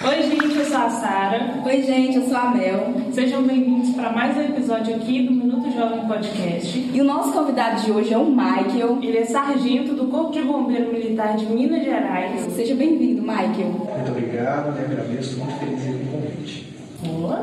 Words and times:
Oi, 0.00 0.22
gente, 0.22 0.56
eu 0.56 0.64
sou 0.64 0.76
a 0.76 0.90
Sara. 0.90 1.60
Oi, 1.64 1.82
gente, 1.82 2.18
eu 2.18 2.22
sou 2.28 2.36
a 2.36 2.52
Mel. 2.52 2.94
Sejam 3.10 3.42
bem-vindos 3.42 3.90
para 3.96 4.12
mais 4.12 4.36
um 4.36 4.42
episódio 4.42 4.94
aqui 4.94 5.22
do 5.22 5.32
Minuto 5.32 5.72
Jovem 5.72 6.06
Podcast. 6.06 6.78
E 6.94 7.00
o 7.00 7.04
nosso 7.04 7.32
convidado 7.32 7.82
de 7.82 7.90
hoje 7.90 8.14
é 8.14 8.16
o 8.16 8.26
Michael. 8.26 9.00
Ele 9.02 9.18
é 9.18 9.24
sargento 9.24 9.94
do 9.94 10.06
Corpo 10.06 10.30
de 10.30 10.42
Bombeiro 10.42 10.92
Militar 10.92 11.36
de 11.36 11.46
Minas 11.46 11.82
Gerais. 11.82 12.40
Seja 12.52 12.76
bem-vindo, 12.76 13.22
Michael. 13.22 13.70
Muito 13.70 14.10
obrigado, 14.12 14.70
né? 14.72 14.86
agradeço, 14.88 15.40
muito 15.40 15.58
feliz 15.58 15.82
pelo 15.82 15.98
convite. 16.12 16.68
Boa, 17.02 17.36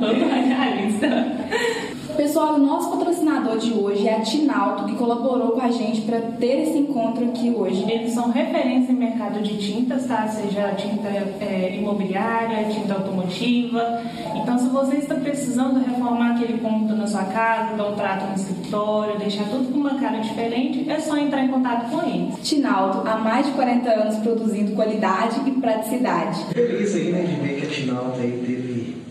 todo 0.00 0.28
realista. 0.28 1.83
Pessoal, 2.16 2.54
o 2.54 2.58
nosso 2.58 2.90
patrocinador 2.90 3.58
de 3.58 3.72
hoje 3.72 4.06
é 4.06 4.16
a 4.16 4.20
Tinalto, 4.20 4.84
que 4.84 4.94
colaborou 4.94 5.50
com 5.50 5.60
a 5.60 5.70
gente 5.70 6.02
para 6.02 6.20
ter 6.20 6.62
esse 6.62 6.78
encontro 6.78 7.24
aqui 7.24 7.50
hoje. 7.50 7.84
Eles 7.90 8.12
são 8.12 8.30
referência 8.30 8.92
em 8.92 8.96
mercado 8.96 9.42
de 9.42 9.58
tintas, 9.58 10.06
tá? 10.06 10.28
Seja 10.28 10.74
tinta 10.74 11.08
é, 11.08 11.76
imobiliária, 11.76 12.68
tinta 12.72 12.94
automotiva. 12.94 14.00
Então, 14.36 14.56
se 14.58 14.68
você 14.68 14.96
está 14.98 15.16
precisando 15.16 15.84
reformar 15.84 16.36
aquele 16.36 16.58
ponto 16.58 16.94
na 16.94 17.06
sua 17.06 17.24
casa, 17.24 17.76
dar 17.76 17.88
um 17.88 17.96
trato 17.96 18.26
no 18.26 18.34
escritório, 18.34 19.18
deixar 19.18 19.44
tudo 19.48 19.72
com 19.72 19.80
uma 19.80 19.98
cara 19.98 20.18
diferente, 20.18 20.88
é 20.88 21.00
só 21.00 21.16
entrar 21.16 21.44
em 21.44 21.48
contato 21.48 21.90
com 21.90 22.08
eles. 22.08 22.36
Tinalto, 22.44 23.08
há 23.08 23.16
mais 23.16 23.46
de 23.46 23.52
40 23.52 23.90
anos 23.90 24.16
produzindo 24.18 24.72
qualidade 24.72 25.40
e 25.46 25.50
praticidade. 25.50 26.44
Feliz 26.52 26.94
aí, 26.94 27.10
né, 27.10 27.22
de 27.22 27.34
ver 27.40 27.60
que 27.60 27.66
a 27.66 27.70
Tinalto 27.70 28.20
aí 28.20 28.42
teve 28.46 29.03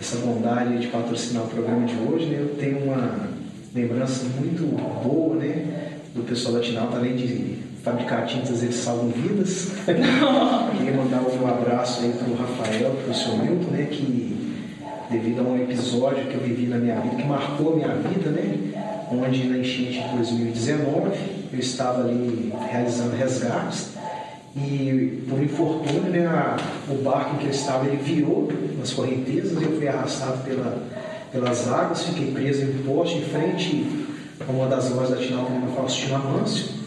essa 0.00 0.16
bondade 0.16 0.78
de 0.78 0.86
patrocinar 0.86 1.44
o 1.44 1.48
programa 1.48 1.86
de 1.86 1.94
hoje, 1.94 2.24
né? 2.26 2.38
Eu 2.40 2.56
tenho 2.56 2.84
uma 2.84 3.28
lembrança 3.74 4.24
muito 4.40 4.64
boa, 5.04 5.36
né? 5.36 5.98
Do 6.14 6.22
pessoal 6.22 6.54
da 6.54 6.60
Tinalta, 6.60 6.96
além 6.96 7.14
de 7.14 7.58
fabricar 7.84 8.26
tintas, 8.26 8.62
eles 8.62 8.76
salvam 8.76 9.10
vidas. 9.10 9.72
Queria 9.84 10.94
mandar 10.96 11.20
o 11.20 11.36
meu 11.36 11.46
abraço 11.46 12.02
aí 12.02 12.12
pro 12.12 12.34
Rafael, 12.34 12.96
pro 13.04 13.14
seu 13.14 13.36
Milton, 13.36 13.70
né? 13.70 13.88
Que 13.90 14.36
devido 15.10 15.40
a 15.40 15.42
um 15.42 15.56
episódio 15.60 16.24
que 16.26 16.34
eu 16.34 16.40
vivi 16.40 16.66
na 16.66 16.78
minha 16.78 16.98
vida, 17.00 17.16
que 17.16 17.26
marcou 17.26 17.74
a 17.74 17.76
minha 17.76 17.94
vida, 17.96 18.30
né? 18.30 19.06
Onde 19.12 19.48
na 19.48 19.58
enchente 19.58 20.00
de 20.00 20.16
2019 20.16 21.10
eu 21.52 21.58
estava 21.58 22.04
ali 22.04 22.52
realizando 22.70 23.14
resgates 23.16 23.99
e 24.56 25.22
por 25.28 25.40
infortúnio, 25.40 26.10
né, 26.10 26.26
a, 26.26 26.56
o 26.88 26.96
barco 27.02 27.36
em 27.36 27.38
que 27.38 27.44
eu 27.46 27.50
estava 27.50 27.86
ele 27.86 27.98
virou 27.98 28.48
nas 28.78 28.92
correntezas 28.92 29.62
eu 29.62 29.76
fui 29.76 29.86
arrastado 29.86 30.42
pela, 30.42 30.88
pelas 31.30 31.68
águas, 31.68 32.02
fiquei 32.02 32.32
preso 32.32 32.62
em 32.62 32.70
um 32.70 32.82
poste 32.82 33.18
em 33.18 33.22
frente 33.22 33.86
a 34.40 34.50
uma 34.50 34.66
das 34.66 34.90
lojas 34.90 35.10
da 35.10 35.16
Tinalta 35.16 35.52
na 35.52 35.68
Faustina 35.68 36.16
Amâncio. 36.16 36.80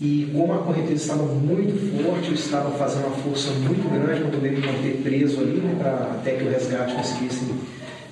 E 0.00 0.30
como 0.32 0.52
a 0.52 0.58
correnteza 0.58 1.02
estava 1.02 1.22
muito 1.22 2.04
forte, 2.04 2.28
eu 2.28 2.34
estava 2.34 2.70
fazendo 2.72 3.06
uma 3.06 3.16
força 3.16 3.50
muito 3.50 3.88
grande 3.90 4.20
para 4.20 4.30
poder 4.30 4.52
me 4.52 4.66
manter 4.66 5.00
preso 5.02 5.40
ali, 5.40 5.56
né, 5.56 5.74
pra, 5.78 6.18
até 6.18 6.32
que 6.32 6.44
o 6.44 6.50
resgate 6.50 6.94
conseguisse 6.94 7.50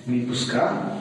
me 0.06 0.20
buscar. 0.20 0.98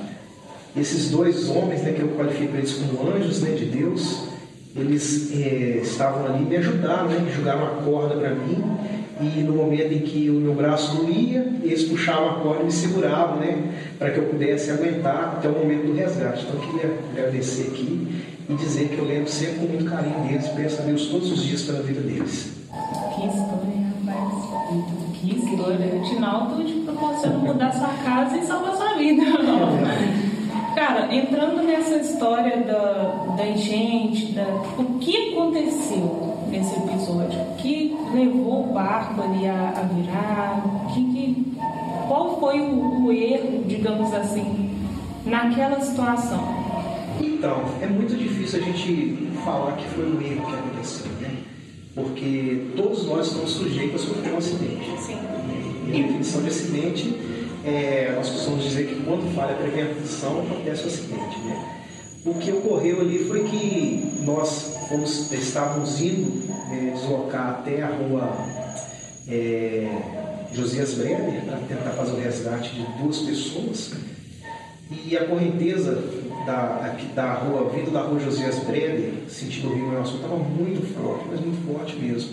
Esses 0.76 1.10
dois 1.10 1.50
homens, 1.50 1.82
né, 1.84 1.94
que 1.94 2.02
eu 2.02 2.10
qualifico 2.10 2.56
eles 2.58 2.74
como 2.74 3.16
anjos 3.16 3.42
né, 3.42 3.52
de 3.52 3.66
Deus, 3.66 4.33
eles 4.76 5.32
é, 5.34 5.80
estavam 5.84 6.26
ali 6.26 6.46
me 6.46 6.58
ajudaram, 6.58 7.08
né? 7.08 7.32
jogaram 7.36 7.62
uma 7.62 7.84
corda 7.84 8.16
para 8.16 8.32
mim 8.32 8.64
e 9.22 9.42
no 9.44 9.54
momento 9.54 9.94
em 9.94 10.00
que 10.00 10.30
o 10.30 10.34
meu 10.34 10.56
braço 10.56 10.96
doía, 10.96 11.48
eles 11.62 11.84
puxavam 11.84 12.30
a 12.30 12.34
corda 12.36 12.64
e 12.64 12.66
me 12.66 12.72
seguravam, 12.72 13.38
né? 13.38 13.72
Para 14.00 14.10
que 14.10 14.18
eu 14.18 14.24
pudesse 14.26 14.72
aguentar 14.72 15.36
até 15.38 15.48
o 15.48 15.52
momento 15.52 15.86
do 15.86 15.94
resgate. 15.94 16.46
Então 16.46 16.62
eu 16.62 16.72
queria 16.72 16.98
agradecer 17.12 17.68
aqui 17.68 18.24
e 18.50 18.54
dizer 18.56 18.90
que 18.90 18.98
eu 18.98 19.06
lembro 19.06 19.30
sempre 19.30 19.60
com 19.60 19.66
muito 19.68 19.86
carinho 19.86 20.20
deles, 20.28 20.48
peço 20.50 20.82
a 20.82 20.86
Deus 20.86 21.08
todos 21.08 21.32
os 21.32 21.44
dias 21.44 21.62
pela 21.62 21.82
vida 21.84 22.02
deles. 22.02 22.52
Que 23.16 23.28
história, 23.28 23.94
rapaz. 24.06 24.44
Que 25.14 25.36
história. 25.36 25.96
O 25.96 26.02
Tinaldo 26.04 26.66
te 26.66 26.74
proporciona 26.80 27.38
mudar 27.38 27.72
sua 27.72 27.90
casa 28.04 28.38
e 28.38 28.46
salvar 28.46 28.76
sua 28.76 28.94
vida. 28.96 29.24
Cara, 30.86 31.16
entrando 31.16 31.64
nessa 31.64 31.96
história 31.96 32.58
da, 32.58 33.36
da 33.38 33.48
enchente, 33.48 34.34
da, 34.34 34.44
o 34.78 35.00
que 35.00 35.32
aconteceu 35.32 36.38
nesse 36.50 36.76
episódio? 36.76 37.40
O 37.40 37.56
que 37.56 37.96
levou 38.14 38.70
o 38.70 38.74
barco 38.74 39.22
ali 39.22 39.48
a, 39.48 39.70
a 39.78 39.84
virar? 39.84 40.62
Que, 40.94 41.02
que, 41.06 41.58
qual 42.06 42.38
foi 42.38 42.60
o, 42.60 43.06
o 43.06 43.12
erro, 43.14 43.64
digamos 43.66 44.14
assim, 44.14 44.72
naquela 45.26 45.80
situação? 45.80 46.44
Então, 47.22 47.64
é 47.82 47.88
muito 47.88 48.18
difícil 48.18 48.60
a 48.60 48.64
gente 48.64 49.30
falar 49.46 49.78
que 49.78 49.88
foi 49.88 50.04
um 50.04 50.22
erro 50.22 50.46
que 50.48 50.54
aconteceu, 50.54 51.12
né? 51.22 51.34
Porque 51.96 52.66
todos 52.76 53.08
nós 53.08 53.28
estamos 53.28 53.52
sujeitos 53.52 54.04
a 54.04 54.06
sofrer 54.06 54.34
um 54.34 54.38
acidente. 54.38 54.92
Sim. 55.00 55.18
E 55.88 56.04
a 56.04 56.08
definição 56.08 56.42
de 56.42 56.48
acidente 56.50 57.33
é, 57.66 58.14
nós 58.16 58.30
costumamos 58.30 58.66
dizer 58.66 58.88
que 58.88 59.04
quando 59.04 59.34
falha 59.36 59.54
a 59.54 59.58
prevenção 59.58 60.42
acontece 60.42 60.84
o 60.84 60.88
acidente. 60.88 61.40
Né? 61.40 61.84
O 62.26 62.34
que 62.36 62.52
ocorreu 62.52 63.02
ali 63.02 63.26
foi 63.26 63.44
que 63.44 64.22
nós 64.22 64.76
fomos, 64.88 65.32
estávamos 65.32 66.02
indo 66.02 66.48
né, 66.70 66.92
deslocar 66.94 67.50
até 67.50 67.82
a 67.82 67.88
rua 67.88 68.38
é, 69.28 69.90
Josias 70.54 70.94
Bremer 70.94 71.44
para 71.46 71.58
tentar 71.68 71.92
fazer 71.92 72.12
o 72.12 72.20
resgate 72.20 72.70
de 72.70 72.86
duas 73.02 73.20
pessoas 73.20 73.92
e 75.06 75.18
a 75.18 75.26
correnteza 75.26 76.04
da, 76.46 76.96
da 77.16 77.34
rua, 77.34 77.70
vindo 77.70 77.92
da 77.92 78.02
rua 78.02 78.20
Josias 78.20 78.60
Bremer, 78.60 79.14
sentido 79.28 79.74
Rio 79.74 79.88
Maior 79.88 80.06
Sul, 80.06 80.18
estava 80.18 80.38
muito 80.38 80.82
forte, 80.94 81.26
mas 81.30 81.40
muito 81.40 81.74
forte 81.74 81.96
mesmo. 81.96 82.32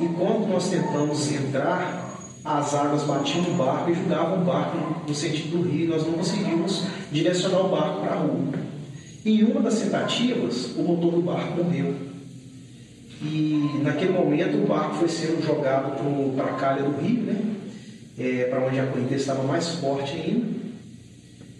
E 0.00 0.06
quando 0.08 0.48
nós 0.48 0.68
tentamos 0.68 1.32
entrar 1.32 2.07
as 2.48 2.74
águas 2.74 3.02
batiam 3.02 3.42
no 3.42 3.54
barco 3.54 3.90
e 3.90 3.94
jogavam 3.94 4.40
o 4.40 4.44
barco 4.44 4.78
no 5.06 5.14
sentido 5.14 5.58
do 5.58 5.68
rio 5.68 5.90
nós 5.90 6.06
não 6.06 6.14
conseguimos 6.14 6.84
direcionar 7.12 7.60
o 7.60 7.68
barco 7.68 8.00
para 8.00 8.14
a 8.14 8.16
rua. 8.16 8.54
Em 9.26 9.44
uma 9.44 9.60
das 9.60 9.78
tentativas, 9.80 10.74
o 10.76 10.82
motor 10.82 11.12
do 11.12 11.20
barco 11.20 11.62
morreu. 11.62 11.94
E 13.20 13.80
naquele 13.82 14.12
momento 14.12 14.56
o 14.56 14.66
barco 14.66 14.94
foi 14.94 15.08
sendo 15.08 15.44
jogado 15.44 15.92
para 16.34 16.46
a 16.46 16.54
calha 16.54 16.82
do 16.84 16.98
rio, 17.02 17.22
né? 17.24 17.36
É, 18.18 18.44
para 18.44 18.64
onde 18.64 18.80
a 18.80 18.86
correnteza 18.86 19.20
estava 19.20 19.42
mais 19.42 19.68
forte 19.74 20.16
ainda. 20.16 20.46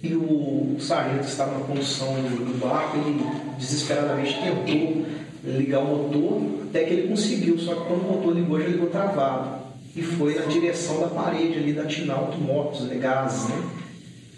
E 0.03 0.15
o, 0.15 0.77
sargento 0.81 1.27
estava 1.27 1.59
na 1.59 1.65
condução 1.65 2.15
do 2.15 2.61
barco, 2.61 2.97
ele 2.97 3.21
desesperadamente 3.59 4.39
tentou 4.41 5.05
ligar 5.45 5.81
o 5.81 5.87
motor, 5.87 6.41
até 6.69 6.85
que 6.85 6.95
ele 6.95 7.09
conseguiu, 7.09 7.59
só 7.59 7.75
que 7.75 7.87
quando 7.89 8.03
o 8.03 8.13
motor 8.13 8.35
ligou, 8.35 8.61
já 8.61 8.69
ligou 8.69 8.89
travado 8.89 9.58
e 9.99 10.03
foi 10.03 10.37
na 10.37 10.43
direção 10.43 11.01
da 11.01 11.09
parede 11.09 11.59
ali 11.59 11.73
da 11.73 11.85
Tinalto 11.85 12.39
Motos, 12.39 12.83
né, 12.83 12.95
gases, 12.95 13.49
né? 13.49 13.63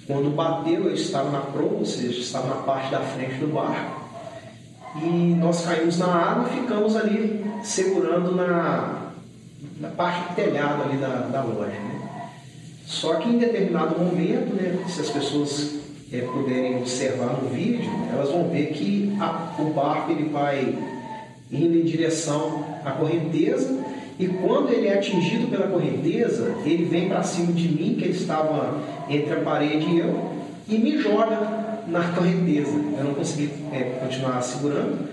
Quando 0.06 0.34
bateu, 0.34 0.84
eu 0.84 0.94
estava 0.94 1.30
na 1.30 1.40
proa, 1.40 1.80
ou 1.80 1.84
seja, 1.84 2.18
estava 2.18 2.48
na 2.48 2.62
parte 2.62 2.90
da 2.90 3.00
frente 3.00 3.34
do 3.34 3.48
barco. 3.48 4.00
E 4.96 5.34
nós 5.38 5.64
caímos 5.66 5.98
na 5.98 6.06
água 6.06 6.48
e 6.48 6.60
ficamos 6.60 6.96
ali 6.96 7.44
segurando 7.62 8.34
na, 8.34 9.12
na 9.78 9.88
parte 9.90 10.30
do 10.30 10.34
telhado 10.34 10.82
ali 10.82 10.96
da, 10.96 11.28
da 11.30 11.42
loja. 11.42 11.68
Né? 11.68 12.00
Só 12.86 13.16
que 13.16 13.28
em 13.28 13.38
determinado 13.38 14.00
momento, 14.00 14.54
né, 14.54 14.82
se 14.88 15.02
as 15.02 15.10
pessoas 15.10 15.74
é, 16.10 16.22
puderem 16.22 16.78
observar 16.78 17.38
no 17.40 17.50
vídeo, 17.50 17.88
elas 18.10 18.30
vão 18.30 18.48
ver 18.48 18.68
que 18.72 19.14
a, 19.20 19.54
o 19.60 19.66
barco 19.74 20.10
ele 20.10 20.30
vai 20.30 20.74
indo 21.52 21.76
em 21.78 21.84
direção 21.84 22.64
à 22.82 22.92
correnteza 22.92 23.89
e 24.20 24.28
quando 24.28 24.70
ele 24.70 24.86
é 24.86 24.98
atingido 24.98 25.48
pela 25.48 25.66
correnteza, 25.66 26.54
ele 26.66 26.84
vem 26.84 27.08
para 27.08 27.22
cima 27.22 27.52
de 27.52 27.68
mim, 27.68 27.94
que 27.94 28.04
ele 28.04 28.12
estava 28.12 28.78
entre 29.08 29.32
a 29.32 29.40
parede 29.40 29.86
e 29.86 29.98
eu, 29.98 30.30
e 30.68 30.76
me 30.76 30.98
joga 30.98 31.84
na 31.88 32.02
correnteza. 32.12 32.70
Eu 32.98 33.04
não 33.04 33.14
consegui 33.14 33.50
é, 33.72 33.98
continuar 33.98 34.42
segurando. 34.42 35.08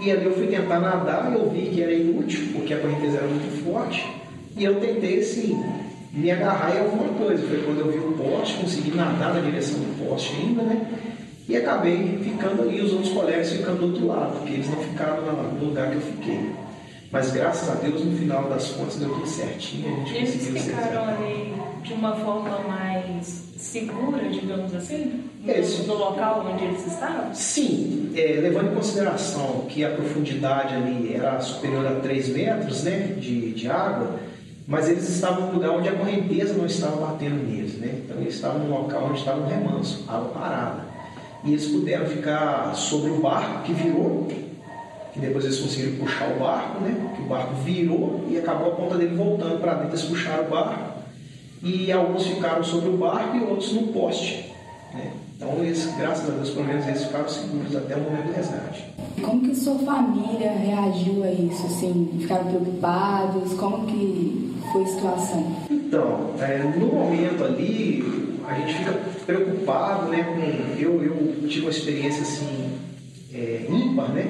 E 0.00 0.10
ali 0.10 0.24
eu 0.24 0.32
fui 0.32 0.46
tentar 0.46 0.80
nadar 0.80 1.30
e 1.30 1.34
eu 1.34 1.50
vi 1.50 1.66
que 1.66 1.82
era 1.82 1.92
inútil, 1.92 2.48
porque 2.54 2.72
a 2.72 2.78
correnteza 2.78 3.18
era 3.18 3.26
muito 3.26 3.62
forte. 3.62 4.02
E 4.56 4.64
eu 4.64 4.80
tentei, 4.80 5.20
assim, 5.20 5.62
me 6.10 6.30
agarrar 6.30 6.74
em 6.74 6.78
alguma 6.78 7.08
coisa. 7.18 7.46
Foi 7.46 7.62
quando 7.64 7.80
eu 7.80 7.92
vi 7.92 7.98
o 7.98 8.12
poste, 8.12 8.62
consegui 8.62 8.96
nadar 8.96 9.34
na 9.34 9.40
direção 9.40 9.78
do 9.78 10.08
poste 10.08 10.34
ainda, 10.40 10.62
né? 10.62 10.86
E 11.46 11.54
acabei 11.54 12.18
ficando 12.22 12.62
ali, 12.62 12.80
os 12.80 12.94
outros 12.94 13.12
colegas 13.12 13.52
ficando 13.52 13.78
do 13.80 13.86
outro 13.88 14.06
lado, 14.06 14.38
porque 14.38 14.54
eles 14.54 14.70
não 14.70 14.78
ficaram 14.78 15.20
no 15.20 15.66
lugar 15.66 15.90
que 15.90 15.96
eu 15.96 16.00
fiquei. 16.00 16.67
Mas 17.10 17.30
graças 17.30 17.70
a 17.70 17.74
Deus, 17.74 18.04
no 18.04 18.16
final 18.16 18.50
das 18.50 18.68
contas, 18.72 18.96
deu 18.96 19.08
tudo 19.08 19.26
certinho. 19.26 20.02
A 20.02 20.04
gente 20.04 20.14
Eles 20.14 20.34
conseguiu 20.34 20.62
ficaram 20.62 21.04
ali 21.08 21.54
de 21.82 21.92
uma 21.94 22.14
forma 22.14 22.58
mais 22.68 23.48
segura, 23.56 24.28
digamos 24.28 24.74
assim, 24.74 25.24
no, 25.42 25.52
Isso. 25.52 25.86
no 25.86 25.94
local 25.94 26.46
onde 26.52 26.64
eles 26.64 26.86
estavam? 26.86 27.34
Sim, 27.34 28.12
é, 28.14 28.40
levando 28.40 28.72
em 28.72 28.74
consideração 28.74 29.64
que 29.68 29.84
a 29.84 29.90
profundidade 29.90 30.74
ali 30.74 31.14
era 31.14 31.40
superior 31.40 31.86
a 31.86 31.94
3 31.94 32.28
metros 32.28 32.84
né, 32.84 33.14
de, 33.18 33.52
de 33.52 33.70
água, 33.70 34.16
mas 34.66 34.88
eles 34.88 35.08
estavam 35.08 35.46
no 35.46 35.54
lugar 35.54 35.70
onde 35.70 35.88
a 35.88 35.94
correnteza 35.94 36.52
não 36.54 36.66
estava 36.66 37.06
batendo 37.06 37.42
neles. 37.42 37.78
Né? 37.78 38.02
Então 38.04 38.18
eles 38.20 38.34
estavam 38.34 38.58
no 38.60 38.70
local 38.70 39.06
onde 39.06 39.18
estava 39.18 39.40
um 39.40 39.46
remanso, 39.46 40.04
água 40.06 40.28
parada. 40.28 40.88
E 41.42 41.52
eles 41.52 41.66
puderam 41.68 42.06
ficar 42.06 42.74
sobre 42.74 43.10
o 43.10 43.20
barco 43.20 43.62
que 43.62 43.72
virou 43.72 44.28
que 45.18 45.26
depois 45.26 45.44
eles 45.44 45.58
conseguiram 45.58 45.96
puxar 45.98 46.30
o 46.30 46.38
barco, 46.38 46.80
né? 46.80 47.12
Que 47.16 47.22
o 47.22 47.26
barco 47.26 47.54
virou 47.64 48.24
e 48.30 48.38
acabou 48.38 48.68
a 48.68 48.74
ponta 48.76 48.96
dele 48.96 49.16
voltando 49.16 49.60
para 49.60 49.74
dentro, 49.74 49.90
eles 49.90 50.02
puxaram 50.02 50.46
o 50.46 50.50
barco 50.50 50.98
e 51.62 51.90
alguns 51.90 52.26
ficaram 52.26 52.62
sobre 52.62 52.88
o 52.90 52.96
barco 52.96 53.36
e 53.36 53.40
outros 53.40 53.72
no 53.72 53.88
poste. 53.88 54.52
Né? 54.94 55.10
Então, 55.36 55.52
eles, 55.58 55.92
graças 55.96 56.28
a 56.28 56.32
Deus, 56.32 56.50
pelo 56.50 56.66
menos 56.66 56.86
eles 56.86 57.04
ficaram 57.04 57.28
seguros 57.28 57.74
até 57.76 57.96
o 57.96 58.00
momento 58.00 58.26
do 58.26 58.32
resgate. 58.32 58.84
Como 59.22 59.42
que 59.42 59.54
sua 59.54 59.78
família 59.78 60.50
reagiu 60.50 61.24
a 61.24 61.30
isso? 61.30 61.66
Assim, 61.66 62.18
ficaram 62.20 62.46
preocupados? 62.46 63.54
Como 63.54 63.86
que 63.86 64.56
foi 64.72 64.82
a 64.82 64.86
situação? 64.86 65.56
Então, 65.70 66.30
é, 66.40 66.58
no 66.76 66.86
momento 66.86 67.44
ali, 67.44 68.38
a 68.48 68.54
gente 68.54 68.74
fica 68.78 68.92
preocupado, 69.26 70.10
né? 70.10 70.24
Com, 70.24 70.80
eu, 70.80 71.02
eu 71.04 71.48
tive 71.48 71.66
uma 71.66 71.70
experiência 71.70 72.22
assim 72.22 72.70
é, 73.32 73.66
ímpar, 73.68 74.10
né? 74.12 74.28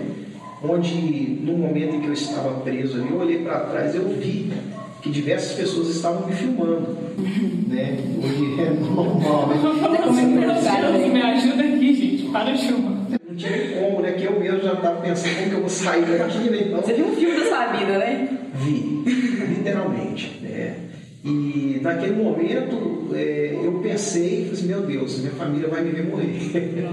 Onde 0.63 1.39
no 1.45 1.57
momento 1.57 1.95
em 1.95 2.01
que 2.01 2.09
eu 2.09 2.13
estava 2.13 2.61
preso 2.61 3.01
ali, 3.01 3.11
eu 3.11 3.19
olhei 3.19 3.39
para 3.43 3.61
trás, 3.61 3.95
eu 3.95 4.09
vi 4.09 4.53
que 5.01 5.11
diversas 5.11 5.53
pessoas 5.53 5.89
estavam 5.89 6.27
me 6.27 6.35
filmando, 6.35 6.97
né? 7.69 7.97
Hoje 8.19 8.61
é 8.61 8.71
normal, 8.71 9.49
né? 9.49 9.57
Me 11.09 11.23
ajuda 11.23 11.63
aqui, 11.63 11.95
gente, 11.95 12.31
para 12.33 12.53
de 12.53 12.67
filmar. 12.67 13.07
Não 13.29 13.37
tinha 13.37 13.81
como, 13.81 14.01
né? 14.01 14.13
Que 14.13 14.25
eu 14.25 14.41
mesmo 14.41 14.61
já 14.61 14.73
estava 14.73 15.01
pensando 15.01 15.37
como 15.37 15.49
que 15.49 15.55
eu 15.55 15.61
vou 15.61 15.69
sair 15.69 16.05
daqui, 16.19 16.51
né? 16.51 16.65
Então, 16.67 16.83
Você 16.83 16.93
viu 16.95 17.07
um 17.07 17.15
filme 17.15 17.39
da 17.39 17.47
sua 17.47 17.67
vida, 17.67 17.99
né? 17.99 18.39
Vi, 18.55 19.03
literalmente, 19.49 20.41
né? 20.43 20.75
E 21.25 21.79
naquele 21.83 22.23
momento 22.23 23.11
é, 23.15 23.61
eu 23.63 23.81
pensei, 23.81 24.47
falei 24.47 24.53
assim, 24.53 24.67
meu 24.67 24.81
Deus, 24.81 25.19
minha 25.19 25.33
família 25.33 25.69
vai 25.69 25.83
me 25.83 25.91
ver 25.91 26.07
morrer. 26.07 26.89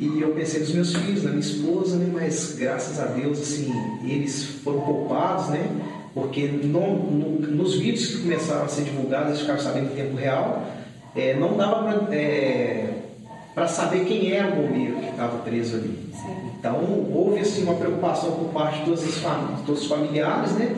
E 0.00 0.20
eu 0.20 0.30
pensei 0.30 0.60
nos 0.60 0.72
meus 0.72 0.94
filhos, 0.94 1.22
na 1.24 1.30
minha 1.30 1.40
esposa, 1.40 1.96
né? 1.96 2.10
Mas 2.12 2.56
graças 2.58 2.98
a 2.98 3.04
Deus, 3.04 3.40
assim, 3.40 3.70
eles 4.04 4.44
foram 4.64 4.80
poupados, 4.80 5.48
né? 5.50 5.68
porque 6.14 6.46
no, 6.48 6.96
no, 7.10 7.30
nos 7.54 7.76
vídeos 7.76 8.06
que 8.06 8.22
começaram 8.22 8.64
a 8.64 8.68
ser 8.68 8.82
divulgados, 8.82 9.28
eles 9.28 9.40
ficaram 9.40 9.60
sabendo 9.60 9.92
em 9.92 9.96
tempo 9.96 10.16
real, 10.16 10.66
é, 11.14 11.34
não 11.34 11.56
dava 11.56 11.84
para 11.84 12.14
é, 12.14 13.68
saber 13.68 14.04
quem 14.04 14.32
era 14.32 14.48
o 14.48 14.56
bombeiro 14.56 14.96
que 14.96 15.10
estava 15.10 15.38
preso 15.38 15.76
ali. 15.76 15.98
Sim. 16.12 16.50
Então 16.58 17.08
houve 17.12 17.40
assim, 17.40 17.62
uma 17.62 17.74
preocupação 17.74 18.32
por 18.32 18.48
parte 18.50 18.80
de 18.80 18.84
todos 18.86 19.06
os, 19.06 19.18
famílias, 19.18 19.60
todos 19.64 19.82
os 19.82 19.88
familiares, 19.88 20.52
né? 20.52 20.74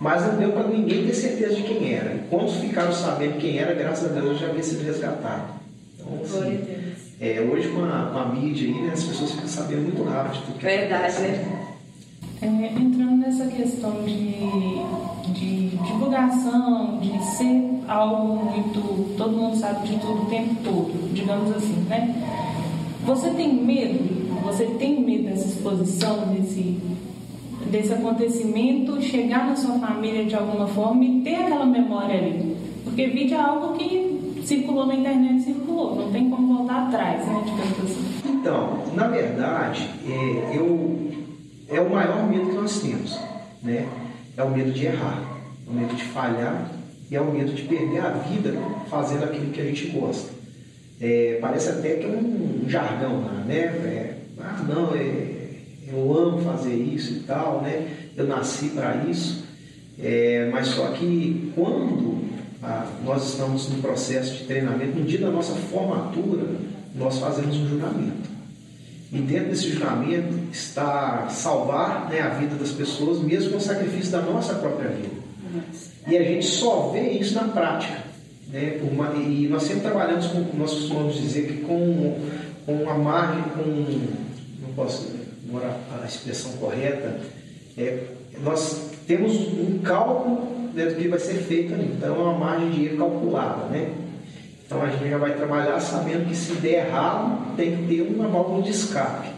mas 0.00 0.26
não 0.26 0.36
deu 0.36 0.52
para 0.52 0.66
ninguém 0.66 1.06
ter 1.06 1.14
certeza 1.14 1.54
de 1.54 1.62
quem 1.62 1.94
era. 1.94 2.14
E 2.14 2.20
quando 2.28 2.50
ficaram 2.60 2.92
sabendo 2.92 3.38
quem 3.38 3.58
era, 3.58 3.74
graças 3.74 4.10
a 4.10 4.20
Deus 4.20 4.38
já 4.38 4.48
havia 4.48 4.62
sido 4.62 4.84
resgatado. 4.84 5.60
Então, 5.94 6.18
assim, 6.24 6.91
é, 7.22 7.40
hoje 7.40 7.68
com 7.68 7.84
a, 7.84 8.10
com 8.12 8.18
a 8.18 8.26
mídia 8.34 8.66
aí, 8.66 8.74
né, 8.82 8.90
as 8.92 9.04
pessoas 9.04 9.30
ficam 9.30 9.46
sabendo 9.46 9.82
muito 9.82 10.02
rápido 10.02 10.32
de 10.32 10.40
tudo 10.46 10.58
que 10.58 10.64
Verdade, 10.64 11.04
acontece. 11.04 11.22
né? 11.22 11.66
É, 12.42 12.46
entrando 12.46 13.16
nessa 13.18 13.46
questão 13.46 13.92
de, 14.04 15.32
de 15.32 15.68
divulgação, 15.76 16.98
de 17.00 17.24
ser 17.36 17.70
algo 17.86 18.44
muito. 18.50 19.14
todo 19.16 19.36
mundo 19.36 19.56
sabe 19.56 19.86
de 19.86 19.98
tudo 20.00 20.22
o 20.22 20.26
tempo 20.26 20.56
todo, 20.64 21.14
digamos 21.14 21.56
assim, 21.56 21.76
né? 21.88 22.12
Você 23.06 23.30
tem 23.30 23.54
medo? 23.54 24.42
Você 24.42 24.64
tem 24.64 25.00
medo 25.00 25.24
dessa 25.24 25.46
exposição, 25.46 26.26
desse, 26.34 26.80
desse 27.70 27.92
acontecimento, 27.92 29.00
chegar 29.00 29.46
na 29.46 29.54
sua 29.54 29.78
família 29.78 30.24
de 30.24 30.34
alguma 30.34 30.66
forma 30.66 31.04
e 31.04 31.20
ter 31.20 31.36
aquela 31.36 31.66
memória 31.66 32.18
ali? 32.18 32.56
Porque 32.82 33.06
vídeo 33.06 33.36
é 33.36 33.40
algo 33.40 33.74
que 33.74 34.01
circulou 34.44 34.86
na 34.86 34.94
internet, 34.94 35.42
circulou, 35.42 35.96
não 35.96 36.12
tem 36.12 36.28
como 36.28 36.58
voltar 36.58 36.88
atrás, 36.88 37.26
né? 37.26 37.42
Digamos 37.44 37.90
assim. 37.90 38.12
Então, 38.24 38.82
na 38.94 39.08
verdade, 39.08 39.88
é, 40.06 40.56
eu 40.56 41.10
é 41.68 41.80
o 41.80 41.90
maior 41.90 42.28
medo 42.28 42.50
que 42.50 42.56
nós 42.56 42.80
temos, 42.80 43.18
né? 43.62 43.88
É 44.36 44.42
o 44.42 44.50
medo 44.50 44.72
de 44.72 44.86
errar, 44.86 45.22
é 45.66 45.70
o 45.70 45.72
medo 45.72 45.94
de 45.94 46.04
falhar 46.04 46.70
e 47.10 47.16
é 47.16 47.20
o 47.20 47.32
medo 47.32 47.52
de 47.52 47.62
perder 47.62 48.00
a 48.00 48.10
vida 48.10 48.54
fazendo 48.88 49.24
aquilo 49.24 49.50
que 49.52 49.60
a 49.60 49.64
gente 49.64 49.86
gosta. 49.88 50.32
É, 51.00 51.38
parece 51.40 51.70
até 51.70 51.96
que 51.96 52.04
é 52.04 52.08
um 52.08 52.64
jargão 52.68 53.22
lá, 53.22 53.44
né? 53.46 53.56
É, 53.56 54.16
ah, 54.40 54.64
não, 54.68 54.94
é, 54.94 55.32
eu 55.88 56.16
amo 56.16 56.38
fazer 56.42 56.74
isso 56.74 57.14
e 57.14 57.20
tal, 57.20 57.62
né? 57.62 57.86
Eu 58.16 58.26
nasci 58.26 58.68
para 58.70 58.96
isso. 59.08 59.44
É, 59.98 60.48
mas 60.52 60.68
só 60.68 60.88
que 60.88 61.52
quando 61.54 62.31
ah, 62.62 62.86
nós 63.04 63.30
estamos 63.30 63.68
no 63.68 63.82
processo 63.82 64.34
de 64.34 64.44
treinamento, 64.44 64.96
no 64.98 65.04
dia 65.04 65.18
da 65.18 65.30
nossa 65.30 65.52
formatura, 65.54 66.46
nós 66.94 67.18
fazemos 67.18 67.56
um 67.56 67.68
julgamento. 67.68 68.30
E 69.12 69.18
dentro 69.18 69.50
desse 69.50 69.70
julgamento 69.70 70.38
está 70.52 71.28
salvar 71.28 72.08
né, 72.08 72.20
a 72.20 72.28
vida 72.28 72.54
das 72.54 72.70
pessoas, 72.70 73.18
mesmo 73.18 73.50
com 73.50 73.56
o 73.56 73.60
sacrifício 73.60 74.12
da 74.12 74.20
nossa 74.22 74.54
própria 74.54 74.90
vida. 74.90 75.22
E 76.06 76.16
a 76.16 76.22
gente 76.22 76.46
só 76.46 76.90
vê 76.90 77.10
isso 77.10 77.34
na 77.34 77.48
prática. 77.48 78.04
Né, 78.48 78.80
uma, 78.82 79.12
e 79.14 79.48
nós 79.48 79.64
sempre 79.64 79.82
trabalhamos 79.82 80.26
com, 80.28 80.40
nós 80.56 80.72
costumamos 80.72 81.16
dizer 81.16 81.48
que 81.48 81.60
com, 81.62 82.16
com 82.64 82.74
uma 82.74 82.94
margem, 82.94 83.42
com, 83.54 83.64
não 84.62 84.72
posso 84.76 85.10
demorar 85.44 85.78
a 86.00 86.06
expressão 86.06 86.52
correta, 86.52 87.20
é, 87.76 88.04
nós 88.40 88.92
temos 89.06 89.34
um 89.34 89.78
cálculo 89.82 90.51
né, 90.74 90.86
do 90.86 90.94
que 90.94 91.08
vai 91.08 91.18
ser 91.18 91.34
feito 91.34 91.74
ali. 91.74 91.90
Então 91.96 92.14
é 92.14 92.18
uma 92.18 92.38
margem 92.38 92.70
de 92.70 92.86
erro 92.86 92.98
calculada. 92.98 93.66
Né? 93.66 93.92
Então 94.64 94.82
a 94.82 94.88
gente 94.88 95.08
já 95.08 95.18
vai 95.18 95.34
trabalhar 95.34 95.78
sabendo 95.80 96.28
que 96.28 96.34
se 96.34 96.54
der 96.54 96.86
errado, 96.86 97.54
tem 97.56 97.76
que 97.76 97.82
ter 97.88 98.02
uma 98.02 98.28
válvula 98.28 98.62
de 98.62 98.70
escape. 98.70 99.28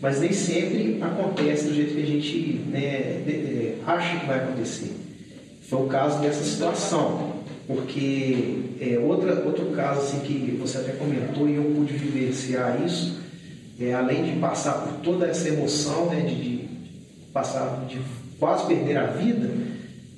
Mas 0.00 0.20
nem 0.20 0.32
sempre 0.32 0.98
acontece 1.00 1.68
do 1.68 1.74
jeito 1.74 1.94
que 1.94 2.02
a 2.02 2.06
gente 2.06 2.60
né, 2.68 3.22
de, 3.24 3.32
de, 3.32 3.74
acha 3.86 4.18
que 4.18 4.26
vai 4.26 4.38
acontecer. 4.38 4.96
Foi 5.68 5.82
o 5.82 5.86
caso 5.86 6.20
dessa 6.20 6.42
situação, 6.42 7.36
porque 7.66 8.58
é, 8.80 8.98
outra, 8.98 9.44
outro 9.46 9.66
caso 9.66 10.00
assim, 10.00 10.18
que 10.20 10.58
você 10.60 10.78
até 10.78 10.92
comentou 10.92 11.48
e 11.48 11.54
eu 11.54 11.62
pude 11.62 11.92
vivenciar 11.94 12.82
isso, 12.84 13.20
é, 13.80 13.94
além 13.94 14.24
de 14.24 14.32
passar 14.40 14.72
por 14.72 14.92
toda 15.00 15.26
essa 15.26 15.48
emoção 15.48 16.06
né, 16.06 16.20
de, 16.20 16.34
de 16.34 16.68
passar 17.32 17.86
de 17.88 18.00
quase 18.38 18.66
perder 18.66 18.96
a 18.96 19.06
vida, 19.06 19.48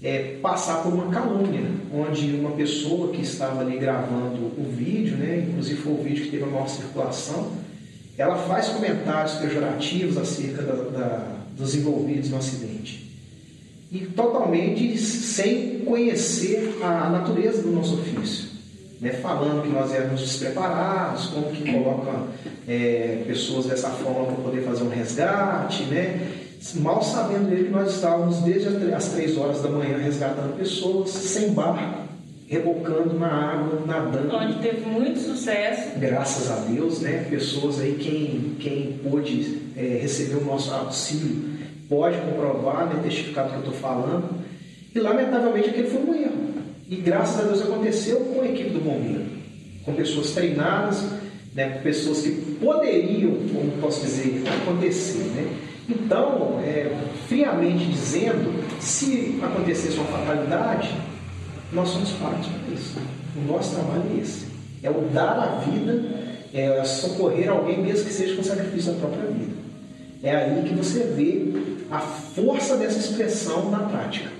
é, 0.05 0.37
passar 0.43 0.83
por 0.83 0.93
uma 0.93 1.07
calúnia, 1.07 1.63
onde 1.91 2.37
uma 2.37 2.51
pessoa 2.51 3.11
que 3.11 3.23
estava 3.23 3.63
ali 3.63 3.79
gravando 3.79 4.53
o 4.59 4.71
vídeo, 4.71 5.17
né, 5.17 5.47
inclusive 5.49 5.81
foi 5.81 5.93
o 5.95 6.03
vídeo 6.03 6.25
que 6.27 6.31
teve 6.31 6.43
a 6.45 6.47
maior 6.47 6.69
circulação, 6.69 7.53
ela 8.19 8.37
faz 8.37 8.69
comentários 8.69 9.33
pejorativos 9.37 10.19
acerca 10.19 10.63
da, 10.63 10.75
da, 10.75 11.37
dos 11.57 11.75
envolvidos 11.75 12.29
no 12.29 12.37
acidente. 12.37 13.11
E 13.91 14.01
totalmente 14.01 14.99
sem 14.99 15.79
conhecer 15.81 16.79
a 16.83 17.09
natureza 17.09 17.63
do 17.63 17.73
nosso 17.73 17.95
ofício. 17.95 18.53
Né, 19.01 19.11
falando 19.11 19.63
que 19.63 19.69
nós 19.69 19.93
éramos 19.93 20.21
despreparados, 20.21 21.27
como 21.27 21.51
que 21.51 21.71
coloca 21.71 22.27
é, 22.67 23.23
pessoas 23.27 23.67
dessa 23.67 23.91
forma 23.91 24.27
para 24.27 24.37
poder 24.37 24.63
fazer 24.63 24.85
um 24.85 24.89
resgate, 24.89 25.83
né? 25.85 26.44
Mal 26.75 27.03
sabendo 27.03 27.53
ele 27.53 27.65
que 27.65 27.71
nós 27.71 27.95
estávamos 27.95 28.39
desde 28.39 28.93
as 28.95 29.09
três 29.11 29.37
horas 29.37 29.61
da 29.61 29.69
manhã 29.69 29.99
resgatando 29.99 30.57
pessoas 30.57 31.11
sem 31.11 31.53
barco, 31.53 32.09
rebocando 32.49 33.19
na 33.19 33.29
água, 33.29 33.83
nadando. 33.87 34.35
Onde 34.35 34.55
teve 34.61 34.87
muito 34.87 35.19
sucesso. 35.19 35.99
Graças 35.99 36.51
a 36.51 36.57
Deus, 36.57 37.01
né? 37.01 37.27
Pessoas 37.29 37.81
aí, 37.81 37.97
quem, 38.01 38.57
quem 38.59 38.99
pôde 39.03 39.59
é, 39.77 39.99
receber 40.01 40.37
o 40.37 40.45
nosso 40.45 40.73
auxílio 40.73 41.55
pode 41.89 42.17
comprovar, 42.19 42.87
né, 42.87 43.01
testificar 43.03 43.45
do 43.45 43.51
que 43.51 43.57
eu 43.57 43.61
estou 43.61 43.75
falando. 43.75 44.43
E 44.95 44.99
lamentavelmente 44.99 45.69
aquele 45.69 45.89
foi 45.89 46.03
um 46.03 46.15
erro. 46.15 46.55
E 46.89 46.97
graças 46.97 47.41
a 47.41 47.43
Deus 47.45 47.63
aconteceu 47.63 48.21
com 48.21 48.41
a 48.41 48.47
equipe 48.47 48.71
do 48.71 48.81
bombeiro, 48.81 49.27
com 49.85 49.95
pessoas 49.95 50.31
treinadas, 50.33 51.05
né, 51.55 51.71
com 51.71 51.83
pessoas 51.83 52.23
que 52.23 52.31
poderiam, 52.61 53.33
como 53.53 53.73
posso 53.81 54.03
dizer, 54.03 54.43
acontecer, 54.63 55.25
né? 55.35 55.74
Então, 55.89 56.61
é, 56.63 56.97
friamente 57.29 57.87
dizendo, 57.87 58.65
se 58.81 59.39
acontecesse 59.43 59.97
uma 59.99 60.07
fatalidade, 60.07 60.95
nós 61.73 61.89
somos 61.89 62.11
parte 62.13 62.51
disso. 62.69 62.99
O 63.37 63.53
nosso 63.53 63.75
trabalho 63.75 64.05
é 64.17 64.21
esse. 64.21 64.47
É 64.83 64.91
o 64.91 65.09
dar 65.13 65.39
a 65.39 65.61
vida, 65.61 66.05
é 66.53 66.85
socorrer 66.85 67.51
alguém 67.51 67.83
mesmo 67.83 68.07
que 68.07 68.13
seja 68.13 68.37
com 68.37 68.43
sacrifício 68.43 68.93
da 68.93 69.01
própria 69.01 69.31
vida. 69.31 69.53
É 70.23 70.35
aí 70.35 70.63
que 70.67 70.75
você 70.75 71.01
vê 71.01 71.53
a 71.91 71.99
força 71.99 72.77
dessa 72.77 72.99
expressão 72.99 73.71
na 73.71 73.81
prática. 73.81 74.31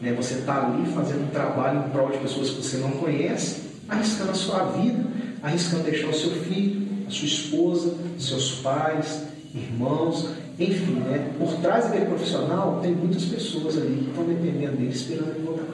Né? 0.00 0.14
Você 0.16 0.34
está 0.34 0.66
ali 0.66 0.86
fazendo 0.92 1.24
um 1.24 1.28
trabalho 1.28 1.84
em 1.86 1.90
prol 1.90 2.10
de 2.10 2.18
pessoas 2.18 2.50
que 2.50 2.62
você 2.62 2.78
não 2.78 2.92
conhece, 2.92 3.62
arriscando 3.88 4.30
a 4.30 4.34
sua 4.34 4.64
vida, 4.64 5.04
arriscando 5.42 5.84
deixar 5.84 6.08
o 6.08 6.14
seu 6.14 6.30
filho, 6.30 6.86
a 7.06 7.10
sua 7.10 7.26
esposa, 7.26 7.94
seus 8.18 8.60
pais, 8.60 9.24
irmãos, 9.54 10.30
enfim, 10.58 10.94
né, 10.94 11.32
por 11.38 11.52
trás 11.56 11.84
daquele 11.84 12.06
profissional 12.06 12.78
tem 12.80 12.92
muitas 12.92 13.26
pessoas 13.26 13.76
ali 13.76 13.96
que 13.96 14.08
estão 14.10 14.24
dependendo 14.24 14.76
dele, 14.76 14.88
esperando 14.88 15.30
ele 15.30 15.44
voltar 15.44 15.64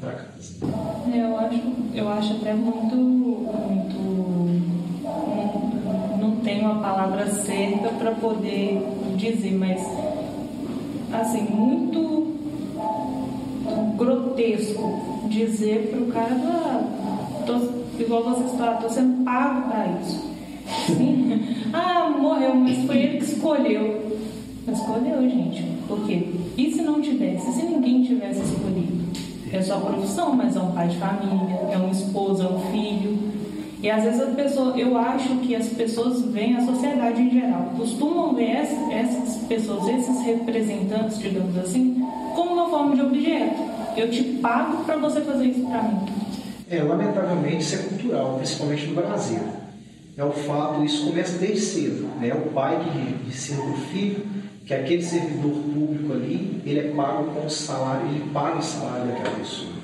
para 0.00 0.10
casa. 0.12 0.34
É, 1.12 1.22
eu 1.22 1.38
acho, 1.38 1.60
eu 1.94 2.08
acho 2.08 2.32
até 2.34 2.52
muito, 2.52 2.96
muito 2.96 3.94
não, 5.84 6.18
não 6.18 6.36
tenho 6.36 6.68
a 6.68 6.74
palavra 6.76 7.26
certa 7.26 7.88
para 7.90 8.10
poder 8.12 8.82
dizer, 9.16 9.52
mas 9.52 9.80
assim, 11.12 11.42
muito 11.44 12.34
grotesco 13.96 15.28
dizer 15.28 15.90
pro 15.90 16.06
cara, 16.12 16.34
ah, 16.44 16.82
tô, 17.46 18.02
igual 18.02 18.24
você 18.24 18.44
está, 18.52 18.74
tô 18.74 18.88
sendo 18.88 19.24
pago 19.24 19.68
para 19.68 19.86
isso. 20.00 20.34
Sim. 20.86 21.40
ah, 21.72 22.10
morreu, 22.10 22.54
mas 22.54 22.84
foi 22.84 22.96
ele 22.98 23.18
que 23.18 23.24
escolheu. 23.24 24.03
Escolheu, 24.66 25.28
gente. 25.28 25.62
Por 25.86 26.06
quê? 26.06 26.26
E 26.56 26.72
se 26.72 26.82
não 26.82 27.00
tivesse? 27.00 27.52
Se 27.52 27.62
ninguém 27.64 28.02
tivesse 28.02 28.40
escolhido? 28.40 29.04
É 29.52 29.62
sua 29.62 29.76
profissão, 29.76 30.34
mas 30.34 30.56
é 30.56 30.60
um 30.60 30.72
pai 30.72 30.88
de 30.88 30.96
família, 30.96 31.60
é 31.70 31.78
um 31.78 31.90
esposo, 31.90 32.42
é 32.42 32.46
um 32.48 32.58
filho. 32.72 33.18
E 33.82 33.90
às 33.90 34.02
vezes 34.02 34.20
a 34.22 34.26
pessoa, 34.26 34.74
eu 34.78 34.96
acho 34.96 35.28
que 35.36 35.54
as 35.54 35.68
pessoas 35.68 36.22
veem, 36.22 36.56
a 36.56 36.64
sociedade 36.64 37.20
em 37.20 37.30
geral, 37.30 37.72
costumam 37.76 38.34
ver 38.34 38.66
essas 38.90 39.36
pessoas, 39.46 39.86
esses 39.88 40.22
representantes, 40.22 41.18
digamos 41.18 41.56
assim, 41.58 42.02
como 42.34 42.54
uma 42.54 42.70
forma 42.70 42.96
de 42.96 43.02
objeto. 43.02 43.62
Eu 43.96 44.10
te 44.10 44.22
pago 44.40 44.82
para 44.84 44.96
você 44.96 45.20
fazer 45.20 45.44
isso 45.44 45.66
para 45.66 45.82
mim. 45.82 45.98
É, 46.70 46.82
lamentavelmente 46.82 47.58
isso 47.58 47.74
é 47.76 47.78
cultural, 47.78 48.36
principalmente 48.38 48.86
no 48.86 48.94
Brasil. 48.94 49.40
É 50.16 50.24
o 50.24 50.32
fato, 50.32 50.82
isso 50.82 51.06
começa 51.06 51.38
desde 51.38 51.60
cedo. 51.60 52.08
Né? 52.20 52.32
O 52.32 52.50
pai 52.52 52.80
que 52.82 53.28
ensina 53.28 53.62
o 53.62 53.76
filho 53.76 54.33
que 54.64 54.72
aquele 54.72 55.02
servidor 55.02 55.52
público 55.52 56.12
ali, 56.12 56.62
ele 56.64 56.80
é 56.80 56.82
pago 56.94 57.24
com 57.32 57.46
o 57.46 57.50
salário, 57.50 58.08
ele 58.08 58.30
paga 58.32 58.58
o 58.58 58.62
salário 58.62 59.08
daquela 59.08 59.36
pessoa. 59.36 59.74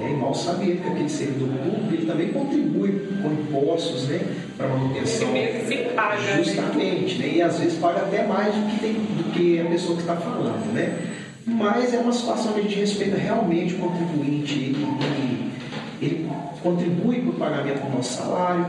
É, 0.00 0.10
e 0.10 0.14
mal 0.14 0.34
sabe 0.34 0.70
ele 0.70 0.80
que 0.80 0.88
aquele 0.88 1.08
servidor 1.08 1.48
público, 1.48 1.92
ele 1.92 2.06
também 2.06 2.28
contribui 2.28 3.08
com 3.22 3.32
impostos, 3.32 4.08
né, 4.08 4.20
para 4.56 4.68
manutenção. 4.68 5.34
Ele 5.34 5.66
se 5.66 5.94
paga. 5.94 6.20
Né? 6.20 6.42
Justamente, 6.42 7.18
né? 7.18 7.28
e 7.34 7.42
às 7.42 7.58
vezes 7.58 7.78
paga 7.78 8.02
até 8.02 8.26
mais 8.26 8.54
do 8.54 8.70
que, 8.70 8.80
tem, 8.80 8.92
do 8.92 9.32
que 9.32 9.60
a 9.60 9.64
pessoa 9.64 9.94
que 9.94 10.02
está 10.02 10.16
falando, 10.16 10.72
né. 10.72 10.98
Mas 11.46 11.94
é 11.94 11.98
uma 11.98 12.12
situação 12.12 12.52
que 12.52 12.60
a 12.60 12.62
gente 12.62 12.78
respeita 12.78 13.16
realmente 13.16 13.74
o 13.74 13.78
contribuinte, 13.78 14.52
ele, 14.54 14.86
ele, 15.00 15.52
ele 16.02 16.30
contribui 16.62 17.22
para 17.22 17.30
o 17.30 17.34
pagamento 17.34 17.86
do 17.86 17.96
nosso 17.96 18.18
salário, 18.18 18.66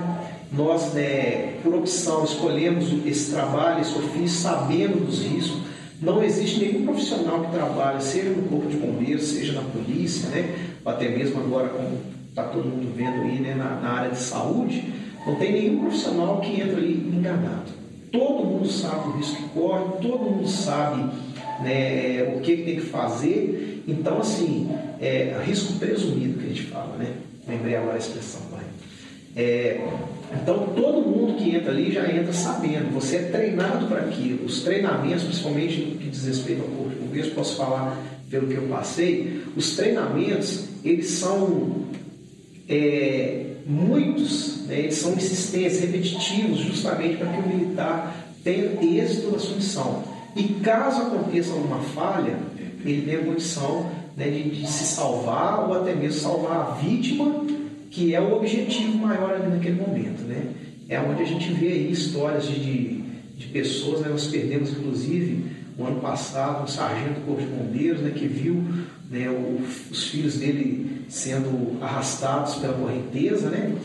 nós, 0.52 0.94
né, 0.94 1.56
por 1.64 1.76
opção, 1.76 2.24
escolhemos 2.24 2.88
esse 3.06 3.32
trabalho, 3.32 3.82
esse 3.82 3.98
ofício, 3.98 4.40
sabendo 4.40 5.06
dos 5.06 5.24
riscos. 5.24 5.60
Não 6.02 6.24
existe 6.24 6.60
nenhum 6.60 6.86
profissional 6.86 7.42
que 7.42 7.52
trabalhe, 7.52 8.02
seja 8.02 8.30
no 8.30 8.44
corpo 8.44 8.68
de 8.68 8.78
bombeiros, 8.78 9.24
seja 9.24 9.54
na 9.54 9.62
polícia, 9.62 10.30
né, 10.30 10.56
ou 10.84 10.92
até 10.92 11.10
mesmo 11.10 11.40
agora, 11.42 11.70
como 11.70 12.00
está 12.30 12.44
todo 12.44 12.66
mundo 12.66 12.94
vendo 12.96 13.22
aí, 13.22 13.40
né, 13.40 13.54
na, 13.54 13.80
na 13.82 13.90
área 13.90 14.12
de 14.12 14.20
saúde, 14.20 14.84
não 15.26 15.36
tem 15.36 15.52
nenhum 15.52 15.80
profissional 15.82 16.40
que 16.40 16.60
entra 16.60 16.78
ali 16.78 16.94
enganado. 16.94 17.80
Todo 18.12 18.46
mundo 18.46 18.68
sabe 18.68 19.10
o 19.10 19.12
risco 19.18 19.36
que 19.36 19.50
corre, 19.50 19.84
todo 20.02 20.20
mundo 20.20 20.48
sabe 20.48 21.12
né, 21.62 22.34
o 22.36 22.40
que, 22.40 22.58
tem 22.58 22.76
que 22.76 22.82
fazer. 22.82 23.84
Então, 23.88 24.20
assim, 24.20 24.70
é 25.00 25.40
risco 25.46 25.74
presumido 25.74 26.40
que 26.40 26.46
a 26.46 26.50
gente 26.50 26.64
fala, 26.64 26.96
né? 26.98 27.14
Lembrei 27.48 27.76
agora 27.76 27.96
a 27.96 28.00
expressão, 28.00 28.42
vai. 28.52 28.64
É, 29.36 29.88
então 30.32 30.68
todo 30.76 31.02
mundo 31.02 31.36
que 31.38 31.56
entra 31.56 31.72
ali 31.72 31.92
já 31.92 32.10
entra 32.10 32.32
sabendo, 32.34 32.94
você 32.94 33.18
é 33.18 33.24
treinado 33.24 33.88
para 33.88 34.02
aquilo. 34.02 34.46
Os 34.46 34.62
treinamentos, 34.62 35.24
principalmente 35.24 35.82
no 35.82 35.98
que 35.98 36.10
diz 36.10 36.26
respeito 36.26 36.62
ao 36.62 36.68
corpo 36.68 36.90
de 36.90 36.96
bombeiros, 36.96 37.34
posso 37.34 37.58
falar 37.58 37.98
pelo 38.30 38.48
que 38.48 38.56
eu 38.56 38.68
passei, 38.68 39.42
os 39.56 39.76
treinamentos, 39.76 40.66
eles 40.86 41.10
são 41.12 41.88
é, 42.68 43.46
muitos, 43.66 44.68
né, 44.68 44.80
eles 44.80 44.96
são 44.96 45.14
insistentes, 45.14 45.80
repetitivos, 45.80 46.60
justamente 46.60 47.18
para 47.18 47.28
que 47.28 47.40
o 47.40 47.48
militar 47.48 48.34
tenha 48.44 48.78
êxito 48.82 49.32
na 49.32 49.40
sua 49.40 49.56
missão. 49.56 50.04
E 50.36 50.44
caso 50.44 51.02
aconteça 51.02 51.52
alguma 51.54 51.80
falha, 51.80 52.38
ele 52.86 53.02
tenha 53.02 53.24
condição 53.24 53.90
né, 54.16 54.30
de, 54.30 54.44
de 54.50 54.68
se 54.68 54.86
salvar 54.86 55.68
ou 55.68 55.74
até 55.74 55.96
mesmo 55.96 56.20
salvar 56.20 56.58
a 56.58 56.72
vítima 56.76 57.46
que 57.90 58.14
é 58.14 58.22
o 58.22 58.36
objetivo 58.36 58.98
maior 58.98 59.34
ali 59.34 59.48
naquele 59.48 59.80
momento, 59.80 60.22
né? 60.24 60.54
É 60.88 61.00
onde 61.00 61.24
a 61.24 61.26
gente 61.26 61.52
vê 61.54 61.68
aí 61.68 61.92
histórias 61.92 62.46
de, 62.46 63.02
de 63.38 63.48
pessoas, 63.52 64.02
né? 64.02 64.10
nós 64.10 64.28
perdemos 64.28 64.72
inclusive 64.72 65.46
o 65.78 65.86
ano 65.86 66.02
passado 66.02 66.64
um 66.64 66.68
sargento 66.68 67.22
do 67.22 67.26
Corpo 67.26 67.42
de 67.42 67.48
Bombeiros, 67.48 68.02
né, 68.02 68.12
que 68.14 68.28
viu 68.28 68.62
né, 69.10 69.30
o, 69.30 69.62
os 69.90 70.08
filhos 70.10 70.36
dele 70.36 71.06
sendo 71.08 71.82
arrastados 71.82 72.56
pela 72.56 72.74
correnteza, 72.74 73.50
né, 73.50 73.76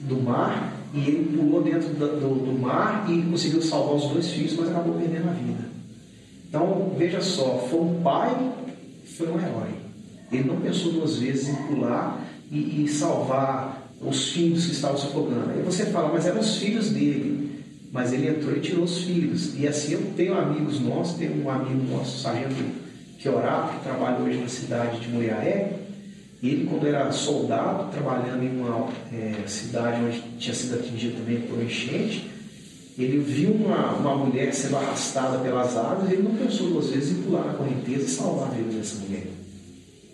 do 0.00 0.20
mar, 0.20 0.72
e 0.94 1.00
ele 1.00 1.36
pulou 1.36 1.62
dentro 1.62 1.90
do, 1.90 2.46
do 2.46 2.58
mar 2.58 3.06
e 3.10 3.20
conseguiu 3.22 3.60
salvar 3.60 3.96
os 3.96 4.08
dois 4.08 4.30
filhos, 4.30 4.56
mas 4.56 4.70
acabou 4.70 4.94
perdendo 4.94 5.28
a 5.28 5.32
vida. 5.32 5.72
Então, 6.48 6.94
veja 6.98 7.20
só, 7.20 7.66
foi 7.70 7.80
um 7.80 8.02
pai, 8.02 8.52
foi 9.16 9.28
um 9.28 9.38
herói. 9.38 9.70
Ele 10.30 10.44
não 10.44 10.56
pensou 10.56 10.92
duas 10.92 11.18
vezes 11.18 11.48
em 11.48 11.54
pular 11.66 12.31
e, 12.52 12.84
e 12.84 12.88
salvar 12.88 13.90
os 14.00 14.32
filhos 14.32 14.66
que 14.66 14.72
estavam 14.72 14.98
se 14.98 15.06
afogando. 15.06 15.50
Aí 15.50 15.62
você 15.62 15.86
fala, 15.86 16.12
mas 16.12 16.26
eram 16.26 16.40
os 16.40 16.56
filhos 16.56 16.90
dele. 16.90 17.50
Mas 17.90 18.12
ele 18.12 18.28
entrou 18.28 18.56
e 18.56 18.60
tirou 18.60 18.84
os 18.84 18.98
filhos. 18.98 19.58
E 19.58 19.66
assim 19.66 19.94
eu 19.94 20.12
tenho 20.16 20.38
amigos 20.38 20.80
nossos, 20.80 21.18
tenho 21.18 21.42
um 21.44 21.50
amigo 21.50 21.82
nosso, 21.90 22.20
sargento 22.20 22.54
Chiorato, 23.18 23.78
que 23.78 23.84
trabalha 23.84 24.18
hoje 24.18 24.38
na 24.38 24.48
cidade 24.48 25.00
de 25.00 25.08
Muriaé. 25.08 25.78
Ele, 26.42 26.66
quando 26.68 26.86
era 26.86 27.10
soldado, 27.12 27.90
trabalhando 27.92 28.42
em 28.42 28.60
uma 28.60 28.88
é, 29.12 29.46
cidade 29.46 30.02
onde 30.04 30.20
tinha 30.38 30.54
sido 30.54 30.74
atingido 30.74 31.18
também 31.18 31.40
por 31.42 31.62
enchente, 31.62 32.28
ele 32.98 33.18
viu 33.18 33.52
uma, 33.52 33.92
uma 33.92 34.16
mulher 34.16 34.52
sendo 34.52 34.76
arrastada 34.76 35.38
pelas 35.38 35.76
águas 35.76 36.10
e 36.10 36.14
ele 36.14 36.22
não 36.22 36.34
pensou 36.34 36.68
duas 36.68 36.90
vezes 36.90 37.16
em 37.16 37.22
pular 37.22 37.44
na 37.44 37.54
correnteza 37.54 38.04
e 38.04 38.08
salvar 38.08 38.48
a 38.48 38.50
vida 38.50 38.76
dessa 38.76 38.96
mulher. 38.96 39.26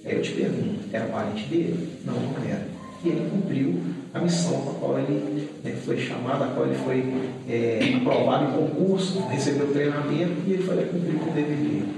Aí 0.08 0.16
eu 0.16 0.22
te 0.22 0.32
pergunto, 0.32 0.80
era 0.90 1.04
parente 1.06 1.44
dele? 1.48 1.88
Não, 2.06 2.14
não 2.14 2.50
era. 2.50 2.66
E 3.04 3.08
ele 3.08 3.30
cumpriu 3.30 3.74
a 4.14 4.20
missão 4.20 4.52
com 4.52 4.70
a 4.70 4.74
qual 4.74 4.98
ele 4.98 5.48
né, 5.62 5.74
foi 5.84 5.98
chamado, 5.98 6.44
a 6.44 6.46
qual 6.46 6.66
ele 6.66 6.76
foi 6.76 7.04
é, 7.46 7.94
aprovado 7.96 8.46
em 8.46 8.68
concurso, 8.68 9.20
recebeu 9.28 9.70
treinamento 9.70 10.32
e 10.46 10.54
ele 10.54 10.62
foi 10.62 10.76
lá 10.76 10.82
cumprir 10.82 11.14
o 11.14 11.34
dever 11.34 11.56
dele. 11.56 11.88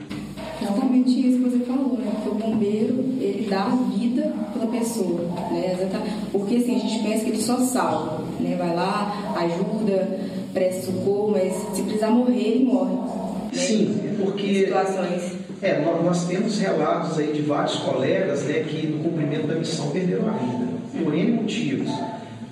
Exatamente 0.61 1.11
isso 1.11 1.39
que 1.39 1.51
você 1.51 1.65
falou, 1.65 1.99
né? 1.99 2.13
Porque 2.17 2.29
o 2.29 2.35
bombeiro, 2.35 3.05
ele 3.21 3.47
dá 3.49 3.69
vida 3.97 4.35
pela 4.53 4.67
pessoa, 4.67 5.21
né? 5.53 5.89
Porque 6.33 6.57
assim, 6.57 6.77
a 6.77 6.79
gente 6.81 7.03
pensa 7.05 7.25
que 7.25 7.31
ele 7.31 7.43
só 7.43 7.59
salva, 7.61 8.25
né? 8.41 8.57
Vai 8.59 8.75
lá, 8.75 9.35
ajuda, 9.37 10.19
presta 10.53 10.93
socorro, 10.93 11.31
mas 11.31 11.55
se 11.75 11.83
precisar 11.83 12.11
morrer, 12.11 12.43
ele 12.43 12.65
morre. 12.65 12.93
Né? 12.93 13.51
Sim, 13.53 14.01
porque... 14.21 14.67
Situações 14.67 15.40
é, 15.63 15.79
nós 15.81 16.27
temos 16.27 16.59
relatos 16.59 17.19
aí 17.19 17.33
de 17.33 17.43
vários 17.43 17.77
colegas 17.77 18.45
né, 18.45 18.65
que 18.67 18.87
no 18.87 19.05
cumprimento 19.05 19.47
da 19.47 19.55
missão 19.55 19.91
perderam 19.91 20.29
a 20.29 20.33
vida, 20.33 21.05
por 21.05 21.15
N 21.15 21.33
motivos. 21.33 21.91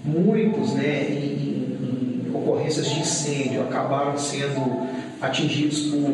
Muitos, 0.04 0.74
né, 0.74 1.06
em, 1.10 2.26
em 2.26 2.30
ocorrências 2.34 2.86
de 2.90 3.00
incêndio, 3.00 3.62
acabaram 3.62 4.18
sendo 4.18 4.86
atingidos 5.22 5.86
por 5.86 6.12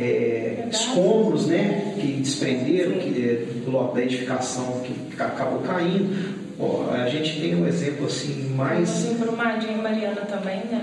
é, 0.00 0.66
escombros 0.70 1.46
né, 1.46 1.94
que 2.00 2.06
desprenderam 2.14 2.98
que, 2.98 3.08
é, 3.08 3.64
do 3.64 3.70
lote 3.70 3.94
da 3.94 4.02
edificação 4.02 4.80
que 4.84 5.22
acabou 5.22 5.60
caindo. 5.60 6.34
a 6.92 7.08
gente 7.08 7.40
tem 7.40 7.54
um 7.54 7.66
exemplo 7.66 8.06
assim 8.06 8.54
mais. 8.56 8.90
Assim, 8.90 9.14
Brumadinho 9.14 9.80
Mariana 9.80 10.22
também, 10.22 10.58
né? 10.70 10.82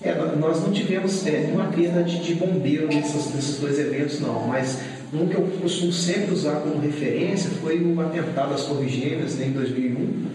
É, 0.00 0.14
nós 0.36 0.62
não 0.62 0.72
tivemos 0.72 1.26
é, 1.26 1.40
nenhuma 1.40 1.66
perda 1.66 2.04
de, 2.04 2.22
de 2.22 2.34
bombeiro 2.34 2.86
nesses, 2.86 3.34
nesses 3.34 3.58
dois 3.58 3.78
eventos, 3.80 4.20
não, 4.20 4.46
mas 4.46 4.78
um 5.12 5.26
que 5.26 5.34
eu 5.34 5.42
costumo 5.60 5.92
sempre 5.92 6.34
usar 6.34 6.60
como 6.60 6.78
referência 6.78 7.50
foi 7.60 7.80
o 7.82 8.00
atentado 8.00 8.54
às 8.54 8.64
Torres 8.64 8.92
Gêmeas 8.92 9.34
né, 9.34 9.46
em 9.46 9.52
2001, 9.52 10.26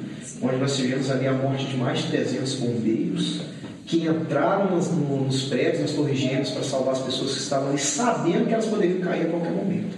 onde 0.41 0.57
nós 0.57 0.75
tivemos 0.75 1.09
ali 1.09 1.27
a 1.27 1.33
morte 1.33 1.65
de 1.65 1.77
mais 1.77 1.99
de 1.99 2.07
300 2.09 2.55
bombeiros 2.55 3.41
que 3.85 4.05
entraram 4.05 4.75
nos, 4.75 4.89
nos 4.91 5.43
prédios, 5.43 5.81
nas 5.81 5.91
Torres 5.91 6.17
Gêmeas, 6.17 6.49
para 6.49 6.63
salvar 6.63 6.93
as 6.93 7.01
pessoas 7.01 7.33
que 7.33 7.39
estavam 7.39 7.69
ali, 7.69 7.79
sabendo 7.79 8.47
que 8.47 8.53
elas 8.53 8.65
poderiam 8.65 8.99
cair 8.99 9.27
a 9.27 9.29
qualquer 9.29 9.51
momento. 9.51 9.95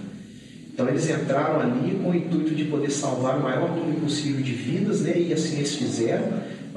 Então 0.72 0.88
eles 0.88 1.08
entraram 1.08 1.60
ali 1.60 1.98
com 2.02 2.10
o 2.10 2.14
intuito 2.14 2.54
de 2.54 2.64
poder 2.66 2.90
salvar 2.90 3.38
o 3.38 3.42
maior 3.42 3.74
número 3.74 4.00
possível 4.00 4.42
de 4.42 4.52
vidas, 4.52 5.00
né, 5.00 5.14
e 5.16 5.32
assim 5.32 5.56
eles 5.56 5.74
fizeram 5.74 6.24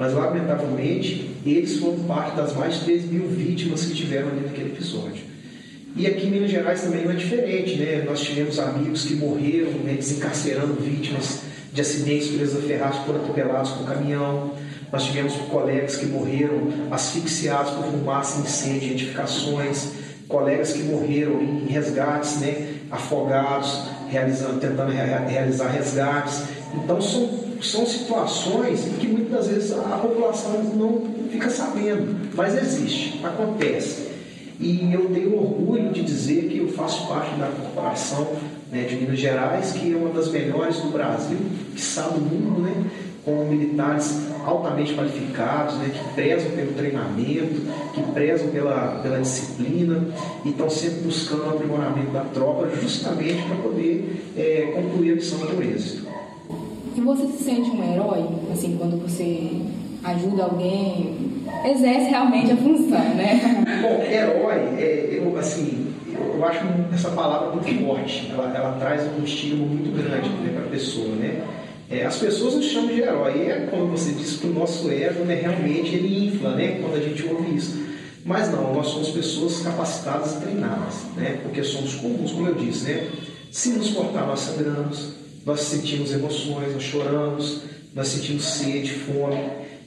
mas, 0.00 0.14
lamentavelmente, 0.14 1.30
eles 1.44 1.76
foram 1.76 1.98
parte 2.04 2.34
das 2.34 2.56
mais 2.56 2.76
de 2.76 2.84
3 2.86 3.04
mil 3.04 3.26
vítimas 3.26 3.84
que 3.84 3.92
tiveram 3.92 4.28
ali 4.28 4.40
naquele 4.46 4.70
episódio. 4.70 5.22
E 5.94 6.06
aqui 6.06 6.26
em 6.26 6.30
Minas 6.30 6.50
Gerais 6.50 6.80
também 6.80 7.04
não 7.04 7.10
é 7.10 7.16
diferente, 7.16 7.76
né? 7.76 8.02
Nós 8.06 8.20
tivemos 8.20 8.58
amigos 8.58 9.04
que 9.04 9.16
morreram 9.16 9.72
né, 9.84 9.92
desencarcerando 9.92 10.72
vítimas 10.80 11.42
de 11.70 11.82
acidentes 11.82 12.28
presos 12.28 12.64
a 12.64 12.66
ferragem 12.66 13.02
por 13.04 13.14
atropelados 13.14 13.72
por 13.72 13.86
caminhão. 13.86 14.54
Nós 14.90 15.04
tivemos 15.04 15.34
colegas 15.50 15.96
que 15.96 16.06
morreram 16.06 16.68
asfixiados 16.90 17.72
por 17.72 17.84
fumaça, 17.84 18.40
incêndio, 18.40 18.92
edificações. 18.92 19.88
Colegas 20.26 20.72
que 20.72 20.82
morreram 20.84 21.42
em 21.42 21.66
resgates, 21.66 22.40
né? 22.40 22.76
Afogados, 22.90 23.82
realizando, 24.08 24.60
tentando 24.60 24.92
realizar 24.92 25.68
resgates. 25.68 26.44
Então 26.74 27.02
são 27.02 27.49
são 27.62 27.86
situações 27.86 28.88
que 28.98 29.06
muitas 29.06 29.48
vezes 29.48 29.72
a 29.72 29.98
população 29.98 30.62
não 30.74 31.02
fica 31.30 31.50
sabendo, 31.50 32.30
mas 32.34 32.56
existe, 32.56 33.20
acontece. 33.24 34.10
E 34.58 34.92
eu 34.92 35.06
tenho 35.06 35.36
orgulho 35.36 35.90
de 35.90 36.02
dizer 36.02 36.48
que 36.48 36.58
eu 36.58 36.68
faço 36.68 37.08
parte 37.08 37.34
da 37.36 37.46
corporação 37.46 38.28
né, 38.70 38.84
de 38.84 38.96
Minas 38.96 39.18
Gerais, 39.18 39.72
que 39.72 39.92
é 39.92 39.96
uma 39.96 40.10
das 40.10 40.30
melhores 40.30 40.76
do 40.76 40.90
Brasil, 40.90 41.38
que 41.74 41.80
sabe 41.80 42.18
do 42.18 42.20
mundo, 42.20 42.60
né, 42.60 42.84
com 43.24 43.44
militares 43.44 44.28
altamente 44.44 44.94
qualificados, 44.94 45.76
né, 45.76 45.90
que 45.92 46.14
prezam 46.14 46.50
pelo 46.50 46.72
treinamento, 46.72 47.62
que 47.94 48.02
prezam 48.12 48.48
pela, 48.48 49.00
pela 49.02 49.20
disciplina 49.20 50.06
e 50.44 50.50
estão 50.50 50.68
sempre 50.68 51.00
buscando 51.00 51.46
o 51.46 51.50
aprimoramento 51.50 52.10
da 52.10 52.24
tropa 52.24 52.68
justamente 52.80 53.42
para 53.42 53.56
poder 53.56 54.32
é, 54.36 54.72
concluir 54.74 55.12
a 55.12 55.14
missão 55.14 55.38
com 55.38 55.62
êxito. 55.62 56.19
E 56.96 57.00
você 57.00 57.26
se 57.26 57.44
sente 57.44 57.70
um 57.70 57.92
herói, 57.92 58.24
assim, 58.52 58.76
quando 58.78 59.00
você 59.00 59.60
ajuda 60.02 60.44
alguém, 60.44 61.16
exerce 61.64 62.10
realmente 62.10 62.52
a 62.52 62.56
função, 62.56 63.14
né? 63.14 63.64
Bom, 63.82 64.02
herói, 64.02 64.74
é, 64.78 65.20
eu, 65.22 65.36
assim, 65.38 65.92
eu 66.12 66.44
acho 66.44 66.60
essa 66.92 67.10
palavra 67.10 67.50
muito 67.50 67.84
forte, 67.84 68.30
ela, 68.32 68.52
ela 68.56 68.72
traz 68.78 69.02
um 69.18 69.22
estímulo 69.22 69.68
muito 69.68 69.90
grande 69.92 70.28
né, 70.28 70.52
para 70.54 70.66
a 70.66 70.70
pessoa, 70.70 71.14
né? 71.16 71.42
É, 71.90 72.06
as 72.06 72.18
pessoas 72.18 72.54
nos 72.54 72.66
chamam 72.66 72.94
de 72.94 73.00
herói, 73.00 73.48
é 73.48 73.68
como 73.70 73.86
você 73.88 74.12
disse, 74.12 74.38
que 74.38 74.46
o 74.46 74.54
nosso 74.54 74.90
ego, 74.90 75.24
né, 75.24 75.34
realmente 75.34 75.94
ele 75.94 76.26
infla, 76.26 76.54
né, 76.54 76.78
quando 76.80 76.94
a 76.94 77.00
gente 77.00 77.26
ouve 77.26 77.56
isso. 77.56 77.84
Mas 78.24 78.50
não, 78.52 78.72
nós 78.72 78.86
somos 78.86 79.08
pessoas 79.10 79.60
capacitadas 79.60 80.36
e 80.36 80.40
treinadas, 80.40 80.94
né, 81.16 81.40
porque 81.42 81.64
somos 81.64 81.94
comuns, 81.96 82.32
como 82.32 82.46
eu 82.46 82.54
disse, 82.54 82.84
né? 82.84 83.08
Se 83.50 83.70
nos 83.70 83.90
cortar, 83.90 84.26
nós 84.26 84.38
sangramos, 84.40 85.14
nós 85.44 85.60
sentimos 85.60 86.12
emoções, 86.12 86.72
nós 86.72 86.82
choramos, 86.82 87.62
nós 87.94 88.08
sentimos 88.08 88.44
sede, 88.44 88.92
fome, 88.92 89.38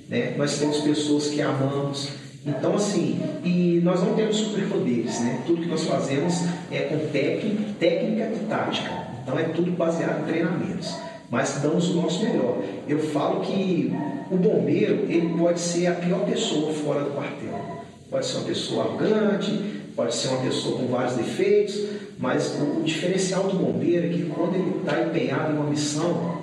né? 0.09 0.35
Nós 0.37 0.57
temos 0.57 0.81
pessoas 0.81 1.27
que 1.27 1.41
amamos. 1.41 2.09
Então, 2.45 2.75
assim, 2.75 3.19
e 3.43 3.79
nós 3.83 4.01
não 4.01 4.15
temos 4.15 4.35
superpoderes, 4.37 5.19
né? 5.21 5.41
Tudo 5.45 5.61
que 5.61 5.67
nós 5.67 5.85
fazemos 5.85 6.41
é 6.71 6.79
com 6.81 6.97
técnica, 7.07 7.63
técnica 7.79 8.31
e 8.35 8.45
tática. 8.49 8.91
Então, 9.21 9.39
é 9.39 9.43
tudo 9.43 9.71
baseado 9.71 10.23
em 10.23 10.25
treinamentos. 10.25 10.93
Mas 11.29 11.59
damos 11.61 11.89
o 11.89 11.95
nosso 11.95 12.23
melhor. 12.23 12.61
Eu 12.87 12.99
falo 12.99 13.41
que 13.41 13.91
o 14.29 14.35
bombeiro, 14.35 15.05
ele 15.09 15.33
pode 15.37 15.59
ser 15.59 15.87
a 15.87 15.93
pior 15.93 16.25
pessoa 16.25 16.73
fora 16.73 17.03
do 17.03 17.11
quartel. 17.11 17.83
Pode 18.09 18.25
ser 18.25 18.37
uma 18.37 18.45
pessoa 18.45 18.83
arrogante, 18.83 19.51
pode 19.95 20.13
ser 20.13 20.27
uma 20.27 20.41
pessoa 20.41 20.77
com 20.77 20.87
vários 20.87 21.15
defeitos, 21.15 21.75
mas 22.23 22.55
o 22.57 22.83
diferencial 22.83 23.49
do 23.49 23.57
bombeiro 23.57 24.05
é 24.05 24.09
que 24.09 24.23
quando 24.29 24.55
ele 24.55 24.77
está 24.79 25.03
empenhado 25.03 25.51
em 25.51 25.57
uma 25.57 25.69
missão, 25.69 26.37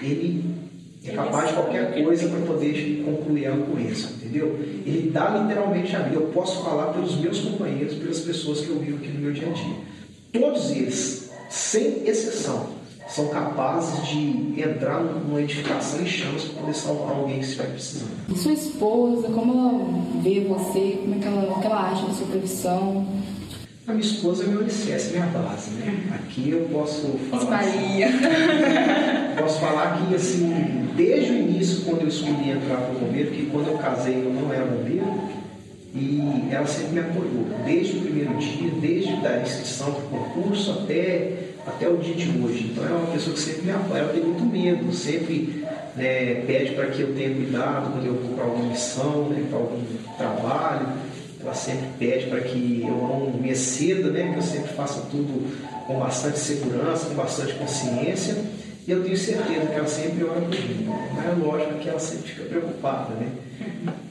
ele 0.00 0.44
é 1.04 1.10
capaz 1.10 1.48
de 1.48 1.54
qualquer 1.54 2.04
coisa 2.04 2.28
para 2.28 2.40
poder 2.42 3.02
concluir 3.04 3.46
ela 3.46 3.66
com 3.66 3.76
isso, 3.76 4.14
entendeu? 4.14 4.56
Ele 4.86 5.10
dá 5.12 5.30
literalmente 5.30 5.96
a 5.96 5.98
vida. 5.98 6.14
Eu 6.14 6.28
posso 6.28 6.62
falar 6.62 6.92
pelos 6.92 7.16
meus 7.16 7.40
companheiros, 7.40 7.94
pelas 7.94 8.20
pessoas 8.20 8.60
que 8.60 8.68
eu 8.68 8.78
vivo 8.78 8.98
aqui 8.98 9.08
no 9.08 9.18
meu 9.18 9.32
dia 9.32 9.48
a 9.48 9.52
dia. 9.52 9.74
Todos 10.32 10.70
eles, 10.70 11.28
sem 11.50 12.06
exceção, 12.06 12.68
são 13.08 13.26
capazes 13.26 14.06
de 14.06 14.62
entrar 14.62 15.02
numa 15.02 15.40
edificação 15.42 16.02
em 16.02 16.06
chamas 16.06 16.44
para 16.44 16.60
poder 16.60 16.74
salvar 16.74 17.16
alguém 17.16 17.40
que 17.40 17.46
estiver 17.46 17.72
precisando. 17.72 18.12
E 18.32 18.38
sua 18.38 18.52
esposa, 18.52 19.26
como 19.30 19.52
ela 19.52 20.22
vê 20.22 20.40
você, 20.42 21.00
como 21.02 21.16
é 21.16 21.18
que 21.18 21.26
ela, 21.26 21.60
que 21.60 21.66
ela 21.66 21.90
acha 21.90 22.06
da 22.06 22.14
sua 22.14 22.26
profissão? 22.28 23.04
A 23.88 23.92
minha 23.92 24.04
esposa 24.04 24.42
é 24.42 24.46
meu 24.48 24.62
alicerce, 24.62 25.12
minha 25.12 25.26
base, 25.26 25.70
né? 25.70 26.08
Aqui 26.12 26.50
eu 26.50 26.68
posso 26.72 27.06
falar. 27.30 27.60
Assim, 27.60 28.00
posso 29.38 29.60
falar 29.60 30.08
que, 30.08 30.12
assim, 30.12 30.88
desde 30.96 31.30
o 31.30 31.34
início, 31.36 31.84
quando 31.84 32.00
eu 32.00 32.08
escolhi 32.08 32.50
entrar 32.50 32.78
para 32.78 32.96
o 32.96 32.98
bombeiro, 32.98 33.30
que 33.30 33.46
quando 33.46 33.68
eu 33.68 33.78
casei 33.78 34.16
eu 34.16 34.32
não 34.32 34.52
era 34.52 34.64
bombeiro, 34.64 35.06
e 35.94 36.48
ela 36.50 36.66
sempre 36.66 36.94
me 36.94 37.00
apoiou, 37.00 37.46
desde 37.64 37.98
o 37.98 38.00
primeiro 38.00 38.34
dia, 38.34 38.70
desde 38.80 39.24
a 39.24 39.40
inscrição 39.42 39.92
para 39.92 40.02
o 40.02 40.08
concurso 40.08 40.80
até, 40.82 41.32
até 41.64 41.88
o 41.88 41.96
dia 41.98 42.14
de 42.16 42.42
hoje. 42.42 42.72
Então 42.72 42.84
ela 42.84 42.98
é 42.98 42.98
uma 42.98 43.12
pessoa 43.12 43.34
que 43.34 43.40
sempre 43.40 43.62
me 43.62 43.70
apoia, 43.70 44.00
ela 44.00 44.12
tem 44.12 44.22
muito 44.24 44.44
medo, 44.44 44.92
sempre 44.92 45.64
né, 45.94 46.42
pede 46.44 46.72
para 46.72 46.86
que 46.86 47.02
eu 47.02 47.14
tenha 47.14 47.32
cuidado 47.32 47.92
quando 47.92 48.04
eu 48.04 48.14
vou 48.14 48.34
para 48.34 48.44
alguma 48.46 48.68
missão, 48.68 49.28
né, 49.28 49.46
para 49.48 49.58
algum 49.58 49.80
trabalho 50.18 50.88
ela 51.40 51.54
sempre 51.54 51.86
pede 51.98 52.26
para 52.26 52.40
que 52.40 52.82
eu 52.82 52.96
não 52.96 53.40
me 53.40 53.50
exceda, 53.50 54.10
né? 54.10 54.32
que 54.32 54.38
eu 54.38 54.42
sempre 54.42 54.72
faça 54.72 55.02
tudo 55.10 55.46
com 55.86 55.98
bastante 55.98 56.38
segurança, 56.38 57.06
com 57.06 57.14
bastante 57.14 57.54
consciência. 57.54 58.36
E 58.86 58.90
eu 58.90 59.02
tenho 59.02 59.16
certeza 59.16 59.66
que 59.66 59.74
ela 59.74 59.88
sempre 59.88 60.24
ora 60.24 60.40
por 60.40 60.50
mim. 60.50 60.88
Mas 61.14 61.26
é 61.26 61.32
lógico 61.32 61.74
que 61.80 61.88
ela 61.88 61.98
sempre 61.98 62.28
fica 62.28 62.48
preocupada, 62.48 63.14
né? 63.14 63.32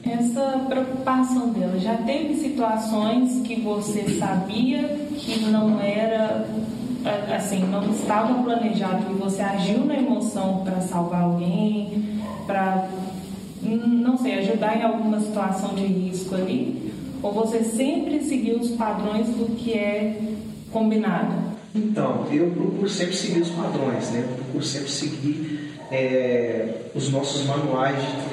Essa 0.04 0.64
preocupação 0.68 1.48
dela, 1.50 1.78
já 1.78 1.96
teve 1.98 2.34
situações 2.36 3.40
que 3.46 3.60
você 3.60 4.18
sabia 4.18 4.82
que 5.16 5.40
não 5.46 5.80
era, 5.80 6.46
assim, 7.34 7.64
não 7.64 7.90
estava 7.90 8.42
planejado, 8.42 9.06
que 9.06 9.14
você 9.14 9.42
agiu 9.42 9.84
na 9.84 9.96
emoção 9.96 10.62
para 10.64 10.80
salvar 10.80 11.22
alguém, 11.22 12.20
para, 12.46 12.88
não 13.62 14.16
sei, 14.18 14.38
ajudar 14.38 14.76
em 14.76 14.82
alguma 14.82 15.20
situação 15.20 15.74
de 15.74 15.86
risco 15.86 16.34
ali? 16.34 16.85
Ou 17.22 17.32
você 17.32 17.64
sempre 17.64 18.22
seguiu 18.22 18.58
os 18.58 18.70
padrões 18.70 19.26
do 19.28 19.56
que 19.56 19.72
é 19.72 20.20
combinado? 20.72 21.56
Então, 21.74 22.26
eu 22.32 22.50
procuro 22.50 22.88
sempre 22.88 23.14
seguir 23.14 23.40
os 23.40 23.50
padrões, 23.50 24.10
né? 24.10 24.24
Eu 24.26 24.36
procuro 24.36 24.64
sempre 24.64 24.90
seguir 24.90 25.74
é, 25.90 26.68
os 26.94 27.10
nossos 27.10 27.44
manuais 27.44 27.96
de 27.96 28.28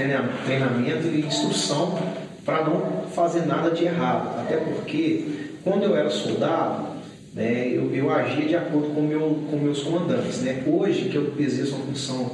treinamento 0.46 1.08
e 1.08 1.26
instrução 1.26 1.98
para 2.46 2.64
não 2.64 3.08
fazer 3.14 3.46
nada 3.46 3.72
de 3.72 3.86
errado. 3.86 4.40
Até 4.40 4.58
porque, 4.58 5.26
quando 5.64 5.84
eu 5.84 5.96
era 5.96 6.10
soldado, 6.10 6.88
né, 7.34 7.68
eu, 7.68 7.94
eu 7.94 8.12
agia 8.12 8.46
de 8.46 8.56
acordo 8.56 8.94
com, 8.94 9.02
meu, 9.02 9.40
com 9.50 9.58
meus 9.58 9.82
comandantes. 9.84 10.42
Né? 10.42 10.64
Hoje, 10.68 11.10
que 11.10 11.16
eu 11.16 11.34
exerço 11.40 11.76
uma 11.76 11.86
função 11.86 12.32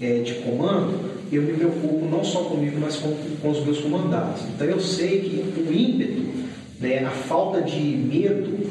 é, 0.00 0.18
de 0.18 0.34
comando, 0.34 1.11
eu 1.32 1.42
me 1.42 1.54
preocupo 1.54 2.06
não 2.10 2.22
só 2.22 2.44
comigo, 2.44 2.78
mas 2.80 2.96
com, 2.96 3.14
com 3.40 3.50
os 3.50 3.64
meus 3.64 3.78
comandados. 3.80 4.42
Então 4.54 4.66
eu 4.66 4.80
sei 4.80 5.20
que 5.20 5.60
o 5.60 5.72
ímpeto, 5.72 6.22
né, 6.80 7.04
a 7.04 7.10
falta 7.10 7.62
de 7.62 7.80
medo, 7.80 8.70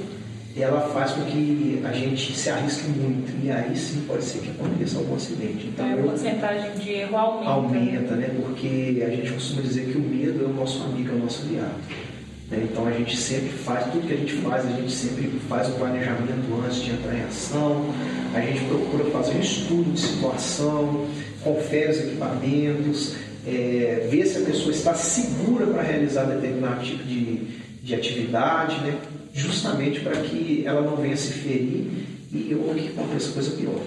ela 0.56 0.82
faz 0.82 1.12
com 1.12 1.24
que 1.24 1.82
a 1.84 1.92
gente 1.92 2.34
se 2.34 2.50
arrisque 2.50 2.90
muito. 2.90 3.34
E 3.44 3.50
aí 3.50 3.76
sim 3.76 4.04
pode 4.08 4.24
ser 4.24 4.40
que 4.40 4.52
aconteça 4.52 4.98
algum 4.98 5.16
acidente. 5.16 5.68
Então, 5.68 5.86
é, 5.86 5.94
a 5.94 5.98
porcentagem 5.98 6.72
de 6.76 6.90
erro 6.92 7.18
aumenta. 7.18 7.50
Aumenta, 7.50 8.16
né? 8.16 8.30
Porque 8.42 9.04
a 9.06 9.10
gente 9.10 9.32
costuma 9.32 9.62
dizer 9.62 9.86
que 9.86 9.98
o 9.98 10.02
medo 10.02 10.44
é 10.44 10.48
o 10.48 10.54
nosso 10.54 10.84
amigo, 10.84 11.10
é 11.12 11.16
o 11.16 11.20
nosso 11.20 11.48
aliado. 11.48 11.76
Né? 12.52 12.68
Então 12.70 12.86
a 12.86 12.92
gente 12.92 13.16
sempre 13.16 13.50
faz, 13.50 13.86
tudo 13.92 14.06
que 14.06 14.14
a 14.14 14.18
gente 14.18 14.34
faz, 14.34 14.66
a 14.66 14.70
gente 14.70 14.92
sempre 14.92 15.32
faz 15.48 15.70
o 15.70 15.72
planejamento 15.72 16.64
antes 16.64 16.84
de 16.84 16.92
entrar 16.92 17.18
em 17.18 17.24
ação, 17.24 17.86
a 18.36 18.42
gente 18.42 18.66
procura 18.66 19.06
fazer 19.06 19.38
um 19.38 19.40
estudo 19.40 19.94
de 19.94 20.00
situação, 20.00 21.08
confere 21.42 21.92
os 21.92 22.00
equipamentos, 22.00 23.16
é, 23.48 24.08
vê 24.12 24.26
se 24.26 24.40
a 24.40 24.42
pessoa 24.42 24.72
está 24.72 24.94
segura 24.94 25.66
para 25.68 25.82
realizar 25.82 26.26
determinado 26.26 26.84
tipo 26.84 27.04
de, 27.04 27.42
de 27.82 27.96
atividade, 27.96 28.82
né? 28.82 29.00
justamente 29.34 30.02
para 30.02 30.22
que 30.22 30.64
ela 30.66 30.82
não 30.82 30.98
venha 30.98 31.16
se 31.16 31.32
ferir 31.32 31.88
e 32.34 32.54
ou 32.54 32.76
que 32.76 32.90
aconteça 32.90 33.32
coisa 33.32 33.52
pior. 33.52 33.82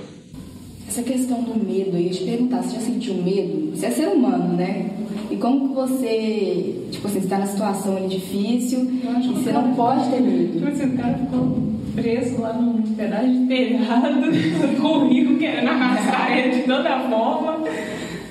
Essa 0.88 1.02
questão 1.02 1.42
do 1.42 1.54
medo, 1.54 1.96
eu 1.96 2.00
ia 2.00 2.10
te 2.10 2.24
perguntar, 2.24 2.62
você 2.62 2.76
já 2.76 2.80
sentiu 2.80 3.14
medo? 3.14 3.70
Você 3.74 3.86
é 3.86 3.90
ser 3.90 4.08
humano, 4.08 4.54
né? 4.54 4.90
E 5.30 5.36
como 5.36 5.68
que 5.68 5.74
você, 5.74 6.86
tipo 6.90 7.06
assim, 7.06 7.18
está 7.18 7.38
na 7.38 7.46
situação 7.46 8.06
difícil 8.08 8.80
e 8.80 9.28
você 9.32 9.52
não 9.52 9.74
pode 9.74 10.08
ter 10.10 10.20
medo? 10.20 10.52
Tipo 10.52 10.68
assim, 10.68 10.94
o 10.94 10.96
cara 10.96 11.18
ficou 11.18 11.74
preso 11.94 12.40
lá 12.40 12.52
num 12.52 12.82
pedaço 12.82 13.28
de 13.28 13.46
telhado, 13.46 14.20
comigo 14.80 15.38
querendo 15.38 15.68
arrastar 15.68 16.38
ele 16.38 16.56
de 16.56 16.62
toda 16.62 17.08
forma. 17.08 17.64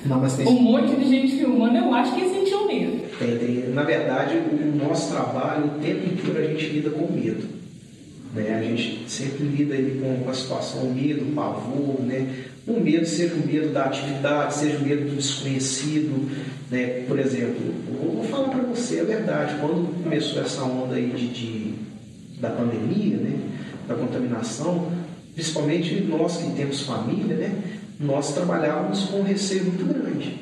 Não, 0.05 0.19
mas 0.19 0.35
tem... 0.35 0.47
Um 0.47 0.61
monte 0.61 0.95
de 0.95 1.07
gente 1.07 1.37
filmando, 1.37 1.77
eu 1.77 1.93
acho 1.93 2.13
que 2.13 2.29
sentiu 2.29 2.67
medo. 2.67 3.03
Tem, 3.17 3.37
tem. 3.37 3.69
Na 3.73 3.83
verdade, 3.83 4.35
o 4.37 4.85
nosso 4.87 5.11
trabalho, 5.11 5.65
o 5.65 5.79
tempo 5.79 6.13
inteiro 6.13 6.39
a 6.39 6.43
gente 6.43 6.65
lida 6.67 6.89
com 6.89 7.11
medo. 7.11 7.47
Né? 8.33 8.53
A 8.53 8.61
gente 8.61 9.03
sempre 9.07 9.45
lida 9.45 9.75
aí 9.75 9.99
com, 10.01 10.23
com 10.23 10.29
a 10.29 10.33
situação, 10.33 10.83
o 10.83 10.93
medo, 10.93 11.23
o 11.23 11.33
pavor, 11.33 12.01
né? 12.01 12.27
O 12.65 12.79
medo, 12.79 13.05
seja 13.05 13.35
o 13.35 13.45
medo 13.45 13.73
da 13.73 13.85
atividade, 13.85 14.55
seja 14.55 14.77
o 14.77 14.81
medo 14.81 15.09
do 15.09 15.15
desconhecido, 15.17 16.31
né? 16.71 17.03
Por 17.07 17.19
exemplo, 17.19 17.59
vou 18.01 18.23
falar 18.23 18.49
para 18.49 18.63
você 18.63 19.01
a 19.01 19.03
verdade, 19.03 19.55
quando 19.59 20.01
começou 20.01 20.41
essa 20.41 20.63
onda 20.63 20.95
aí 20.95 21.09
de, 21.09 21.27
de, 21.27 21.73
da 22.39 22.49
pandemia, 22.49 23.17
né? 23.17 23.37
Da 23.87 23.95
contaminação, 23.95 24.91
principalmente 25.33 25.93
nós 26.01 26.37
que 26.37 26.51
temos 26.51 26.81
família, 26.81 27.35
né? 27.35 27.79
Nós 27.99 28.33
trabalhávamos 28.33 29.03
com 29.05 29.19
um 29.19 29.23
receio 29.23 29.65
muito 29.65 29.85
grande. 29.85 30.39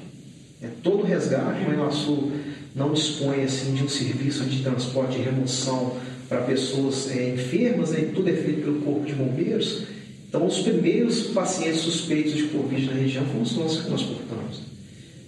É, 0.62 0.68
todo 0.84 1.04
resgate, 1.04 1.66
o 1.68 1.74
Iguaçu 1.74 2.32
não 2.76 2.94
dispõe 2.94 3.44
assim, 3.44 3.74
de 3.74 3.84
um 3.84 3.90
serviço 3.90 4.44
de 4.46 4.62
transporte 4.62 5.18
e 5.18 5.22
remoção 5.22 5.98
para 6.30 6.42
pessoas 6.42 7.10
é, 7.12 7.34
enfermas, 7.34 7.92
né? 7.92 8.10
tudo 8.14 8.30
é 8.30 8.34
feito 8.34 8.62
pelo 8.62 8.82
Corpo 8.82 9.06
de 9.06 9.14
Bombeiros. 9.14 9.84
Então, 10.32 10.46
os 10.46 10.60
primeiros 10.60 11.24
pacientes 11.28 11.82
suspeitos 11.82 12.32
de 12.36 12.44
Covid 12.44 12.86
na 12.86 12.94
região 12.94 13.26
fomos 13.26 13.58
nós 13.58 13.82
que 13.82 13.88
transportamos. 13.88 14.62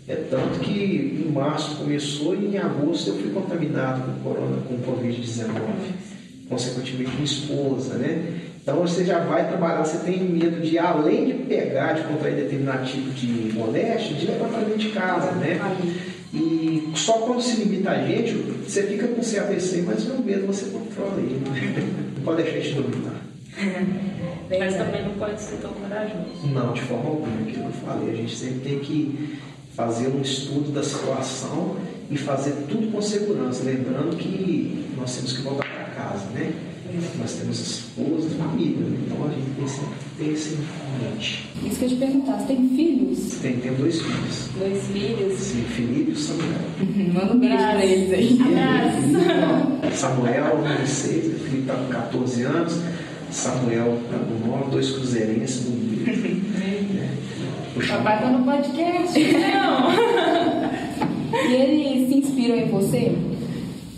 É 0.08 0.16
tanto 0.16 0.60
que 0.60 1.26
em 1.28 1.30
março 1.30 1.76
começou 1.76 2.34
e 2.34 2.46
em 2.46 2.58
agosto 2.58 3.10
eu 3.10 3.18
fui 3.18 3.32
contaminado 3.32 4.02
com 4.02 4.30
corona, 4.30 4.62
com 4.62 4.78
Covid-19, 4.78 5.50
consequentemente 6.48 7.12
minha 7.12 7.26
esposa, 7.26 7.96
né? 7.96 8.40
Então 8.62 8.78
você 8.78 9.04
já 9.04 9.20
vai 9.20 9.46
trabalhar, 9.50 9.84
você 9.84 9.98
tem 10.06 10.24
medo 10.24 10.62
de, 10.62 10.80
além 10.80 11.26
de 11.26 11.34
pegar, 11.34 11.94
de 11.94 12.04
contrair 12.04 12.38
determinado 12.38 12.86
tipo 12.86 13.10
de 13.12 13.52
moléstia, 13.54 14.16
de 14.16 14.26
levar 14.26 14.48
para 14.48 14.60
dentro 14.60 14.78
de 14.78 14.90
casa, 14.92 15.32
né? 15.34 15.60
E 16.34 16.92
só 16.96 17.14
quando 17.20 17.42
se 17.42 17.58
limita 17.58 17.92
a 17.92 18.08
gente, 18.08 18.36
você 18.66 18.84
fica 18.84 19.06
com 19.10 19.22
receio, 19.22 19.84
mas 19.86 20.08
não 20.08 20.20
medo 20.20 20.48
você 20.48 20.68
controla 20.68 21.20
ele. 21.20 21.42
Não 22.16 22.24
pode 22.24 22.42
deixar 22.42 22.60
de 22.60 22.74
dominar. 22.74 23.23
Mas 24.60 24.76
também 24.76 25.04
não 25.04 25.14
pode 25.16 25.42
ser 25.42 25.58
tão 25.58 25.72
corajoso. 25.72 26.48
Não, 26.52 26.74
de 26.74 26.82
forma 26.82 27.10
alguma, 27.10 27.34
aquilo 27.42 27.52
que 27.52 27.60
eu 27.60 27.88
falei. 27.88 28.12
A 28.12 28.16
gente 28.16 28.36
sempre 28.36 28.60
tem 28.60 28.80
que 28.80 29.40
fazer 29.76 30.08
um 30.08 30.22
estudo 30.22 30.72
da 30.72 30.84
situação 30.84 31.78
e 32.10 32.18
fazer 32.18 32.52
tudo 32.70 32.92
com 32.92 33.02
segurança, 33.02 33.64
lembrando 33.64 34.16
que 34.18 34.86
nós 34.98 35.16
temos 35.16 35.34
que 35.34 35.42
voltar 35.42 35.66
para 35.66 35.86
casa, 35.86 36.26
né? 36.34 36.54
Nós 37.18 37.34
temos 37.34 37.60
esposa, 37.60 38.30
família, 38.38 38.86
né? 38.86 39.00
então 39.08 39.26
a 39.26 39.30
gente 39.30 39.50
tem 39.58 39.68
sempre 39.68 39.96
que 39.96 40.24
ter 40.24 40.32
isso 40.32 40.54
em 40.54 41.04
mente. 41.04 41.50
Isso 41.66 41.80
que 41.80 41.86
eu 41.86 41.90
te 41.90 41.96
perguntar, 41.96 42.38
você 42.38 42.54
tem 42.54 42.70
filhos? 42.70 43.40
Tem, 43.42 43.58
tenho 43.58 43.74
dois 43.76 44.00
filhos. 44.00 44.50
Dois 44.60 44.84
filhos? 44.90 45.40
Sim, 45.40 45.64
Felipe 45.64 46.12
e 46.12 46.16
Samuel. 46.16 46.50
Manda 47.14 47.34
um 47.34 47.40
beijo 47.40 47.58
pra 47.58 47.84
eles 47.84 48.14
aí. 48.14 48.40
Samuel, 49.96 50.62
16, 50.62 51.26
o 51.26 51.40
Felipe 51.40 51.62
está 51.62 51.74
com 51.74 51.88
14 51.88 52.44
anos, 52.44 52.74
Samuel 53.34 53.98
com 54.10 54.48
9, 54.50 54.72
dois 54.72 54.92
cruzeirenses 54.92 55.66
no 55.66 55.76
meio. 55.76 56.04
Papai 57.88 58.22
tá 58.22 58.30
no 58.30 58.46
podcast, 58.46 59.20
não. 59.20 59.92
e 61.50 61.54
eles 61.56 62.08
se 62.08 62.16
inspiram 62.20 62.56
em 62.56 62.68
você? 62.70 63.12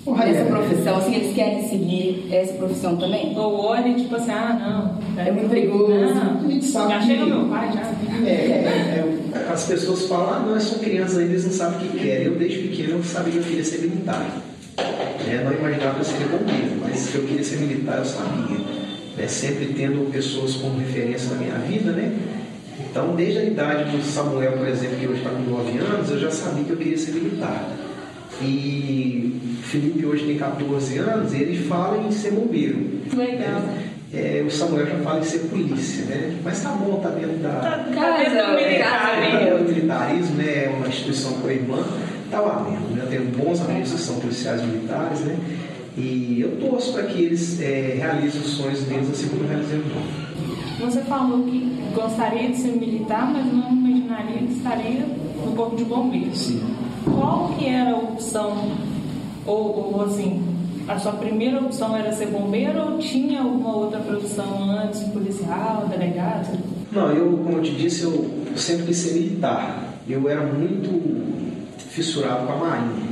Nessa 0.07 0.45
profissão, 0.45 0.97
assim, 0.97 1.15
eles 1.15 1.33
querem 1.35 1.67
seguir 1.67 2.27
essa 2.31 2.53
profissão 2.53 2.95
também? 2.95 3.37
Ou 3.37 3.65
olha, 3.65 3.93
tipo 3.95 4.15
assim, 4.15 4.31
ah, 4.31 4.97
não. 5.17 5.21
É 5.21 5.31
muito 5.31 5.49
perigoso. 5.49 5.91
Não, 6.13 6.45
A 6.45 6.51
gente 6.51 6.65
sabe 6.65 6.93
já 6.93 6.99
que- 6.99 7.05
chega 7.07 7.25
meu 7.25 7.45
pai, 7.49 7.71
já. 7.73 7.81
É, 8.25 8.29
é, 8.29 9.03
é, 9.33 9.47
as 9.51 9.65
pessoas 9.65 10.05
falam, 10.05 10.33
ah, 10.33 10.39
não, 10.47 10.59
são 10.59 10.79
crianças 10.79 11.17
eles 11.17 11.43
não 11.43 11.51
sabem 11.51 11.87
o 11.87 11.91
que 11.91 11.97
querem. 11.99 12.27
Eu, 12.27 12.35
desde 12.35 12.59
pequeno, 12.59 12.91
eu 12.99 13.03
sabia 13.03 13.33
que 13.33 13.39
eu 13.39 13.43
queria 13.43 13.63
ser 13.65 13.79
militar. 13.81 14.25
É, 14.77 15.43
não 15.43 15.51
imaginava 15.53 15.95
que 15.95 16.01
eu 16.01 16.05
seria 16.05 16.27
bombeiro, 16.27 16.77
mas 16.81 17.09
que 17.09 17.15
eu 17.15 17.23
queria 17.23 17.43
ser 17.43 17.57
militar, 17.57 17.97
eu 17.97 18.05
sabia. 18.05 18.84
Né, 19.17 19.27
sempre 19.27 19.67
tendo 19.77 20.11
pessoas 20.11 20.55
como 20.55 20.77
referência 20.79 21.29
na 21.31 21.37
minha 21.37 21.57
vida, 21.59 21.91
né? 21.91 22.13
Então, 22.79 23.15
desde 23.15 23.39
a 23.39 23.43
idade 23.43 23.95
do 23.95 24.03
Samuel, 24.03 24.53
por 24.53 24.67
exemplo, 24.67 24.97
que 24.97 25.07
hoje 25.07 25.19
está 25.19 25.29
com 25.29 25.41
9 25.49 25.77
anos, 25.79 26.09
eu 26.09 26.19
já 26.19 26.31
sabia 26.31 26.63
que 26.63 26.71
eu 26.71 26.77
queria 26.77 26.97
ser 26.97 27.11
militar. 27.11 27.69
E 28.41 29.39
o 29.59 29.63
Felipe 29.63 30.05
hoje 30.05 30.25
tem 30.25 30.37
14 30.37 30.97
anos 30.97 31.33
ele 31.33 31.57
fala 31.67 32.05
em 32.05 32.11
ser 32.11 32.31
bombeiro. 32.31 32.77
Legal. 33.15 33.61
É, 34.13 34.43
o 34.45 34.51
Samuel 34.51 34.85
já 34.87 34.95
fala 34.97 35.19
em 35.19 35.23
ser 35.23 35.39
polícia, 35.39 36.05
né? 36.05 36.35
Mas 36.43 36.61
tá 36.61 36.69
bom, 36.69 36.99
tá 37.01 37.09
dentro 37.09 37.37
da, 37.37 37.49
Tá, 37.49 37.85
tá 37.93 38.17
dentro 38.17 38.45
do 38.47 38.55
militar, 38.55 39.21
casa. 39.21 39.45
né? 39.45 39.53
o 39.55 39.63
militarismo 39.63 40.35
né, 40.35 40.65
é 40.65 40.73
uma 40.77 40.87
instituição 40.87 41.33
co-irmã, 41.33 41.83
está 42.25 42.39
valendo. 42.41 42.95
Né? 42.95 43.03
Eu 43.03 43.07
tenho 43.09 43.23
bons 43.31 43.61
amigos 43.61 43.91
que 43.91 43.99
são 43.99 44.19
policiais 44.19 44.61
militares, 44.61 45.19
né? 45.21 45.35
E 45.97 46.41
eu 46.41 46.57
torço 46.57 46.93
para 46.93 47.03
que 47.03 47.21
eles 47.21 47.61
é, 47.61 47.95
realizem 47.97 48.41
os 48.41 48.47
sonhos 48.47 48.81
deles 48.81 49.09
assim 49.09 49.29
como 49.29 49.43
eu 49.43 49.47
realizei 49.47 49.79
o 49.79 49.83
meu. 49.85 50.89
Você 50.89 51.01
falou 51.01 51.43
que 51.43 51.71
gostaria 51.93 52.49
de 52.49 52.57
ser 52.57 52.73
militar, 52.73 53.31
mas 53.31 53.45
não 53.45 53.71
imaginaria 53.71 54.39
que 54.39 54.53
estaria 54.53 55.05
no 55.45 55.53
corpo 55.55 55.75
de 55.77 55.85
bombeiros. 55.85 56.37
Sim. 56.37 56.61
Qual 57.05 57.53
que 57.57 57.65
era 57.65 57.91
a 57.91 57.97
opção, 57.97 58.71
ou, 59.45 59.93
ou 59.93 60.03
assim, 60.03 60.43
a 60.87 60.99
sua 60.99 61.13
primeira 61.13 61.59
opção 61.59 61.95
era 61.95 62.11
ser 62.11 62.27
bombeiro 62.27 62.79
ou 62.79 62.99
tinha 62.99 63.41
alguma 63.41 63.75
outra 63.75 63.99
profissão 63.99 64.69
antes, 64.69 65.01
policial, 65.05 65.87
delegado? 65.89 66.57
Não, 66.91 67.09
eu, 67.11 67.31
como 67.37 67.57
eu 67.57 67.63
te 67.63 67.71
disse, 67.71 68.03
eu 68.03 68.29
sempre 68.55 68.87
quis 68.87 68.97
ser 68.97 69.13
militar. 69.13 69.95
Eu 70.07 70.29
era 70.29 70.41
muito 70.45 71.55
fissurado 71.89 72.45
com 72.45 72.53
a 72.53 72.57
marinha. 72.57 73.04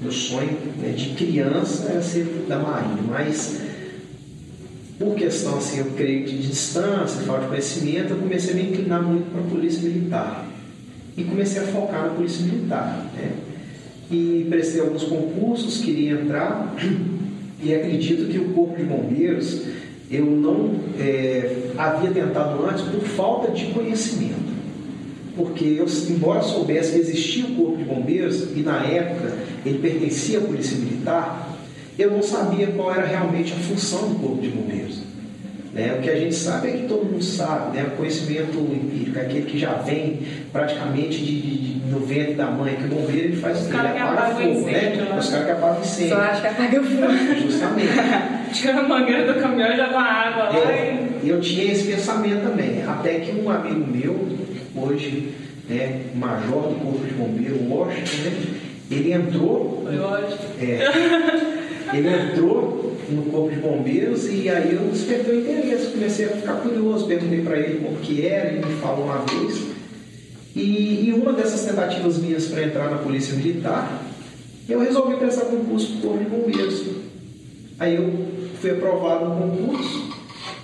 Meu 0.00 0.10
sonho 0.10 0.58
né, 0.78 0.90
de 0.90 1.10
criança 1.10 1.90
era 1.90 2.02
ser 2.02 2.24
da 2.48 2.58
marinha, 2.58 3.02
mas 3.08 3.60
por 4.98 5.14
questão, 5.14 5.58
assim, 5.58 5.78
eu 5.78 5.86
creio 5.96 6.24
de 6.24 6.38
distância, 6.38 7.22
falta 7.22 7.42
de 7.42 7.48
conhecimento, 7.48 8.10
eu 8.10 8.16
comecei 8.16 8.52
a 8.52 8.56
me 8.56 8.70
inclinar 8.70 9.02
muito 9.02 9.30
para 9.30 9.40
a 9.40 9.44
polícia 9.44 9.88
militar. 9.88 10.46
E 11.16 11.24
comecei 11.24 11.62
a 11.62 11.66
focar 11.66 12.02
na 12.02 12.14
polícia 12.14 12.44
militar. 12.44 13.10
Né? 13.14 13.32
E 14.10 14.46
prestei 14.48 14.80
alguns 14.80 15.04
concursos, 15.04 15.78
queria 15.78 16.12
entrar, 16.12 16.74
e 17.62 17.74
acredito 17.74 18.30
que 18.30 18.38
o 18.38 18.50
Corpo 18.50 18.76
de 18.76 18.84
Bombeiros 18.84 19.62
eu 20.10 20.26
não 20.26 20.74
é, 20.98 21.70
havia 21.76 22.10
tentado 22.10 22.64
antes 22.66 22.82
por 22.82 23.00
falta 23.00 23.50
de 23.50 23.66
conhecimento. 23.66 24.43
Porque 25.36 25.64
eu, 25.64 25.86
embora 26.10 26.42
soubesse 26.42 26.92
que 26.92 26.98
existia 26.98 27.44
o 27.44 27.54
Corpo 27.54 27.76
de 27.78 27.84
Bombeiros, 27.84 28.42
e 28.54 28.60
na 28.60 28.84
época 28.84 29.32
ele 29.66 29.78
pertencia 29.78 30.38
à 30.38 30.42
Polícia 30.42 30.76
Militar, 30.78 31.50
eu 31.98 32.10
não 32.10 32.22
sabia 32.22 32.68
qual 32.68 32.92
era 32.94 33.04
realmente 33.06 33.52
a 33.52 33.56
função 33.56 34.10
do 34.10 34.14
Corpo 34.20 34.40
de 34.42 34.48
Bombeiros. 34.48 35.02
Né? 35.72 35.92
O 35.98 36.02
que 36.02 36.08
a 36.08 36.14
gente 36.16 36.36
sabe 36.36 36.68
é 36.68 36.70
que 36.72 36.82
todo 36.86 37.04
mundo 37.04 37.24
sabe, 37.24 37.76
né? 37.76 37.84
o 37.92 37.96
conhecimento 37.96 38.56
empírico, 38.58 39.18
é 39.18 39.22
aquele 39.22 39.42
que 39.46 39.58
já 39.58 39.72
vem 39.72 40.20
praticamente 40.52 41.18
de, 41.18 41.40
de, 41.40 41.56
de- 41.58 41.74
no 41.90 41.98
ventre 41.98 42.34
da 42.34 42.46
mãe, 42.46 42.76
que 42.76 42.84
o 42.84 42.88
bombeiro 42.88 43.24
ele 43.28 43.36
faz 43.36 43.60
Os 43.62 43.66
ele 43.68 43.76
apaga 43.76 44.36
fogo, 44.36 44.48
incêndio, 44.48 45.02
né? 45.02 45.08
né? 45.10 45.18
Os 45.18 45.28
caras 45.28 45.46
que 45.46 45.50
apagam 45.50 45.80
incêndio. 45.80 46.14
Só 46.14 46.20
acho 46.22 46.40
que 46.42 46.46
apaga 46.46 46.82
fogo. 46.82 47.42
Justamente. 47.42 47.88
Tira 48.54 48.78
a 48.78 48.88
mangueira 48.88 49.32
do 49.32 49.40
caminhão 49.40 49.72
e 49.72 49.76
joga 49.76 49.98
água 49.98 50.44
lá 50.44 50.72
É, 50.72 51.08
e... 51.24 51.28
eu 51.28 51.40
tinha 51.40 51.72
esse 51.72 51.82
pensamento 51.90 52.42
também, 52.48 52.80
até 52.86 53.14
que 53.18 53.32
um 53.40 53.50
amigo 53.50 53.84
meu, 53.90 54.28
hoje, 54.76 55.34
né, 55.68 56.06
major 56.14 56.68
do 56.68 56.80
Corpo 56.80 57.06
de 57.06 57.14
Bombeiro, 57.14 57.58
Washington, 57.68 58.22
né, 58.24 58.54
ele 58.90 59.12
entrou, 59.12 59.84
é, 60.60 61.96
ele 61.96 62.08
entrou 62.08 62.96
no 63.08 63.22
Corpo 63.24 63.50
de 63.50 63.60
Bombeiros 63.60 64.26
e 64.26 64.48
aí 64.48 64.74
eu 64.74 64.88
despertei 64.90 65.34
o 65.34 65.40
interesse, 65.40 65.92
comecei 65.92 66.26
a 66.26 66.30
ficar 66.30 66.54
curioso, 66.54 67.06
perguntei 67.06 67.42
para 67.42 67.58
ele 67.58 67.84
como 67.84 67.96
que 67.98 68.26
era, 68.26 68.50
ele 68.50 68.64
me 68.64 68.74
falou 68.74 69.04
uma 69.04 69.18
vez. 69.18 69.74
E, 70.54 71.08
e 71.08 71.12
uma 71.12 71.32
dessas 71.32 71.64
tentativas 71.64 72.18
minhas 72.18 72.46
para 72.46 72.62
entrar 72.62 72.90
na 72.90 72.98
Polícia 72.98 73.34
Militar, 73.34 74.04
eu 74.68 74.80
resolvi 74.80 75.16
prestar 75.16 75.46
concurso 75.46 75.88
para 75.88 75.96
o 75.96 76.00
Corpo 76.00 76.24
de 76.24 76.30
Bombeiros. 76.30 76.82
Aí 77.78 77.96
eu 77.96 78.10
fui 78.60 78.70
aprovado 78.70 79.26
no 79.26 79.36
concurso 79.36 80.10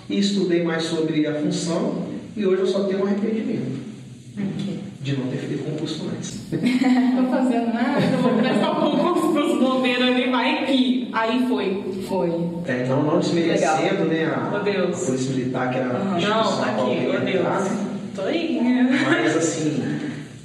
e 0.09 0.17
estudei 0.17 0.63
mais 0.63 0.83
sobre 0.83 1.27
a 1.27 1.33
função 1.35 2.07
e 2.35 2.45
hoje 2.45 2.61
eu 2.61 2.67
só 2.67 2.83
tenho 2.85 3.01
um 3.01 3.05
arrependimento 3.05 3.90
de 4.35 5.17
não 5.17 5.27
ter 5.27 5.37
feito 5.37 5.63
concurso 5.63 6.09
antes. 6.15 6.41
Não 6.51 7.25
tô 7.25 7.31
fazendo 7.31 7.73
nada, 7.73 7.99
eu 7.99 8.19
vou 8.19 8.33
prestar 8.37 8.71
um 8.71 8.91
concurso 8.91 9.33
pros 9.33 9.59
bombeiros 9.59 10.07
ali, 10.07 10.29
vai 10.29 10.65
que. 10.65 11.09
Aí 11.11 11.45
foi. 11.47 11.83
Foi. 12.07 12.29
É, 12.67 12.85
não, 12.87 13.03
não 13.03 13.19
desmerecendo 13.19 14.05
né, 14.05 14.25
a, 14.25 14.55
Ô, 14.55 14.59
Deus. 14.59 15.03
a 15.03 15.05
Polícia 15.05 15.35
Militar, 15.35 15.71
que 15.71 15.77
era 15.77 15.87
a 15.89 16.17
instituição 16.17 16.55
Não, 16.57 16.63
aqui, 16.63 17.03
eu 17.03 17.13
ô 17.13 17.25
Deus. 17.25 17.91
Tô 18.15 18.21
aí, 18.23 18.61
né? 18.61 19.05
Mas 19.09 19.37
assim, 19.37 19.83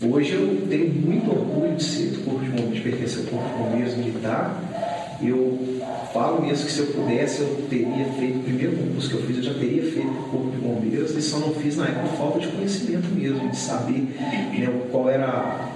hoje 0.03 0.33
eu 0.33 0.67
tenho 0.69 0.89
muito 0.95 1.31
orgulho 1.31 1.77
de 1.77 1.83
ser 1.83 2.11
do 2.11 2.25
Corpo 2.25 2.41
de 2.41 2.51
Bombeiros, 2.51 2.75
de 2.75 2.81
pertencer 2.81 3.19
ao 3.21 3.25
Corpo 3.27 3.49
de 3.49 3.63
Bombeiros 3.65 3.97
Militar. 3.97 4.63
Eu 5.21 5.59
falo 6.13 6.43
mesmo 6.43 6.67
que 6.67 6.73
se 6.73 6.81
eu 6.81 6.87
pudesse, 6.87 7.41
eu 7.41 7.67
teria 7.69 8.05
feito 8.19 8.39
o 8.39 8.43
primeiro 8.43 8.77
concurso 8.77 9.09
que 9.09 9.15
eu 9.15 9.23
fiz, 9.23 9.37
eu 9.39 9.43
já 9.43 9.55
teria 9.55 9.83
feito 9.83 10.09
o 10.09 10.31
Corpo 10.31 10.51
de 10.51 10.57
Bombeiros, 10.59 11.11
e 11.17 11.23
só 11.23 11.39
não 11.39 11.55
fiz 11.55 11.77
na 11.77 11.87
época 11.87 12.09
por 12.09 12.17
falta 12.17 12.41
de 12.41 12.49
conhecimento 12.49 13.09
mesmo, 13.15 13.49
de 13.49 13.57
saber 13.57 14.01
né, 14.19 14.83
qual 14.91 15.09
era 15.09 15.27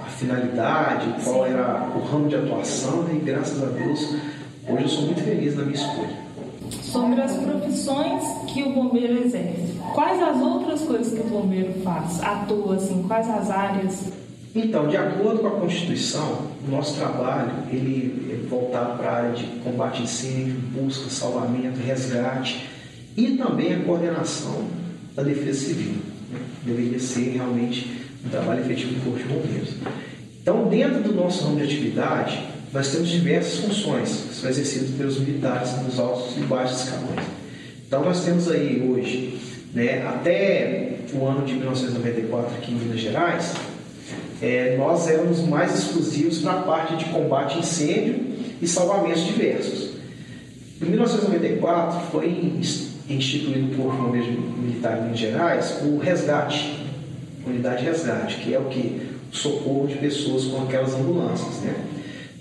a 0.05 0.09
finalidade, 0.09 1.23
qual 1.23 1.45
era 1.45 1.91
o 1.95 1.99
ramo 1.99 2.27
de 2.27 2.35
atuação, 2.35 3.07
e 3.11 3.17
graças 3.17 3.61
a 3.61 3.67
Deus, 3.67 4.15
hoje 4.67 4.83
eu 4.83 4.89
sou 4.89 5.05
muito 5.05 5.21
feliz 5.21 5.55
na 5.55 5.63
minha 5.63 5.75
escolha. 5.75 6.31
Sobre 6.69 7.21
as 7.21 7.35
profissões 7.35 8.23
que 8.47 8.63
o 8.63 8.73
bombeiro 8.73 9.25
exerce. 9.25 9.79
Quais 9.93 10.21
as 10.21 10.41
outras 10.41 10.81
coisas 10.81 11.13
que 11.13 11.19
o 11.19 11.29
bombeiro 11.29 11.73
faz? 11.83 12.21
Atua, 12.21 12.75
assim, 12.75 13.03
quais 13.03 13.29
as 13.29 13.49
áreas? 13.49 14.20
Então, 14.53 14.87
de 14.87 14.97
acordo 14.97 15.39
com 15.39 15.47
a 15.47 15.51
Constituição, 15.51 16.51
o 16.67 16.71
nosso 16.71 16.97
trabalho 16.97 17.51
ele 17.71 18.31
é 18.33 18.47
voltado 18.49 18.97
para 18.97 19.09
a 19.09 19.15
área 19.15 19.31
de 19.31 19.45
combate 19.63 20.01
a 20.01 20.03
incêndio, 20.03 20.55
busca, 20.73 21.09
salvamento, 21.09 21.79
resgate 21.79 22.67
e 23.15 23.37
também 23.37 23.73
a 23.73 23.79
coordenação 23.79 24.65
da 25.15 25.23
defesa 25.23 25.67
civil. 25.67 25.93
né? 26.29 26.39
Deveria 26.65 26.99
ser 26.99 27.31
realmente 27.31 27.89
um 28.25 28.29
trabalho 28.29 28.59
efetivo 28.61 28.93
do 28.95 29.05
Corpo 29.05 29.19
de 29.19 29.33
Bombeiros. 29.33 29.75
Então, 30.41 30.67
dentro 30.67 31.01
do 31.01 31.13
nosso 31.13 31.45
ramo 31.45 31.55
de 31.57 31.63
atividade, 31.63 32.43
nós 32.73 32.91
temos 32.91 33.07
diversas 33.07 33.59
funções 33.59 34.25
que 34.27 34.35
são 34.35 34.49
exercidas 34.49 34.89
pelos 34.91 35.19
militares 35.19 35.81
nos 35.81 35.97
altos 35.97 36.35
e 36.37 36.41
baixos 36.41 36.83
escalões. 36.83 37.25
Então, 37.87 38.03
nós 38.03 38.25
temos 38.25 38.49
aí 38.49 38.85
hoje, 38.89 39.39
né, 39.73 40.05
até 40.07 40.97
o 41.13 41.25
ano 41.25 41.45
de 41.45 41.53
1994 41.53 42.55
aqui 42.55 42.71
em 42.71 42.75
Minas 42.75 42.99
Gerais, 42.99 43.53
é, 44.41 44.75
nós 44.77 45.07
éramos 45.07 45.39
mais 45.41 45.77
exclusivos 45.77 46.39
para 46.39 46.53
a 46.53 46.61
parte 46.63 46.95
de 46.95 47.05
combate 47.05 47.57
a 47.57 47.59
incêndio 47.59 48.15
e 48.61 48.67
salvamentos 48.67 49.25
diversos. 49.25 49.91
Em 50.81 50.85
1994 50.85 52.11
foi 52.11 52.59
instituído 53.07 53.75
por 53.75 53.93
Bombeiros 53.93 54.29
Militar 54.29 54.97
em 54.97 55.01
Minas 55.03 55.19
Gerais 55.19 55.79
o 55.83 55.99
resgate, 55.99 56.79
unidade 57.45 57.83
de 57.83 57.89
resgate, 57.89 58.37
que 58.37 58.53
é 58.53 58.59
o 58.59 58.65
que? 58.65 59.11
O 59.31 59.35
socorro 59.35 59.87
de 59.87 59.95
pessoas 59.95 60.45
com 60.45 60.63
aquelas 60.63 60.93
ambulâncias, 60.95 61.61
né? 61.61 61.75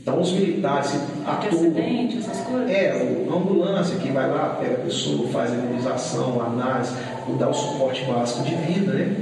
Então 0.01 0.21
os 0.21 0.33
militares 0.33 0.93
atuam. 1.27 1.67
Acidente, 1.67 2.19
essas 2.19 2.41
coisas? 2.41 2.71
É, 2.71 2.93
a 3.31 3.35
ambulância 3.35 3.97
que 3.97 4.11
vai 4.11 4.29
lá, 4.29 4.57
pega 4.61 4.75
a 4.75 4.79
pessoa, 4.79 5.29
faz 5.29 5.53
a 5.53 5.55
imunização, 5.55 6.41
a 6.41 6.47
análise, 6.47 6.95
dá 7.39 7.49
o 7.49 7.55
suporte 7.55 8.05
básico 8.05 8.43
de 8.43 8.55
vida, 8.55 8.93
né? 8.93 9.15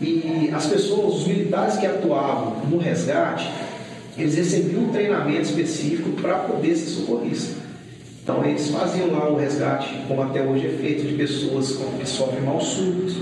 E 0.00 0.50
as 0.54 0.66
pessoas, 0.66 1.20
os 1.20 1.26
militares 1.26 1.76
que 1.76 1.86
atuavam 1.86 2.64
no 2.70 2.78
resgate, 2.78 3.50
eles 4.16 4.34
recebiam 4.34 4.84
um 4.84 4.88
treinamento 4.88 5.42
específico 5.42 6.10
para 6.20 6.34
poder 6.36 6.74
ser 6.74 6.86
socorrista. 6.86 7.60
Então 8.22 8.44
eles 8.44 8.68
faziam 8.70 9.10
lá 9.12 9.28
o 9.30 9.36
resgate, 9.36 9.88
como 10.06 10.22
até 10.22 10.42
hoje 10.42 10.66
é 10.66 10.70
feito, 10.70 11.06
de 11.06 11.14
pessoas 11.14 11.78
que 11.98 12.08
sofrem 12.08 12.42
mal 12.42 12.60
súbitos, 12.60 13.16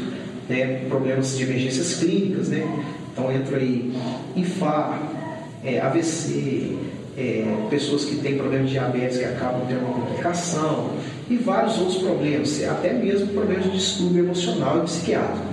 né, 0.49 0.85
problemas 0.89 1.37
de 1.37 1.45
emergências 1.45 1.95
clínicas, 1.95 2.49
né? 2.49 2.67
Então 3.13 3.31
entra 3.33 3.57
aí 3.57 3.93
infarto, 4.37 5.17
é, 5.65 5.81
AVC, 5.81 6.77
é, 7.17 7.67
pessoas 7.69 8.05
que 8.05 8.17
têm 8.17 8.37
problemas 8.37 8.69
de 8.69 8.75
diabetes 8.75 9.19
que 9.19 9.25
acabam 9.25 9.63
tendo 9.67 9.81
uma 9.81 9.95
complicação 9.95 10.91
e 11.29 11.37
vários 11.37 11.79
outros 11.79 11.99
problemas, 11.99 12.63
até 12.65 12.93
mesmo 12.93 13.29
problemas 13.29 13.65
de 13.65 13.71
distúrbio 13.73 14.25
emocional 14.25 14.79
e 14.79 14.83
psiquiátrico. 14.83 15.48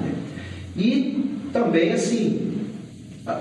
E 0.78 1.40
também, 1.54 1.92
assim, 1.94 2.46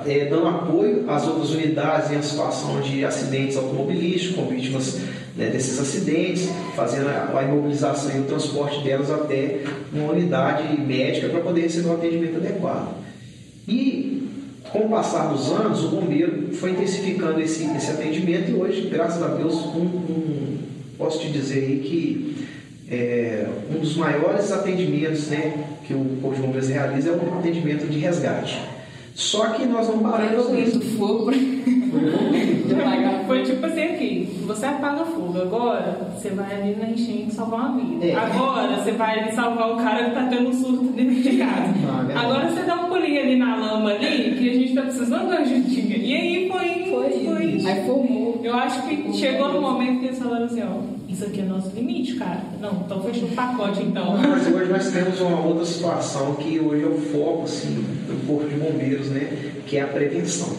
é, 0.06 0.24
dando 0.26 0.48
apoio 0.48 1.04
às 1.10 1.26
outras 1.26 1.50
unidades 1.50 2.10
em 2.10 2.22
situação 2.22 2.80
de 2.80 3.04
acidentes 3.04 3.56
automobilísticos, 3.56 4.36
com 4.36 4.46
vítimas 4.46 5.00
né, 5.36 5.50
desses 5.50 5.78
acidentes, 5.80 6.48
fazendo 6.74 7.08
a, 7.08 7.38
a 7.38 7.42
imobilização 7.42 8.16
e 8.16 8.20
o 8.20 8.24
transporte 8.24 8.82
delas 8.82 9.10
até 9.10 9.60
uma 9.92 10.12
unidade 10.12 10.80
médica 10.80 11.28
para 11.28 11.40
poder 11.40 11.62
receber 11.62 11.88
um 11.88 11.94
atendimento 11.94 12.36
adequado. 12.36 12.94
E 13.66 14.14
com 14.70 14.80
o 14.80 14.88
passar 14.88 15.28
dos 15.28 15.52
anos, 15.52 15.84
o 15.84 15.88
bombeiro 15.88 16.52
foi 16.52 16.70
intensificando 16.70 17.40
esse, 17.40 17.64
esse 17.76 17.90
atendimento 17.90 18.50
e 18.50 18.54
hoje, 18.54 18.88
graças 18.90 19.22
a 19.22 19.28
Deus, 19.28 19.54
um, 19.54 19.82
um, 19.82 20.58
posso 20.98 21.20
te 21.20 21.28
dizer 21.28 21.64
aí 21.64 21.78
que 21.78 22.46
é, 22.90 23.46
um 23.74 23.78
dos 23.78 23.96
maiores 23.96 24.52
atendimentos 24.52 25.28
né, 25.28 25.64
que 25.86 25.94
o 25.94 26.18
Corpo 26.20 26.36
de 26.36 26.42
Bombeiros 26.42 26.68
realiza 26.68 27.10
é 27.10 27.12
o 27.12 27.38
atendimento 27.38 27.86
de 27.86 27.98
resgate. 27.98 28.58
Só 29.14 29.46
que 29.50 29.64
nós 29.64 29.88
não 29.88 30.00
paramos 30.00 30.50
nisso. 30.50 30.80
fogo 30.98 31.30
Foi 33.26 33.42
tipo 33.42 33.64
assim 33.64 33.82
aqui, 33.82 34.28
você 34.44 34.66
apaga 34.66 35.04
fogo, 35.04 35.40
agora 35.40 36.10
você 36.14 36.30
vai 36.30 36.52
ali 36.54 36.76
na 36.76 36.90
enchente 36.90 37.32
salvar 37.32 37.70
uma 37.70 37.80
vida. 37.80 38.06
É. 38.06 38.14
Agora 38.14 38.76
você 38.76 38.92
vai 38.92 39.20
ali 39.20 39.32
salvar 39.32 39.72
o 39.72 39.76
cara 39.76 40.04
que 40.04 40.10
tá 40.14 40.26
tendo 40.28 40.48
um 40.48 40.52
surto 40.52 40.84
dentro 40.88 41.22
de 41.22 41.38
casa. 41.38 41.72
Ah, 42.14 42.20
agora 42.20 42.50
você 42.50 42.62
dá 42.64 42.74
um 42.74 42.88
pulinho 42.88 43.20
ali 43.20 43.36
na 43.36 43.56
lama 43.56 43.90
ali, 43.92 44.34
que 44.36 44.50
a 44.50 44.54
gente 44.54 44.74
tá 44.74 44.82
precisando 44.82 45.28
de 45.30 45.36
ajudinha. 45.36 45.96
E 45.96 46.14
aí 46.14 46.50
foi. 46.50 46.90
Foi, 46.90 47.24
foi. 47.24 47.66
Aí 47.66 47.86
formou. 47.86 48.40
Eu 48.42 48.54
acho 48.54 48.82
que 48.86 49.12
chegou 49.14 49.52
no 49.52 49.60
momento 49.60 50.00
que 50.00 50.06
eles 50.06 50.18
falaram 50.18 50.44
assim, 50.44 50.62
ó, 50.62 50.93
isso 51.14 51.24
aqui 51.26 51.40
é 51.40 51.44
nosso 51.44 51.70
limite, 51.74 52.16
cara. 52.16 52.42
Não, 52.60 52.82
então 52.84 53.02
fecha 53.02 53.24
o 53.24 53.28
pacote 53.28 53.82
então. 53.82 54.16
Mas 54.18 54.46
hoje 54.48 54.70
nós 54.70 54.90
temos 54.90 55.20
uma 55.20 55.40
outra 55.40 55.64
situação 55.64 56.34
que 56.34 56.58
hoje 56.58 56.82
é 56.82 56.86
o 56.86 56.98
foco 56.98 57.44
assim, 57.44 57.84
do 58.06 58.26
Corpo 58.26 58.48
de 58.48 58.56
Bombeiros, 58.56 59.08
né? 59.08 59.52
Que 59.66 59.76
é 59.76 59.82
a 59.82 59.86
prevenção. 59.86 60.56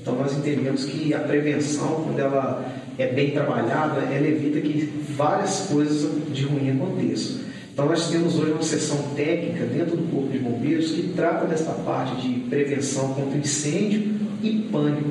Então 0.00 0.16
nós 0.16 0.36
entendemos 0.36 0.84
que 0.86 1.12
a 1.12 1.20
prevenção, 1.20 2.02
quando 2.04 2.18
ela 2.18 2.64
é 2.98 3.06
bem 3.08 3.32
trabalhada, 3.32 4.00
ela 4.00 4.26
evita 4.26 4.60
que 4.60 4.90
várias 5.10 5.66
coisas 5.70 6.10
de 6.32 6.44
ruim 6.44 6.70
aconteçam. 6.70 7.44
Então 7.72 7.86
nós 7.86 8.08
temos 8.08 8.38
hoje 8.38 8.52
uma 8.52 8.62
sessão 8.62 8.96
técnica 9.14 9.66
dentro 9.66 9.96
do 9.98 10.10
Corpo 10.10 10.32
de 10.32 10.38
Bombeiros 10.38 10.92
que 10.92 11.12
trata 11.14 11.46
dessa 11.46 11.72
parte 11.72 12.16
de 12.22 12.40
prevenção 12.48 13.12
contra 13.12 13.36
incêndio 13.36 14.14
e 14.42 14.66
pânico 14.72 15.10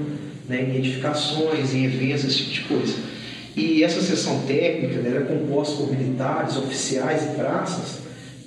né, 0.50 0.64
em 0.64 0.78
edificações, 0.78 1.76
em 1.76 1.86
eventos, 1.86 2.26
esse 2.26 2.46
tipo 2.46 2.52
de 2.52 2.62
coisa. 2.62 3.15
E 3.56 3.84
essa 3.84 4.02
sessão 4.02 4.42
técnica 4.42 5.00
né, 5.00 5.12
era 5.12 5.22
composta 5.22 5.78
por 5.78 5.90
militares, 5.90 6.58
oficiais 6.58 7.24
e 7.24 7.28
praças 7.36 8.00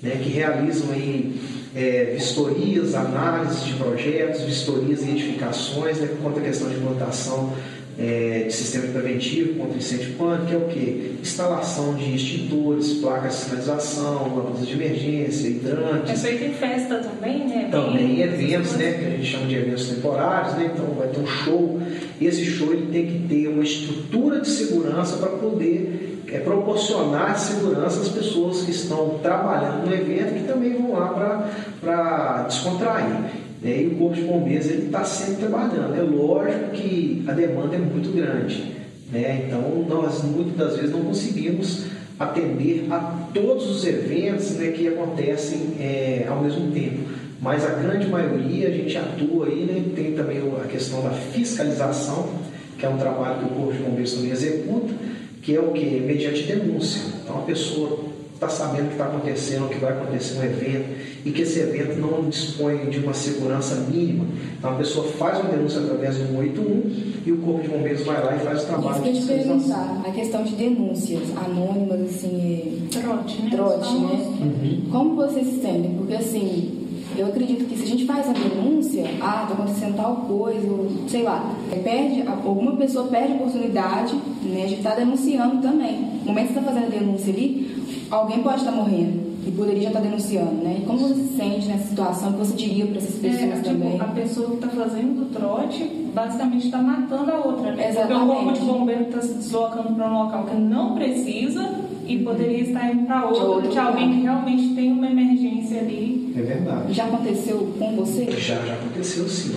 né, 0.03 0.21
que 0.23 0.29
realizam 0.29 0.91
aí, 0.93 1.41
é, 1.75 2.13
vistorias, 2.15 2.95
análises 2.95 3.65
de 3.65 3.75
projetos, 3.75 4.43
vistorias 4.43 5.03
e 5.05 5.11
edificações 5.11 5.99
né, 5.99 6.09
quanto 6.23 6.41
à 6.41 6.43
questão 6.43 6.69
de 6.69 6.77
implantação 6.77 7.53
é, 7.99 8.45
de 8.47 8.53
sistema 8.53 8.87
preventivo 8.93 9.55
contra 9.55 9.77
incêndio 9.77 10.13
pânico, 10.13 10.47
que 10.47 10.55
é 10.55 10.57
o 10.57 10.69
quê? 10.69 11.13
Instalação 11.21 11.95
de 11.95 12.15
extintores, 12.15 12.93
placas 12.95 13.33
de 13.33 13.39
sinalização, 13.41 14.37
lâmpadas 14.37 14.69
de 14.69 14.75
emergência, 14.75 15.49
hidrantes. 15.49 16.25
É 16.25 16.29
feito 16.29 16.45
em 16.45 16.55
festa 16.55 16.99
também, 16.99 17.49
né? 17.49 17.69
Também 17.73 18.21
eventos, 18.21 18.75
né? 18.75 18.93
Que 18.93 19.05
a 19.05 19.11
gente 19.11 19.25
chama 19.25 19.47
de 19.47 19.57
eventos 19.57 19.89
temporários, 19.89 20.55
né? 20.55 20.71
Então 20.73 20.95
vai 20.95 21.09
ter 21.09 21.21
um 21.21 21.27
show. 21.27 21.81
Esse 22.21 22.45
show 22.45 22.73
ele 22.73 22.87
tem 22.93 23.07
que 23.07 23.29
ter 23.29 23.49
uma 23.49 23.65
estrutura 23.65 24.41
de 24.41 24.49
segurança 24.49 25.17
para 25.17 25.31
poder 25.31 26.23
é, 26.29 26.39
proporcionar 26.39 27.37
segurança 27.37 28.01
às 28.01 28.09
pessoas 28.09 28.63
que 28.63 28.71
estão 28.71 29.19
trabalhando 29.21 29.87
no 29.87 29.93
evento 29.93 30.35
que 30.35 30.47
também 30.47 30.75
vão 30.75 30.93
lá 30.93 31.49
para 31.81 32.43
descontrair. 32.45 33.48
Né? 33.63 33.83
E 33.83 33.87
o 33.89 33.97
Corpo 33.97 34.15
de 34.15 34.23
Bombeiros 34.23 34.67
está 34.67 35.05
sempre 35.05 35.47
trabalhando. 35.47 35.95
É 35.95 36.03
lógico 36.03 36.71
que 36.71 37.25
a 37.27 37.33
demanda 37.33 37.77
é 37.77 37.79
muito 37.79 38.15
grande. 38.15 38.75
Né? 39.13 39.47
Então, 39.47 39.85
nós 39.89 40.23
muitas 40.25 40.57
das 40.57 40.77
vezes 40.77 40.91
não 40.91 41.03
conseguimos 41.03 41.87
atender 42.19 42.87
a 42.91 43.29
todos 43.33 43.71
os 43.71 43.87
eventos 43.87 44.51
né, 44.53 44.73
que 44.73 44.89
acontecem 44.89 45.75
é, 45.79 46.27
ao 46.29 46.43
mesmo 46.43 46.73
tempo. 46.73 46.99
Mas 47.41 47.65
a 47.65 47.71
grande 47.71 48.09
maioria 48.09 48.69
a 48.69 48.73
gente 48.73 48.97
atua 48.97 49.47
aí, 49.47 49.65
né? 49.65 49.85
tem 49.95 50.13
também 50.13 50.39
a 50.39 50.67
questão 50.67 51.03
da 51.03 51.11
fiscalização, 51.11 52.29
que 52.77 52.85
é 52.85 52.89
um 52.89 52.99
trabalho 52.99 53.39
que 53.39 53.45
o 53.45 53.49
Corpo 53.49 53.73
de 53.73 53.79
Bombeiros 53.79 54.13
também 54.15 54.33
executa, 54.33 54.93
que 55.41 55.55
é 55.55 55.61
o 55.61 55.71
que? 55.71 55.85
Mediante 56.01 56.43
denúncia. 56.43 57.03
Então 57.23 57.39
a 57.39 57.43
pessoa 57.43 58.08
está 58.39 58.49
sabendo 58.49 58.85
o 58.85 58.89
que 58.89 58.93
está 58.93 59.07
acontecendo, 59.07 59.67
o 59.67 59.69
que 59.69 59.79
vai 59.79 59.93
acontecer 59.93 60.35
no 60.39 60.45
evento, 60.45 60.97
e 61.25 61.31
que 61.33 61.43
esse 61.43 61.59
evento 61.59 61.99
não 61.99 62.29
dispõe 62.29 62.89
de 62.89 63.01
uma 63.01 63.13
segurança 63.13 63.75
mínima. 63.91 64.25
Então 64.57 64.71
a 64.71 64.75
pessoa 64.75 65.09
faz 65.09 65.41
uma 65.41 65.51
denúncia 65.51 65.81
através 65.81 66.17
do 66.17 66.29
181 66.29 67.09
e 67.27 67.33
o 67.33 67.39
Corpo 67.39 67.63
de 67.63 67.69
Bombeiros 67.69 68.05
vai 68.05 68.25
lá 68.25 68.37
e 68.37 68.39
faz 68.39 68.63
o 68.63 68.67
trabalho 68.67 68.95
Isso 68.95 69.03
que 69.03 69.33
eu 69.33 69.39
te 69.39 69.45
perguntar, 69.45 70.03
a 70.07 70.11
questão 70.13 70.45
de 70.45 70.55
denúncias 70.55 71.23
anônimas, 71.37 72.01
assim, 72.01 72.89
é... 72.95 73.01
trote, 73.01 73.43
né? 73.43 73.51
Trote, 73.51 73.95
né? 73.95 74.37
Uhum. 74.41 74.83
Como 74.91 75.17
vocês 75.17 75.47
se 75.47 75.61
sentem? 75.61 75.95
Porque 75.99 76.15
assim, 76.15 76.87
eu 77.17 77.27
acredito 77.27 77.65
que 77.65 77.77
se 77.77 77.83
a 77.83 77.87
gente 77.87 78.07
faz 78.07 78.29
a 78.29 78.33
denúncia, 78.33 79.03
ah, 79.21 79.43
está 79.43 79.55
acontecendo 79.55 79.97
tal 79.97 80.17
coisa, 80.29 80.69
sei 81.09 81.23
lá, 81.25 81.57
perde, 81.83 82.23
alguma 82.23 82.77
pessoa 82.77 83.09
perde 83.09 83.33
a 83.33 83.35
oportunidade 83.35 84.15
né, 84.45 84.67
de 84.67 84.75
estar 84.75 84.91
tá 84.91 84.97
denunciando 84.97 85.61
também. 85.61 86.01
No 86.25 86.27
momento 86.27 86.49
que 86.49 86.53
você 86.53 86.59
está 86.61 86.73
fazendo 86.73 86.87
a 86.87 86.99
denúncia 86.99 87.33
ali, 87.33 87.78
alguém 88.11 88.43
pode 88.43 88.59
estar 88.59 88.73
morrendo 88.73 89.29
e 89.47 89.51
poderia 89.51 89.83
já 89.83 89.89
estar 89.89 90.01
denunciando, 90.01 90.63
né? 90.63 90.81
E 90.83 90.87
como 90.87 90.99
você 90.99 91.15
se 91.15 91.37
sente 91.37 91.67
nessa 91.69 91.89
situação? 91.89 92.31
O 92.31 92.33
que 92.33 92.39
você 92.39 92.55
diria 92.55 92.87
para 92.87 92.99
essas 92.99 93.15
pessoas 93.17 93.43
é, 93.43 93.57
tipo, 93.57 93.65
também? 93.65 94.01
A 94.01 94.05
pessoa 94.05 94.49
que 94.49 94.55
está 94.55 94.69
fazendo 94.69 95.23
o 95.23 95.25
trote 95.27 95.85
basicamente 96.15 96.67
está 96.67 96.79
matando 96.79 97.31
a 97.31 97.37
outra, 97.39 97.73
né? 97.73 97.89
Exatamente. 97.89 98.19
Porque 98.19 98.33
o 98.33 98.45
corpo 98.45 98.53
de 98.53 98.61
bombeiro 98.61 99.03
está 99.05 99.23
se 99.23 99.35
deslocando 99.35 99.95
para 99.95 100.11
um 100.11 100.25
local 100.25 100.45
que 100.45 100.57
não 100.57 100.95
precisa 100.95 101.71
e 102.07 102.19
poderia 102.19 102.63
estar 102.63 102.91
indo 102.93 103.07
para 103.07 103.27
outro, 103.27 103.47
outro, 103.47 103.71
de 103.71 103.79
alguém 103.79 104.15
que 104.15 104.21
realmente 104.23 104.75
tem 104.75 104.93
uma 104.93 105.11
emergência 105.11 105.81
ali. 105.81 106.35
É 106.37 106.43
verdade. 106.43 106.93
Já 106.93 107.05
aconteceu 107.05 107.75
com 107.79 107.97
você? 107.97 108.31
Já, 108.33 108.65
já 108.65 108.75
aconteceu 108.75 109.29
sim. 109.29 109.57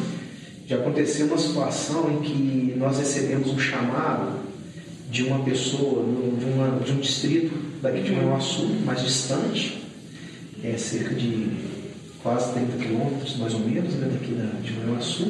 Já 0.67 0.77
aconteceu 0.77 1.27
uma 1.27 1.37
situação 1.37 2.11
em 2.11 2.21
que 2.21 2.75
nós 2.77 2.97
recebemos 2.97 3.51
um 3.53 3.59
chamado 3.59 4.39
de 5.09 5.23
uma 5.23 5.39
pessoa, 5.39 6.05
de, 6.39 6.45
uma, 6.45 6.79
de 6.79 6.91
um 6.93 6.97
distrito 6.97 7.70
daqui 7.81 8.01
de 8.01 8.11
Manhuaçu, 8.11 8.67
mais 8.85 9.01
distante, 9.01 9.81
é 10.63 10.77
cerca 10.77 11.15
de 11.15 11.49
quase 12.21 12.53
30 12.53 12.77
quilômetros, 12.77 13.37
mais 13.37 13.53
ou 13.53 13.61
menos, 13.61 13.95
né, 13.95 14.09
daqui 14.11 14.33
da, 14.33 14.59
de 14.61 14.73
Manhuaçu. 14.73 15.27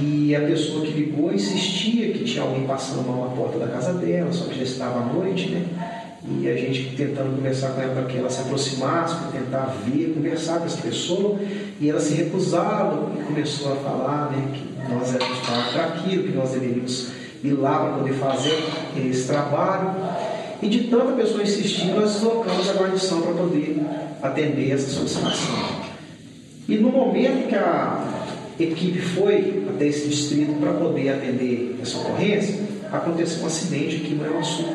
E 0.00 0.34
a 0.34 0.40
pessoa 0.40 0.86
que 0.86 0.92
ligou 0.92 1.32
insistia 1.34 2.12
que 2.12 2.24
tinha 2.24 2.42
alguém 2.42 2.66
passando 2.66 3.06
mal 3.06 3.28
na 3.28 3.36
porta 3.36 3.58
da 3.58 3.66
casa 3.66 3.92
dela, 3.92 4.32
só 4.32 4.46
que 4.46 4.56
já 4.56 4.64
estava 4.64 5.00
à 5.00 5.12
noite, 5.12 5.50
né? 5.50 5.66
E 6.24 6.48
a 6.48 6.56
gente 6.56 6.96
tentando 6.96 7.36
conversar 7.36 7.72
com 7.72 7.82
ela 7.82 7.94
para 7.94 8.04
que 8.04 8.16
ela 8.16 8.30
se 8.30 8.40
aproximasse, 8.40 9.16
para 9.16 9.40
tentar 9.40 9.76
ver, 9.84 10.14
conversar 10.14 10.60
com 10.60 10.66
essa 10.66 10.80
pessoa, 10.80 11.38
e 11.80 11.90
ela 11.90 12.00
se 12.00 12.14
recusava 12.14 13.12
e 13.18 13.24
começou 13.24 13.72
a 13.72 13.76
falar 13.76 14.30
né, 14.30 14.52
que 14.54 14.94
nós 14.94 15.14
éramos 15.14 15.38
para 15.72 15.84
aquilo, 15.84 16.22
que 16.22 16.32
nós 16.32 16.52
deveríamos 16.52 17.10
ir 17.42 17.52
lá 17.52 17.80
para 17.80 17.98
poder 17.98 18.14
fazer 18.14 18.56
esse 18.96 19.26
trabalho. 19.26 19.90
E 20.62 20.68
de 20.68 20.84
tanta 20.84 21.12
pessoa 21.12 21.42
insistir, 21.42 21.86
nós 21.86 22.12
deslocamos 22.12 22.70
a 22.70 22.74
guarnição 22.74 23.20
para 23.20 23.32
poder 23.32 23.82
atender 24.22 24.70
essa 24.70 24.88
solicitação. 24.88 25.56
E 26.68 26.76
no 26.76 26.92
momento 26.92 27.48
que 27.48 27.54
a, 27.56 28.28
equipe 28.60 29.00
foi 29.00 29.64
até 29.68 29.88
esse 29.88 30.08
distrito 30.08 30.52
para 30.60 30.72
poder 30.74 31.08
atender 31.08 31.76
essa 31.82 31.98
ocorrência, 31.98 32.60
aconteceu 32.92 33.42
um 33.42 33.46
acidente 33.46 33.96
aqui 33.96 34.14
Rio 34.14 34.44
Sul, 34.44 34.68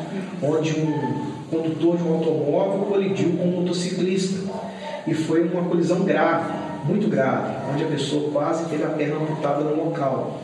onde 0.43 0.77
um 0.77 1.37
condutor 1.49 1.95
de 1.95 2.03
um 2.03 2.13
automóvel 2.15 2.85
colidiu 2.87 3.37
com 3.37 3.45
um 3.45 3.61
motociclista. 3.61 4.39
E 5.07 5.13
foi 5.13 5.47
uma 5.47 5.63
colisão 5.63 6.01
grave, 6.03 6.51
muito 6.85 7.07
grave, 7.07 7.71
onde 7.71 7.85
a 7.85 7.87
pessoa 7.87 8.29
quase 8.31 8.65
teve 8.65 8.83
a 8.83 8.89
perna 8.89 9.15
amputada 9.15 9.63
no 9.63 9.85
local. 9.85 10.41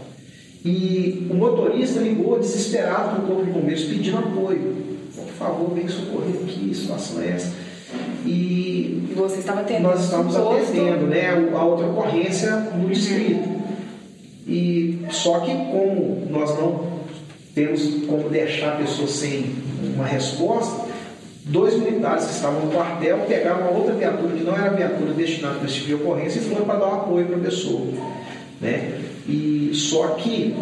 E 0.63 1.27
o 1.29 1.33
motorista 1.33 1.99
ligou 1.99 2.39
desesperado 2.39 3.09
para 3.09 3.23
o 3.25 3.27
corpo 3.27 3.43
de 3.43 3.51
bombeiros 3.51 3.83
pedindo 3.83 4.19
apoio. 4.19 4.92
Por 5.37 5.47
favor, 5.47 5.73
vem 5.73 5.87
socorrer 5.87 6.35
aqui, 6.43 6.69
a 6.71 6.75
situação 6.75 7.21
é 7.21 7.29
essa. 7.29 7.53
E, 8.25 9.09
e 9.09 9.13
você 9.15 9.39
estava 9.39 9.61
atendendo? 9.61 9.89
Nós 9.89 10.03
estávamos 10.03 10.35
atendendo 10.35 11.07
né, 11.07 11.29
a 11.53 11.63
outra 11.63 11.87
ocorrência 11.87 12.51
no 12.51 12.87
distrito. 12.89 13.49
E 14.47 14.99
só 15.09 15.39
que 15.39 15.51
como 15.51 16.27
nós 16.29 16.57
não 16.57 16.93
temos 17.55 17.81
como 18.07 18.29
deixar 18.29 18.73
a 18.73 18.75
pessoa 18.77 19.07
sem 19.07 19.55
uma 19.95 20.05
resposta, 20.05 20.85
dois 21.45 21.75
militares 21.75 22.25
que 22.25 22.31
estavam 22.33 22.65
no 22.65 22.71
quartel 22.71 23.19
pegaram 23.27 23.61
uma 23.61 23.71
outra 23.71 23.93
viatura 23.93 24.35
que 24.35 24.43
não 24.43 24.55
era 24.55 24.71
viatura 24.71 25.13
destinada 25.13 25.55
para 25.55 25.65
esse 25.65 25.75
tipo 25.75 25.87
de 25.87 25.93
ocorrência 25.95 26.39
e 26.39 26.43
foram 26.43 26.65
para 26.65 26.79
dar 26.79 26.87
um 26.87 26.95
apoio 26.95 27.25
para 27.25 27.37
a 27.37 27.41
pessoa. 27.41 27.87
Né? 28.59 28.99
E 29.27 29.71
só 29.73 30.09
que 30.09 30.55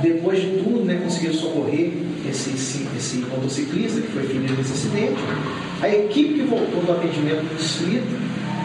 depois 0.00 0.40
de 0.40 0.62
tudo, 0.62 0.84
né, 0.84 1.00
conseguiram 1.02 1.34
socorrer 1.34 1.92
esse, 2.26 2.50
esse, 2.50 2.88
esse 2.96 3.16
motociclista 3.18 4.00
que 4.00 4.08
foi 4.08 4.22
ferido 4.24 4.54
nesse 4.54 4.72
acidente. 4.72 5.20
A 5.80 5.88
equipe 5.88 6.34
que 6.34 6.42
voltou 6.42 6.82
do 6.82 6.92
atendimento 6.92 7.42
do 7.42 7.56
distrito 7.56 8.06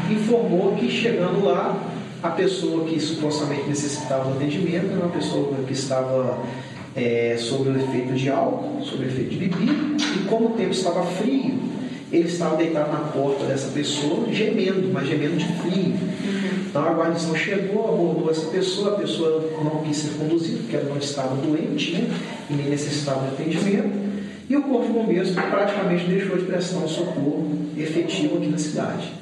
informou 0.10 0.76
que 0.76 0.90
chegando 0.90 1.44
lá, 1.44 1.82
a 2.22 2.30
pessoa 2.30 2.86
que 2.86 3.00
supostamente 3.00 3.68
necessitava 3.68 4.32
do 4.32 4.38
atendimento 4.38 4.92
era 4.92 5.06
uma 5.06 5.10
pessoa 5.10 5.54
que 5.68 5.74
estava 5.74 6.40
é, 6.96 7.36
sob 7.38 7.70
o 7.70 7.76
efeito 7.78 8.14
de 8.14 8.30
álcool, 8.30 8.82
sob 8.84 9.04
o 9.04 9.08
efeito 9.08 9.32
de 9.32 9.38
bebida, 9.38 9.74
e 10.16 10.20
como 10.30 10.48
o 10.48 10.52
tempo 10.52 10.72
estava 10.72 11.04
frio, 11.04 11.60
ele 12.12 12.28
estava 12.28 12.56
deitado 12.56 12.92
na 12.92 13.00
porta 13.00 13.46
dessa 13.46 13.70
pessoa, 13.70 14.32
gemendo, 14.32 14.90
mas 14.94 15.08
gemendo 15.08 15.36
de 15.36 15.46
frio. 15.46 15.96
Então 16.74 16.88
a 16.88 16.92
guarnição 16.92 17.36
chegou, 17.36 17.88
abordou 17.88 18.32
essa 18.32 18.48
pessoa, 18.48 18.96
a 18.96 19.00
pessoa 19.00 19.48
não 19.64 19.84
quis 19.84 19.96
ser 19.96 20.18
conduzida, 20.18 20.58
porque 20.58 20.76
ela 20.76 20.90
não 20.90 20.98
estava 20.98 21.36
doente 21.36 21.94
né, 21.94 22.10
e 22.50 22.54
nem 22.56 22.68
necessitava 22.68 23.28
de 23.28 23.34
atendimento. 23.34 23.92
E 24.50 24.56
o 24.56 24.64
Corpo 24.64 24.88
de 24.88 24.94
Bombeiros 24.94 25.30
praticamente 25.30 26.06
deixou 26.08 26.36
de 26.36 26.46
prestar 26.46 26.80
um 26.80 26.88
socorro 26.88 27.48
efetivo 27.78 28.38
aqui 28.38 28.48
na 28.48 28.58
cidade. 28.58 29.14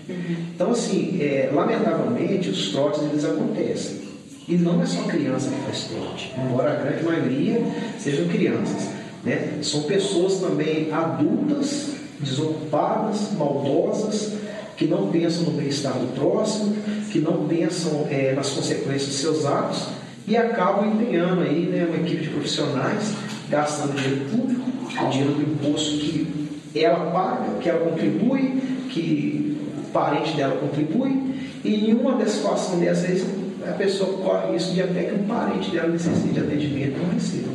Então, 0.56 0.72
assim, 0.72 1.18
é, 1.22 1.52
lamentavelmente, 1.54 2.50
os 2.50 2.72
trotes 2.72 3.02
eles 3.02 3.26
acontecem. 3.26 4.00
E 4.48 4.56
não 4.56 4.82
é 4.82 4.86
só 4.86 5.02
criança 5.04 5.50
que 5.50 5.62
faz 5.66 5.90
trote, 5.90 6.34
embora 6.38 6.72
a 6.72 6.76
grande 6.76 7.04
maioria 7.04 7.62
sejam 8.00 8.30
crianças. 8.30 8.92
Né? 9.26 9.60
São 9.62 9.84
pessoas 9.84 10.40
também 10.40 10.90
adultas, 10.90 11.96
desocupadas, 12.18 13.34
maldosas, 13.34 14.40
que 14.82 14.88
não 14.88 15.12
pensam 15.12 15.44
no 15.44 15.52
bem-estar 15.52 15.94
do 15.94 16.12
próximo, 16.16 16.76
que 17.12 17.20
não 17.20 17.48
pensam 17.48 18.08
é, 18.10 18.34
nas 18.34 18.50
consequências 18.52 19.08
de 19.08 19.14
seus 19.14 19.46
atos 19.46 19.90
e 20.28 20.38
acabam 20.38 20.88
empenhando 20.94 21.42
aí 21.42 21.66
né, 21.66 21.86
uma 21.86 21.98
equipe 21.98 22.24
de 22.24 22.30
profissionais, 22.30 23.14
gastando 23.50 23.96
dinheiro 23.96 24.26
público, 24.30 24.62
o 25.06 25.10
dinheiro 25.10 25.34
do 25.34 25.42
imposto 25.42 25.98
que 25.98 26.52
ela 26.76 27.12
paga, 27.12 27.58
que 27.60 27.70
ela 27.70 27.90
contribui, 27.90 28.62
que 28.90 29.58
o 29.78 29.92
parente 29.92 30.34
dela 30.38 30.56
contribui, 30.56 31.36
e 31.64 31.90
em 31.90 31.94
uma 31.94 32.16
das 32.16 32.32
situações 32.32 32.80
dessas 32.80 33.26
a 33.68 33.74
pessoa 33.74 34.18
corre 34.18 34.56
isso 34.56 34.74
de 34.74 34.82
até 34.82 35.04
que 35.04 35.16
um 35.16 35.28
parente 35.28 35.70
dela 35.70 35.90
necessite 35.90 36.30
de 36.30 36.40
atendimento 36.40 36.98
não 36.98 37.14
receba. 37.14 37.52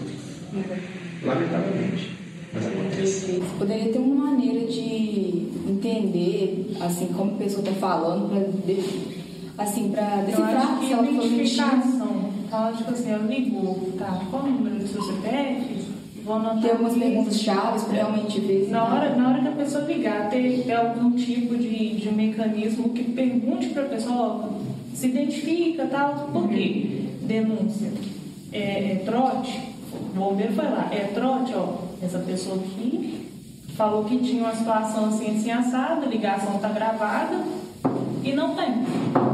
Lamentavelmente. 1.24 2.16
Mas 2.52 2.66
acontece. 2.66 3.42
Poderia 3.58 3.92
ter 3.92 3.98
uma 3.98 4.30
maneira 4.30 4.66
de 4.66 5.48
entender, 5.68 6.76
assim, 6.80 7.06
como 7.06 7.34
a 7.34 7.38
pessoa 7.38 7.60
está 7.60 7.72
falando, 7.72 8.28
para 8.28 8.40
assim, 9.58 9.90
para 9.90 10.22
decifrar 10.22 10.78
se 10.78 10.92
ela 10.92 11.04
for 11.04 11.24
identificação. 11.24 12.30
Então, 12.46 12.76
tipo 12.76 12.90
assim, 12.90 13.10
eu 13.10 13.26
ligo, 13.26 13.92
tá? 13.98 14.20
Qual 14.30 14.44
o 14.44 14.50
número 14.50 14.76
do 14.76 14.86
seu 14.86 15.02
CPF? 15.02 15.86
Vou 16.24 16.36
anotar 16.36 16.60
Tem 16.60 16.70
algumas 16.72 16.94
perguntas 16.94 17.40
chaves 17.40 17.84
para 17.84 17.94
realmente 17.94 18.40
ver. 18.40 18.68
Na 18.68 18.84
hora, 18.84 19.14
na 19.14 19.28
hora 19.28 19.40
que 19.40 19.48
a 19.48 19.52
pessoa 19.52 19.84
ligar, 19.84 20.28
ter, 20.28 20.64
ter 20.64 20.72
algum 20.72 21.12
tipo 21.12 21.56
de, 21.56 21.96
de 21.96 22.10
mecanismo 22.10 22.88
que 22.90 23.04
pergunte 23.04 23.68
para 23.68 23.82
a 23.82 23.86
pessoa, 23.86 24.50
se 24.92 25.06
identifica 25.06 25.86
tal. 25.86 26.28
Por 26.32 26.48
quê? 26.48 27.10
Denúncia. 27.22 27.92
É, 28.52 28.92
é 28.92 29.02
trote, 29.04 29.60
o 29.92 30.18
bombeiro 30.18 30.52
foi 30.52 30.64
lá, 30.64 30.88
é 30.90 31.10
trote, 31.12 31.52
ó, 31.54 31.74
essa 32.02 32.18
pessoa 32.20 32.56
aqui 32.56 33.28
falou 33.76 34.04
que 34.04 34.16
tinha 34.18 34.42
uma 34.42 34.54
situação 34.54 35.06
assim, 35.06 35.36
assim 35.36 35.50
assada, 35.50 36.06
ligação 36.06 36.56
está 36.56 36.68
gravada 36.68 37.44
e 38.24 38.32
não 38.32 38.54
tem. 38.54 39.25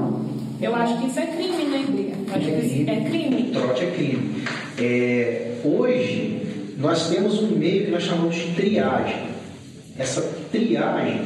Eu 0.63 0.75
acho 0.77 0.97
que 0.99 1.09
isso 1.09 1.19
é 1.19 1.27
crime, 1.27 1.65
né? 1.65 1.85
Que 1.85 2.39
isso 2.39 2.91
é 2.91 3.01
crime. 3.01 3.51
Trote 3.53 3.85
é 3.85 3.91
crime. 3.91 4.45
É, 4.79 5.51
hoje, 5.65 6.41
nós 6.79 7.09
temos 7.09 7.43
um 7.43 7.49
meio 7.49 7.87
que 7.87 7.91
nós 7.91 8.05
chamamos 8.05 8.37
de 8.37 8.55
triagem. 8.55 9.33
Essa 9.99 10.23
triagem, 10.53 11.21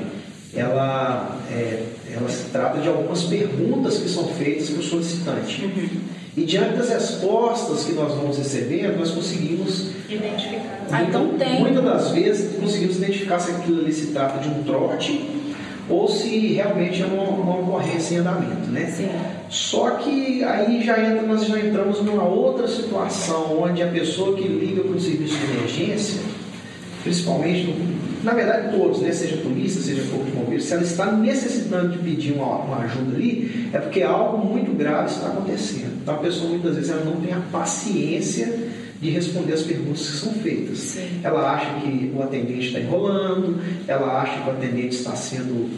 ela, 0.54 1.38
é, 1.52 1.82
ela 2.14 2.28
se 2.30 2.50
trata 2.50 2.80
de 2.80 2.88
algumas 2.88 3.24
perguntas 3.24 3.98
que 3.98 4.08
são 4.08 4.26
feitas 4.28 4.70
para 4.70 4.80
o 4.80 4.82
solicitante. 4.82 5.64
Uhum. 5.66 5.88
E 6.34 6.44
diante 6.44 6.76
das 6.76 6.88
respostas 6.88 7.84
que 7.84 7.92
nós 7.92 8.14
vamos 8.14 8.38
recebendo, 8.38 8.98
nós 8.98 9.10
conseguimos 9.10 9.90
identificar. 10.08 10.86
Ah, 10.90 11.02
então 11.02 11.28
tem. 11.38 11.60
Muitas 11.60 11.84
das 11.84 12.10
vezes 12.10 12.56
conseguimos 12.58 12.96
identificar 12.96 13.38
se 13.38 13.50
aquilo 13.50 13.80
ali 13.80 13.92
se 13.92 14.08
trata 14.08 14.38
de 14.38 14.48
um 14.48 14.62
trote 14.62 15.35
ou 15.88 16.08
se 16.08 16.54
realmente 16.54 17.02
é 17.02 17.06
uma, 17.06 17.22
uma 17.22 17.58
ocorrência 17.60 18.16
em 18.16 18.18
andamento, 18.18 18.70
né? 18.70 18.86
Sim. 18.86 19.08
Só 19.48 19.90
que 19.90 20.42
aí 20.42 20.82
já 20.84 20.98
entra, 20.98 21.22
nós 21.22 21.46
já 21.46 21.58
entramos 21.58 22.02
numa 22.02 22.24
outra 22.24 22.66
situação 22.66 23.62
onde 23.62 23.82
a 23.82 23.86
pessoa 23.86 24.36
que 24.36 24.46
liga 24.46 24.82
para 24.82 24.96
o 24.96 25.00
serviço 25.00 25.36
de 25.38 25.44
emergência, 25.52 26.20
principalmente, 27.04 27.72
na 28.24 28.34
verdade 28.34 28.76
todos, 28.76 29.00
né? 29.00 29.12
seja 29.12 29.36
polícia, 29.36 29.80
seja 29.80 30.02
corpo 30.10 30.24
de 30.24 30.32
bombeiros, 30.32 30.64
se 30.64 30.72
ela 30.72 30.82
está 30.82 31.12
necessitando 31.12 31.92
de 31.92 31.98
pedir 31.98 32.32
uma, 32.32 32.56
uma, 32.56 32.78
ajuda 32.78 33.14
ali, 33.14 33.68
é 33.72 33.78
porque 33.78 34.02
algo 34.02 34.44
muito 34.44 34.76
grave 34.76 35.10
está 35.10 35.28
acontecendo. 35.28 36.00
Então 36.02 36.16
a 36.16 36.18
pessoa 36.18 36.50
muitas 36.50 36.74
vezes 36.74 36.90
ela 36.90 37.04
não 37.04 37.20
tem 37.20 37.32
a 37.32 37.40
paciência 37.52 38.52
de 39.06 39.12
responder 39.12 39.52
as 39.52 39.62
perguntas 39.62 40.00
que 40.00 40.16
são 40.16 40.32
feitas. 40.34 40.78
Sim. 40.78 41.20
Ela 41.22 41.52
acha 41.52 41.80
que 41.80 42.12
o 42.14 42.22
atendente 42.22 42.66
está 42.66 42.80
enrolando, 42.80 43.60
ela 43.86 44.20
acha 44.20 44.42
que 44.42 44.48
o 44.48 44.52
atendente 44.52 44.96
está 44.96 45.14
sendo 45.14 45.70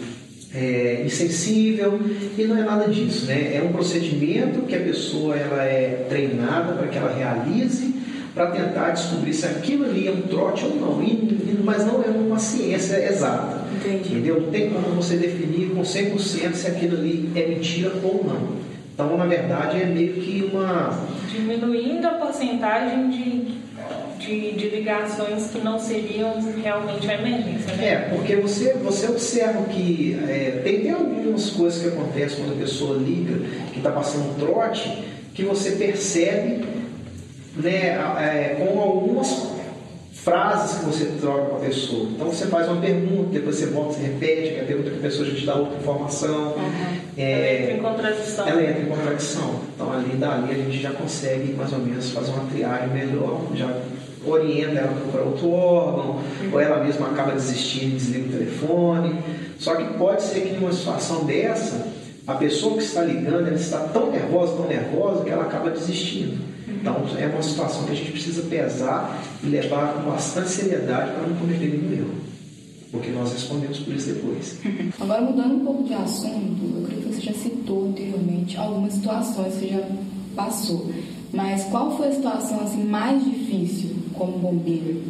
é, 0.54 1.02
insensível 1.04 2.00
e 2.38 2.44
não 2.44 2.56
é 2.56 2.62
nada 2.62 2.88
disso, 2.88 3.26
né? 3.26 3.54
É 3.54 3.62
um 3.62 3.72
procedimento 3.72 4.62
que 4.62 4.74
a 4.74 4.80
pessoa 4.80 5.36
ela 5.36 5.62
é 5.62 6.06
treinada 6.08 6.72
para 6.72 6.88
que 6.88 6.96
ela 6.96 7.14
realize 7.14 7.94
para 8.34 8.46
tentar 8.52 8.90
descobrir 8.90 9.34
se 9.34 9.44
aquilo 9.46 9.84
ali 9.84 10.06
é 10.06 10.12
um 10.12 10.22
trote 10.22 10.64
ou 10.64 10.76
não, 10.76 11.02
e, 11.02 11.58
mas 11.62 11.84
não 11.84 12.02
é 12.02 12.08
uma 12.08 12.38
ciência 12.38 12.96
exata. 12.96 13.66
Entendi. 13.74 14.10
Entendeu? 14.10 14.40
Não 14.40 14.50
tem 14.50 14.70
como 14.70 14.94
você 14.94 15.16
definir 15.16 15.70
com 15.70 15.82
100% 15.82 16.54
se 16.54 16.66
aquilo 16.66 16.96
ali 16.96 17.30
é 17.34 17.46
mentira 17.46 17.92
ou 18.02 18.24
não. 18.24 18.67
Então, 18.98 19.16
na 19.16 19.26
verdade, 19.26 19.80
é 19.80 19.86
meio 19.86 20.14
que 20.14 20.50
uma. 20.52 21.06
Diminuindo 21.30 22.04
a 22.04 22.14
porcentagem 22.14 23.08
de, 23.08 23.42
de, 24.18 24.52
de 24.56 24.68
ligações 24.70 25.52
que 25.52 25.60
não 25.60 25.78
seriam 25.78 26.34
realmente 26.60 27.08
a 27.08 27.14
emergência, 27.14 27.76
né? 27.76 27.86
É, 27.86 27.96
porque 28.12 28.34
você, 28.34 28.72
você 28.72 29.06
observa 29.06 29.62
que 29.66 30.18
é, 30.28 30.62
tem, 30.64 30.80
tem 30.80 30.90
algumas 30.90 31.48
coisas 31.50 31.80
que 31.80 31.88
acontecem 31.96 32.38
quando 32.38 32.54
a 32.54 32.60
pessoa 32.60 32.98
liga, 32.98 33.38
que 33.72 33.78
está 33.78 33.92
passando 33.92 34.30
um 34.30 34.34
trote, 34.34 35.04
que 35.32 35.44
você 35.44 35.76
percebe 35.76 36.64
né, 37.54 38.00
é, 38.18 38.56
com 38.58 38.80
algumas 38.80 39.28
frases 40.28 40.78
que 40.78 40.84
você 40.84 41.04
troca 41.20 41.46
com 41.46 41.56
a 41.56 41.60
pessoa. 41.60 42.08
Então 42.10 42.26
você 42.26 42.46
faz 42.46 42.68
uma 42.68 42.80
pergunta, 42.80 43.30
depois 43.30 43.56
você 43.56 43.66
volta, 43.66 43.94
você 43.94 44.02
repete, 44.02 44.54
que 44.54 44.60
a 44.60 44.64
pergunta 44.64 44.90
que 44.90 44.96
a 44.98 45.02
pessoa 45.02 45.28
já 45.28 45.34
te 45.34 45.46
dá 45.46 45.54
outra 45.54 45.78
informação. 45.78 46.52
Uhum. 46.52 46.98
É, 47.16 47.32
ela 47.32 47.62
entra 47.62 47.74
em 47.74 47.82
contradição. 47.82 48.48
Ela 48.48 48.62
entra 48.62 48.82
em 48.82 48.86
contradição. 48.86 49.60
Então 49.74 49.92
ali 49.92 50.16
dali 50.16 50.50
a 50.50 50.54
gente 50.54 50.78
já 50.78 50.92
consegue 50.92 51.52
mais 51.54 51.72
ou 51.72 51.78
menos 51.78 52.10
fazer 52.10 52.30
uma 52.32 52.44
triagem 52.50 52.88
melhor, 52.88 53.40
já 53.54 53.74
orienta 54.26 54.78
ela 54.80 54.92
para 55.10 55.22
outro 55.22 55.50
órgão, 55.50 56.16
uhum. 56.16 56.50
ou 56.52 56.60
ela 56.60 56.84
mesma 56.84 57.08
acaba 57.08 57.32
desistindo 57.32 57.92
e 57.92 57.96
desliga 57.96 58.28
o 58.28 58.38
telefone. 58.38 59.22
Só 59.58 59.74
que 59.74 59.84
pode 59.94 60.22
ser 60.22 60.40
que 60.40 60.54
em 60.54 60.58
uma 60.58 60.72
situação 60.72 61.24
dessa, 61.24 61.88
a 62.26 62.34
pessoa 62.34 62.76
que 62.76 62.82
está 62.82 63.02
ligando, 63.02 63.48
ela 63.48 63.56
está 63.56 63.78
tão 63.78 64.10
nervosa, 64.10 64.56
tão 64.56 64.68
nervosa, 64.68 65.24
que 65.24 65.30
ela 65.30 65.44
acaba 65.44 65.70
desistindo. 65.70 66.57
Então 66.88 67.18
é 67.18 67.26
uma 67.26 67.42
situação 67.42 67.84
que 67.84 67.92
a 67.92 67.94
gente 67.94 68.12
precisa 68.12 68.42
pesar 68.42 69.22
e 69.42 69.46
levar 69.46 69.94
com 69.94 70.10
bastante 70.10 70.48
seriedade 70.48 71.12
para 71.12 71.26
não 71.26 71.36
cometer 71.36 71.66
nenhum 71.66 71.92
erro. 71.92 72.14
Porque 72.90 73.10
nós 73.10 73.32
respondemos 73.32 73.80
por 73.80 73.94
isso 73.94 74.14
depois. 74.14 74.58
Agora 74.98 75.20
mudando 75.20 75.56
um 75.56 75.64
pouco 75.64 75.84
de 75.84 75.92
assunto, 75.92 76.76
eu 76.76 76.86
creio 76.86 77.02
que 77.02 77.14
você 77.14 77.20
já 77.20 77.32
citou 77.34 77.88
anteriormente 77.88 78.56
algumas 78.56 78.94
situações 78.94 79.54
que 79.56 79.68
já 79.68 79.86
passou. 80.34 80.90
Mas 81.32 81.64
qual 81.64 81.94
foi 81.96 82.08
a 82.08 82.12
situação 82.12 82.60
assim 82.60 82.84
mais 82.84 83.22
difícil 83.22 83.90
como 84.14 84.38
bombeiro? 84.38 85.02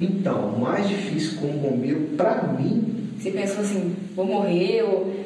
Então, 0.00 0.58
mais 0.58 0.88
difícil 0.88 1.38
como 1.38 1.52
bombeiro 1.52 2.08
para 2.16 2.48
mim. 2.48 3.12
Você 3.16 3.30
pensou 3.30 3.60
assim, 3.60 3.94
vou 4.16 4.26
morrer 4.26 4.82
ou 4.82 5.24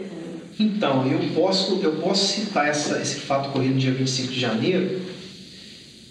então, 0.61 1.07
eu 1.07 1.20
posso, 1.36 1.78
eu 1.80 2.01
posso 2.01 2.26
citar 2.34 2.66
essa, 2.66 3.01
esse 3.01 3.20
fato 3.20 3.51
ocorrido 3.51 3.74
no 3.74 3.80
dia 3.80 3.93
25 3.93 4.32
de 4.32 4.41
janeiro 4.41 5.07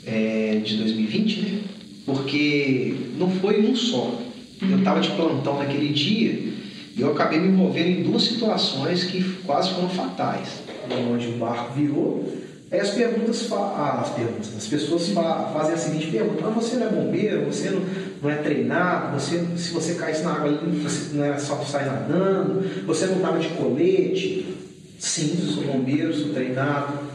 é, 0.08 0.62
de 0.64 0.78
2020, 0.78 1.42
né? 1.42 1.60
porque 2.06 2.96
não 3.18 3.30
foi 3.30 3.70
um 3.70 3.76
só. 3.76 4.20
Eu 4.62 4.80
estava 4.80 5.02
de 5.02 5.10
plantão 5.10 5.60
naquele 5.60 5.90
dia 5.90 6.54
e 6.96 7.02
eu 7.02 7.12
acabei 7.12 7.40
me 7.40 7.50
envolvendo 7.50 8.00
em 8.00 8.04
duas 8.04 8.24
situações 8.24 9.04
que 9.04 9.22
quase 9.46 9.72
foram 9.72 9.90
fatais. 9.90 10.64
Onde 11.12 11.28
o 11.28 11.32
barco 11.34 11.74
virou, 11.74 12.34
aí 12.72 12.80
as 12.80 12.92
perguntas, 12.92 13.52
ah, 13.52 14.00
as 14.02 14.10
perguntas, 14.12 14.56
as 14.56 14.68
pessoas 14.68 15.10
fazem 15.10 15.74
a 15.74 15.78
seguinte 15.78 16.08
pergunta: 16.08 16.46
ah, 16.48 16.50
você 16.50 16.78
não 16.78 16.88
é 16.88 16.90
bombeiro, 16.90 17.46
você 17.46 17.70
não, 17.70 17.82
não 18.24 18.30
é 18.30 18.36
treinado, 18.36 19.20
você, 19.20 19.46
se 19.58 19.74
você 19.74 19.96
caísse 19.96 20.24
na 20.24 20.32
água 20.32 20.48
ali, 20.48 20.80
você 20.80 21.14
não 21.14 21.26
era 21.26 21.38
só 21.38 21.58
sair 21.58 21.88
nadando, 21.88 22.86
você 22.86 23.06
não 23.08 23.18
estava 23.18 23.38
de 23.38 23.50
colete. 23.50 24.56
Sim, 24.98 25.38
sou 25.54 25.64
bombeiro, 25.66 26.12
sou 26.16 26.34
treinado. 26.34 27.07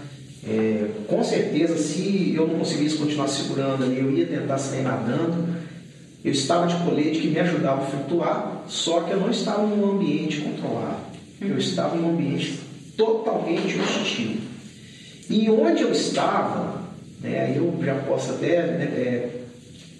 É, 0.47 0.88
com 1.07 1.22
certeza, 1.22 1.76
se 1.76 2.34
eu 2.34 2.49
não 2.49 2.59
conseguisse 2.59 2.97
continuar 2.97 3.28
segurando 3.28 3.84
ali, 3.84 4.01
eu 4.01 4.11
ia 4.11 4.26
tentar 4.26 4.59
sair 4.59 4.82
nadando. 4.82 5.62
Eu 6.24 6.32
estava 6.32 6.66
de 6.66 6.76
colete 6.84 7.20
que 7.20 7.28
me 7.28 7.38
ajudava 7.38 7.82
a 7.82 7.86
flutuar, 7.86 8.64
só 8.68 9.01
que 9.01 9.12
eu 9.12 9.20
não 9.20 9.30
estava 9.30 9.62
em 9.62 9.80
um 9.80 9.93
ambiente 9.93 10.40
controlado. 10.40 11.12
Eu 11.40 11.49
uhum. 11.49 11.59
estava 11.59 11.97
em 11.97 12.01
um 12.01 12.11
ambiente 12.11 12.59
totalmente 12.97 13.78
hostil. 13.78 14.36
E 15.30 15.51
onde 15.51 15.82
eu 15.82 15.93
estava, 15.93 16.82
né, 17.20 17.55
eu 17.57 17.78
já 17.82 17.95
posso 18.01 18.32
até 18.32 18.62
né, 18.62 18.84
é, 18.97 19.43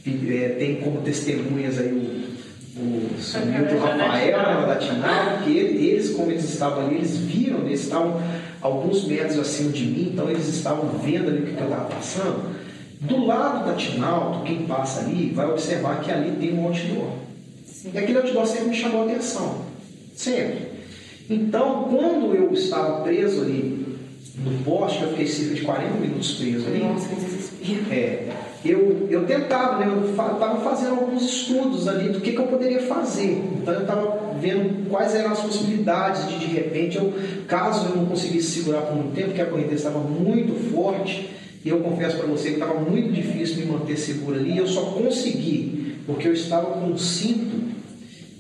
é, 0.07 0.49
tem 0.59 0.77
como 0.77 1.01
testemunhas 1.01 1.79
aí 1.79 1.93
o, 1.93 2.33
o 2.81 3.21
senhor 3.21 3.67
Rafael 3.81 4.39
né, 4.39 4.67
da 4.67 4.77
Tinal, 4.77 5.39
porque 5.39 5.51
eles, 5.51 6.11
como 6.11 6.31
eles 6.31 6.45
estavam 6.45 6.87
ali, 6.87 6.97
eles 6.97 7.17
viram, 7.17 7.67
eles 7.67 7.83
estavam 7.83 8.21
alguns 8.63 9.05
metros 9.05 9.39
acima 9.39 9.73
de 9.73 9.85
mim, 9.85 10.11
então 10.13 10.31
eles 10.31 10.49
estavam 10.49 10.89
vendo 10.99 11.29
ali 11.29 11.41
o 11.41 11.47
que 11.47 11.61
eu 11.61 11.65
estava 11.65 11.85
passando. 11.87 12.53
Do 13.01 13.27
lado 13.27 13.67
da 13.67 13.75
Tinalto, 13.75 14.45
quem 14.45 14.65
passa 14.65 15.01
ali 15.01 15.33
vai 15.35 15.51
observar 15.51 16.01
que 16.01 16.11
ali 16.11 16.37
tem 16.39 16.57
um 16.57 16.65
outdoor. 16.67 17.11
Sim. 17.67 17.91
E 17.93 17.99
aquele 17.99 18.19
outdoor 18.19 18.47
sempre 18.47 18.69
me 18.69 18.77
chamou 18.77 19.03
a 19.03 19.07
atenção. 19.07 19.63
Sempre. 20.15 20.69
Então, 21.29 21.89
quando 21.91 22.35
eu 22.35 22.53
estava 22.53 23.03
preso 23.03 23.43
ali 23.43 23.99
no 24.37 24.65
poste, 24.65 25.03
eu 25.03 25.11
fiquei 25.11 25.27
cerca 25.27 25.55
de 25.55 25.63
40 25.63 25.95
minutos 25.99 26.33
preso 26.35 26.67
ali. 26.67 26.79
Nossa, 26.79 27.09
que 27.09 27.15
desespero. 27.17 27.93
É, 27.93 28.29
eu, 28.65 29.09
eu 29.11 29.25
tentava, 29.27 29.79
né, 29.79 29.93
eu 29.93 30.11
estava 30.11 30.61
fazendo 30.61 30.91
alguns 30.91 31.23
estudos 31.23 31.89
ali 31.89 32.11
do 32.11 32.21
que, 32.21 32.33
que 32.33 32.39
eu 32.39 32.47
poderia 32.47 32.83
fazer. 32.83 33.43
Então 33.61 33.75
eu 33.75 33.81
estava 33.81 34.35
vendo 34.41 34.89
quais 34.89 35.15
eram 35.15 35.33
as 35.33 35.41
possibilidades 35.41 36.29
de 36.29 36.39
de 36.39 36.47
repente, 36.47 36.97
eu, 36.97 37.13
caso 37.49 37.89
eu 37.89 37.97
não 37.97 38.07
conseguisse 38.07 38.61
segurar 38.61 38.83
por 38.83 38.97
muito 38.97 39.15
tempo, 39.15 39.29
porque 39.29 39.43
a 39.43 39.47
correnteza 39.47 39.89
estava 39.89 39.99
muito 39.99 40.73
forte, 40.73 41.31
e 41.65 41.69
eu 41.69 41.81
confesso 41.81 42.17
para 42.17 42.27
você 42.27 42.49
que 42.49 42.55
estava 42.55 42.81
muito 42.81 43.13
difícil 43.13 43.59
me 43.59 43.67
manter 43.67 43.97
seguro 43.97 44.37
ali, 44.37 44.59
eu 44.59 44.67
só 44.67 44.83
consegui 44.83 45.97
porque 46.07 46.29
eu 46.29 46.33
estava 46.33 46.67
com 46.67 46.87
um 46.87 46.99
cinto, 46.99 47.73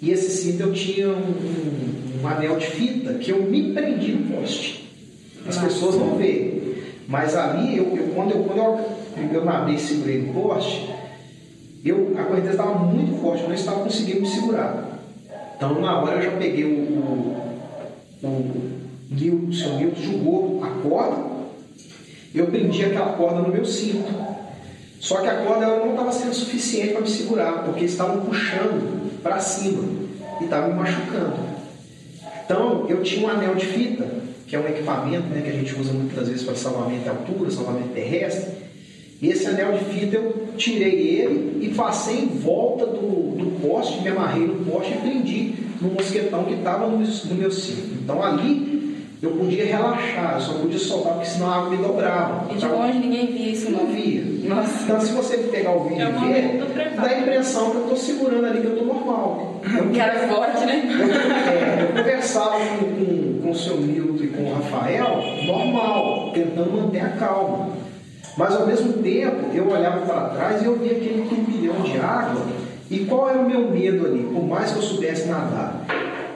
e 0.00 0.10
esse 0.10 0.30
cinto 0.30 0.62
eu 0.62 0.72
tinha 0.72 1.08
um, 1.08 1.12
um, 1.12 2.22
um 2.22 2.28
anel 2.28 2.56
de 2.56 2.66
fita 2.66 3.14
que 3.14 3.30
eu 3.30 3.42
me 3.42 3.72
prendi 3.72 4.12
no 4.12 4.36
poste. 4.36 4.82
As 5.46 5.56
pessoas 5.56 5.96
não 5.96 6.16
veem. 6.16 6.62
Mas 7.08 7.36
ali, 7.36 7.76
eu, 7.76 7.96
eu, 7.96 8.08
quando, 8.14 8.32
eu, 8.32 8.44
quando 8.44 8.58
eu, 8.58 8.91
eu 9.16 9.44
nadei 9.44 9.74
e 9.74 9.78
segurei 9.78 10.22
no 10.22 10.32
poste, 10.32 10.88
eu, 11.84 12.14
a 12.16 12.24
correnteza 12.24 12.52
estava 12.52 12.78
muito 12.78 13.20
forte, 13.20 13.42
eu 13.42 13.48
não 13.48 13.54
estava 13.54 13.82
conseguindo 13.82 14.20
me 14.20 14.28
segurar. 14.28 14.98
Então, 15.56 15.80
na 15.80 16.00
hora, 16.00 16.16
eu 16.16 16.22
já 16.22 16.36
peguei 16.38 16.64
o, 16.64 16.68
o, 16.68 18.26
o, 18.26 19.48
o 19.48 19.52
seu 19.52 19.94
jogou 19.96 20.62
a 20.62 20.68
corda, 20.82 21.32
eu 22.34 22.46
prendi 22.46 22.84
aquela 22.84 23.12
corda 23.12 23.40
no 23.40 23.48
meu 23.48 23.64
cinto. 23.64 24.12
Só 24.98 25.20
que 25.20 25.28
a 25.28 25.44
corda 25.44 25.64
ela 25.64 25.84
não 25.84 25.90
estava 25.90 26.12
sendo 26.12 26.32
suficiente 26.32 26.92
para 26.92 27.00
me 27.00 27.08
segurar, 27.08 27.64
porque 27.64 27.84
estavam 27.84 28.24
puxando 28.24 29.20
para 29.22 29.40
cima 29.40 29.82
e 30.40 30.44
estava 30.44 30.68
me 30.68 30.74
machucando. 30.74 31.34
Então, 32.44 32.86
eu 32.88 33.02
tinha 33.02 33.26
um 33.26 33.30
anel 33.30 33.54
de 33.54 33.66
fita 33.66 34.22
que 34.52 34.56
é 34.56 34.60
um 34.60 34.68
equipamento 34.68 35.28
né, 35.28 35.40
que 35.40 35.48
a 35.48 35.52
gente 35.52 35.74
usa 35.80 35.94
muitas 35.94 36.28
vezes 36.28 36.42
para 36.42 36.54
salvamento 36.54 37.04
de 37.04 37.08
altura, 37.08 37.50
salvamento 37.50 37.88
terrestre. 37.94 38.61
E 39.22 39.28
esse 39.28 39.46
anel 39.46 39.78
de 39.78 39.84
fita 39.84 40.16
eu 40.16 40.48
tirei 40.56 41.20
ele 41.20 41.64
e 41.64 41.68
passei 41.68 42.24
em 42.24 42.26
volta 42.26 42.84
do, 42.86 43.36
do 43.36 43.60
poste, 43.62 44.02
me 44.02 44.08
amarrei 44.08 44.44
no 44.44 44.64
poste 44.64 44.94
e 44.94 44.96
prendi 44.96 45.54
no 45.80 45.90
mosquetão 45.90 46.42
que 46.42 46.54
estava 46.54 46.88
no, 46.88 46.98
no 46.98 47.34
meu 47.36 47.52
cinto. 47.52 48.02
Então 48.02 48.20
ali 48.20 48.96
eu 49.22 49.30
podia 49.30 49.64
relaxar, 49.64 50.34
eu 50.34 50.40
só 50.40 50.52
podia 50.54 50.78
soltar 50.80 51.12
porque 51.12 51.28
senão 51.28 51.52
a 51.52 51.56
água 51.58 51.70
me 51.70 51.76
dobrava. 51.76 52.52
E 52.52 52.56
de 52.56 52.66
longe 52.66 52.98
ninguém 52.98 53.26
via 53.28 53.52
isso, 53.52 53.70
não? 53.70 53.84
Não 53.84 53.92
via. 53.92 54.24
Nossa. 54.48 54.82
Então 54.82 55.00
se 55.00 55.12
você 55.12 55.38
pegar 55.38 55.70
o 55.70 55.84
vídeo 55.84 56.02
é 56.02 56.10
e 56.10 56.32
ver, 56.32 56.96
dá 56.96 57.06
a 57.06 57.20
impressão 57.20 57.70
que 57.70 57.76
eu 57.76 57.82
estou 57.82 57.96
segurando 57.96 58.46
ali, 58.46 58.60
que 58.60 58.66
eu 58.66 58.72
estou 58.72 58.86
normal. 58.88 59.60
Eu, 59.62 59.96
Cara 59.96 60.18
forte, 60.26 60.66
né? 60.66 60.82
Eu, 60.98 61.12
é, 61.52 61.82
eu 61.84 61.96
conversava 61.96 62.58
com, 62.58 62.86
com, 62.86 63.40
com 63.40 63.50
o 63.50 63.54
seu 63.54 63.76
Milton 63.76 64.24
e 64.24 64.26
com 64.26 64.42
o 64.42 64.54
Rafael, 64.54 65.22
normal, 65.46 66.32
tentando 66.34 66.72
manter 66.72 67.02
a 67.02 67.10
calma. 67.10 67.71
Mas 68.36 68.54
ao 68.56 68.66
mesmo 68.66 68.94
tempo, 68.94 69.54
eu 69.54 69.68
olhava 69.68 70.06
para 70.06 70.28
trás 70.30 70.62
e 70.62 70.64
eu 70.64 70.78
via 70.78 70.92
aquele 70.92 71.28
turbilhão 71.28 71.82
de 71.82 71.98
água. 71.98 72.42
E 72.90 73.04
qual 73.04 73.30
era 73.30 73.38
o 73.38 73.46
meu 73.48 73.70
medo 73.70 74.06
ali? 74.06 74.28
Por 74.32 74.44
mais 74.44 74.72
que 74.72 74.78
eu 74.78 74.82
soubesse 74.82 75.26
nadar, 75.26 75.84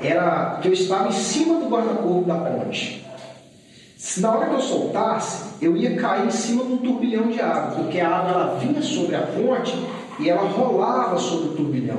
era 0.03 0.59
que 0.61 0.69
eu 0.69 0.73
estava 0.73 1.09
em 1.09 1.13
cima 1.13 1.59
do 1.59 1.69
guarda-corpo 1.69 2.27
da 2.27 2.35
ponte. 2.35 3.05
Se 3.97 4.21
na 4.21 4.31
hora 4.31 4.47
que 4.47 4.55
eu 4.55 4.61
soltasse, 4.61 5.45
eu 5.61 5.77
ia 5.77 5.97
cair 5.97 6.27
em 6.27 6.31
cima 6.31 6.65
de 6.65 6.73
um 6.73 6.79
turbilhão 6.79 7.29
de 7.29 7.41
água, 7.41 7.83
porque 7.83 7.99
a 7.99 8.09
água 8.09 8.31
ela 8.31 8.59
vinha 8.59 8.81
sobre 8.83 9.17
a 9.17 9.23
ponte 9.23 9.75
e 10.21 10.29
ela 10.29 10.49
rolava 10.49 11.19
sobre 11.19 11.49
o 11.49 11.53
turbilhão. 11.53 11.99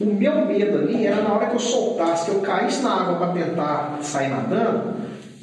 O 0.00 0.06
meu 0.06 0.46
medo 0.46 0.78
ali 0.78 1.06
era 1.06 1.22
na 1.22 1.34
hora 1.34 1.46
que 1.46 1.54
eu 1.54 1.60
soltasse, 1.60 2.30
que 2.30 2.36
eu 2.36 2.40
caísse 2.40 2.82
na 2.82 3.02
água 3.02 3.16
para 3.16 3.32
tentar 3.32 3.98
sair 4.02 4.28
nadando, 4.28 4.94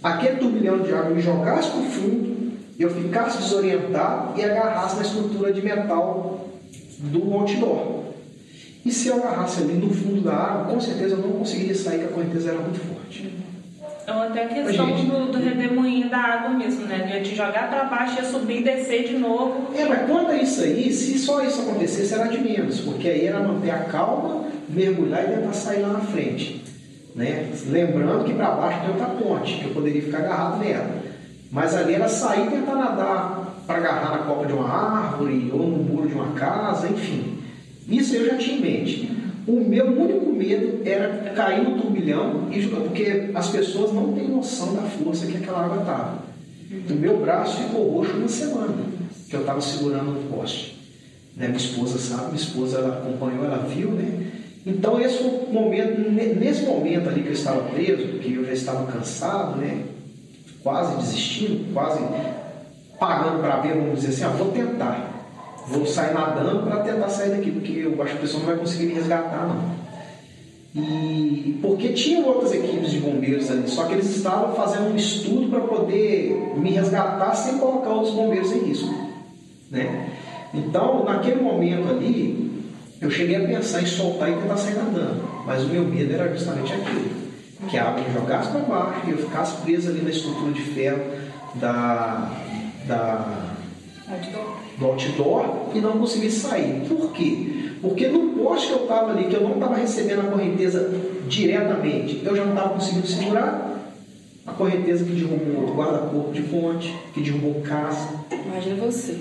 aquele 0.03 0.37
turbilhão 0.37 0.79
de 0.79 0.93
água 0.93 1.11
me 1.11 1.21
jogasse 1.21 1.69
para 1.69 1.79
o 1.79 1.83
fundo, 1.83 2.40
eu 2.81 2.89
ficasse 2.89 3.37
desorientado 3.39 4.39
e 4.39 4.43
agarrasse 4.43 4.95
na 4.95 5.01
estrutura 5.01 5.51
de 5.51 5.61
metal 5.61 6.47
do 6.99 7.33
outdoor. 7.33 8.01
E 8.85 8.91
se 8.91 9.09
eu 9.09 9.15
agarrasse 9.15 9.61
ali 9.61 9.73
no 9.73 9.93
fundo 9.93 10.21
da 10.21 10.33
água, 10.33 10.73
com 10.73 10.79
certeza 10.79 11.15
eu 11.15 11.19
não 11.19 11.31
conseguiria 11.33 11.75
sair, 11.75 11.99
porque 11.99 12.13
a 12.13 12.15
correnteza 12.15 12.49
era 12.49 12.59
muito 12.59 12.79
forte. 12.79 13.31
Então 14.03 14.23
até 14.23 14.43
a 14.43 14.47
questão 14.47 14.87
gente, 14.87 15.05
do, 15.05 15.31
do 15.31 15.37
redemoinho 15.37 16.09
da 16.09 16.17
água 16.17 16.49
mesmo, 16.49 16.85
né? 16.85 17.19
De 17.19 17.29
te 17.29 17.35
jogar 17.35 17.69
para 17.69 17.83
baixo 17.83 18.19
e 18.21 18.25
subir 18.25 18.61
e 18.61 18.63
descer 18.63 19.07
de 19.07 19.17
novo. 19.17 19.73
É, 19.75 19.85
mas 19.85 20.09
quanto 20.09 20.31
a 20.31 20.35
isso 20.35 20.63
aí, 20.63 20.91
se 20.91 21.19
só 21.19 21.43
isso 21.43 21.61
acontecesse, 21.61 22.13
era 22.13 22.27
de 22.27 22.39
menos, 22.39 22.79
porque 22.79 23.07
aí 23.07 23.27
era 23.27 23.39
manter 23.39 23.69
a 23.69 23.79
calma, 23.85 24.45
mergulhar 24.67 25.23
e 25.23 25.35
tentar 25.35 25.53
sair 25.53 25.81
lá 25.81 25.89
na 25.89 26.01
frente. 26.01 26.61
Né? 27.15 27.51
Lembrando 27.67 28.25
que 28.25 28.33
para 28.33 28.51
baixo 28.51 28.79
tem 28.81 28.89
outra 28.89 29.07
ponte, 29.07 29.57
que 29.57 29.65
eu 29.65 29.73
poderia 29.73 30.01
ficar 30.01 30.19
agarrado 30.19 30.59
nela. 30.59 31.00
Mas 31.51 31.75
ali 31.75 31.95
era 31.95 32.07
sair 32.07 32.47
e 32.47 32.51
tentar 32.51 32.75
nadar 32.75 33.63
para 33.67 33.77
agarrar 33.77 34.11
na 34.11 34.23
copa 34.23 34.45
de 34.45 34.53
uma 34.53 34.69
árvore 34.69 35.51
ou 35.53 35.67
no 35.67 35.83
muro 35.83 36.07
de 36.07 36.13
uma 36.13 36.31
casa, 36.31 36.87
enfim. 36.87 37.39
Isso 37.89 38.15
eu 38.15 38.25
já 38.25 38.37
tinha 38.37 38.57
em 38.57 38.61
mente. 38.61 39.11
O 39.45 39.59
meu 39.59 39.85
único 39.87 40.31
medo 40.31 40.81
era 40.85 41.33
cair 41.35 41.63
no 41.63 41.81
turbilhão, 41.81 42.47
porque 42.85 43.31
as 43.35 43.49
pessoas 43.49 43.91
não 43.91 44.13
têm 44.13 44.29
noção 44.29 44.75
da 44.75 44.83
força 44.83 45.25
que 45.25 45.37
aquela 45.37 45.65
água 45.65 45.81
estava. 45.81 46.19
O 46.89 46.93
meu 46.93 47.17
braço 47.19 47.57
ficou 47.57 47.89
roxo 47.89 48.13
uma 48.13 48.29
semana, 48.29 48.85
que 49.29 49.35
eu 49.35 49.41
estava 49.41 49.59
segurando 49.59 50.11
no 50.11 50.37
poste. 50.37 50.79
Né? 51.35 51.47
Minha 51.47 51.57
esposa 51.57 51.97
sabe, 51.97 52.27
minha 52.27 52.35
esposa 52.35 52.77
ela 52.77 52.99
acompanhou, 52.99 53.43
ela 53.43 53.57
viu, 53.57 53.89
né? 53.91 54.27
Então 54.65 55.01
esse 55.01 55.23
momento, 55.51 56.11
nesse 56.11 56.63
momento 56.63 57.09
ali 57.09 57.23
que 57.23 57.29
eu 57.29 57.33
estava 57.33 57.63
preso, 57.63 58.19
que 58.19 58.35
eu 58.35 58.45
já 58.45 58.53
estava 58.53 58.89
cansado, 58.89 59.57
né? 59.57 59.83
Quase 60.63 60.95
desistindo, 60.97 61.73
quase 61.73 61.99
pagando 62.99 63.41
para 63.41 63.57
ver, 63.61 63.73
vamos 63.75 64.01
dizer 64.01 64.09
assim, 64.09 64.23
ah, 64.23 64.37
vou 64.37 64.51
tentar 64.51 65.11
vou 65.67 65.85
sair 65.85 66.13
nadando 66.13 66.63
para 66.63 66.77
tentar 66.79 67.09
sair 67.09 67.29
daqui, 67.29 67.51
porque 67.51 67.71
eu 67.71 68.01
acho 68.01 68.11
que 68.11 68.17
a 68.17 68.21
pessoa 68.21 68.39
não 68.39 68.47
vai 68.47 68.57
conseguir 68.57 68.85
me 68.87 68.93
resgatar, 68.93 69.47
não. 69.47 69.81
E 70.73 71.59
porque 71.61 71.89
tinham 71.89 72.25
outras 72.25 72.53
equipes 72.53 72.91
de 72.91 72.99
bombeiros 72.99 73.51
ali, 73.51 73.69
só 73.69 73.85
que 73.85 73.93
eles 73.93 74.15
estavam 74.15 74.55
fazendo 74.55 74.93
um 74.93 74.95
estudo 74.95 75.49
para 75.49 75.61
poder 75.61 76.53
me 76.55 76.71
resgatar 76.71 77.33
sem 77.35 77.57
colocar 77.57 77.89
outros 77.89 78.13
bombeiros 78.13 78.51
em 78.53 78.59
risco. 78.59 78.93
Né? 79.69 80.11
Então, 80.53 81.03
naquele 81.03 81.41
momento 81.41 81.89
ali, 81.89 82.51
eu 83.01 83.09
cheguei 83.09 83.35
a 83.35 83.47
pensar 83.47 83.81
em 83.81 83.85
soltar 83.85 84.29
e 84.29 84.35
tentar 84.35 84.57
sair 84.57 84.75
nadando, 84.75 85.21
mas 85.45 85.63
o 85.63 85.67
meu 85.67 85.83
medo 85.83 86.13
era 86.13 86.33
justamente 86.33 86.71
aquilo: 86.71 87.20
que 87.69 87.77
a 87.77 87.89
água 87.89 88.03
me 88.03 88.13
jogasse 88.13 88.51
para 88.51 88.59
baixo 88.61 89.07
e 89.07 89.11
eu 89.11 89.17
ficasse 89.17 89.61
preso 89.61 89.89
ali 89.89 90.01
na 90.01 90.09
estrutura 90.09 90.51
de 90.51 90.61
ferro 90.61 91.03
da, 91.55 92.31
da, 92.87 93.55
do 94.77 94.85
outdoor 94.85 95.69
e 95.73 95.79
não 95.79 95.99
consegui 95.99 96.31
sair. 96.31 96.81
Por 96.87 97.11
quê? 97.11 97.75
Porque 97.81 98.07
no 98.07 98.29
poste 98.35 98.67
que 98.67 98.73
eu 98.73 98.83
estava 98.83 99.11
ali, 99.11 99.25
que 99.25 99.35
eu 99.35 99.41
não 99.41 99.53
estava 99.53 99.75
recebendo 99.75 100.21
a 100.21 100.31
correnteza 100.31 100.91
diretamente, 101.27 102.21
eu 102.23 102.35
já 102.35 102.43
não 102.43 102.53
estava 102.53 102.69
conseguindo 102.75 103.07
segurar 103.07 103.71
a 104.45 104.51
correnteza 104.53 105.05
que 105.05 105.11
derrubou 105.11 105.71
o 105.71 105.75
guarda-corpo 105.75 106.31
de 106.31 106.41
ponte, 106.43 106.95
que 107.13 107.21
derrubou 107.21 107.61
casa. 107.61 108.09
Imagina 108.31 108.75
você. 108.85 109.17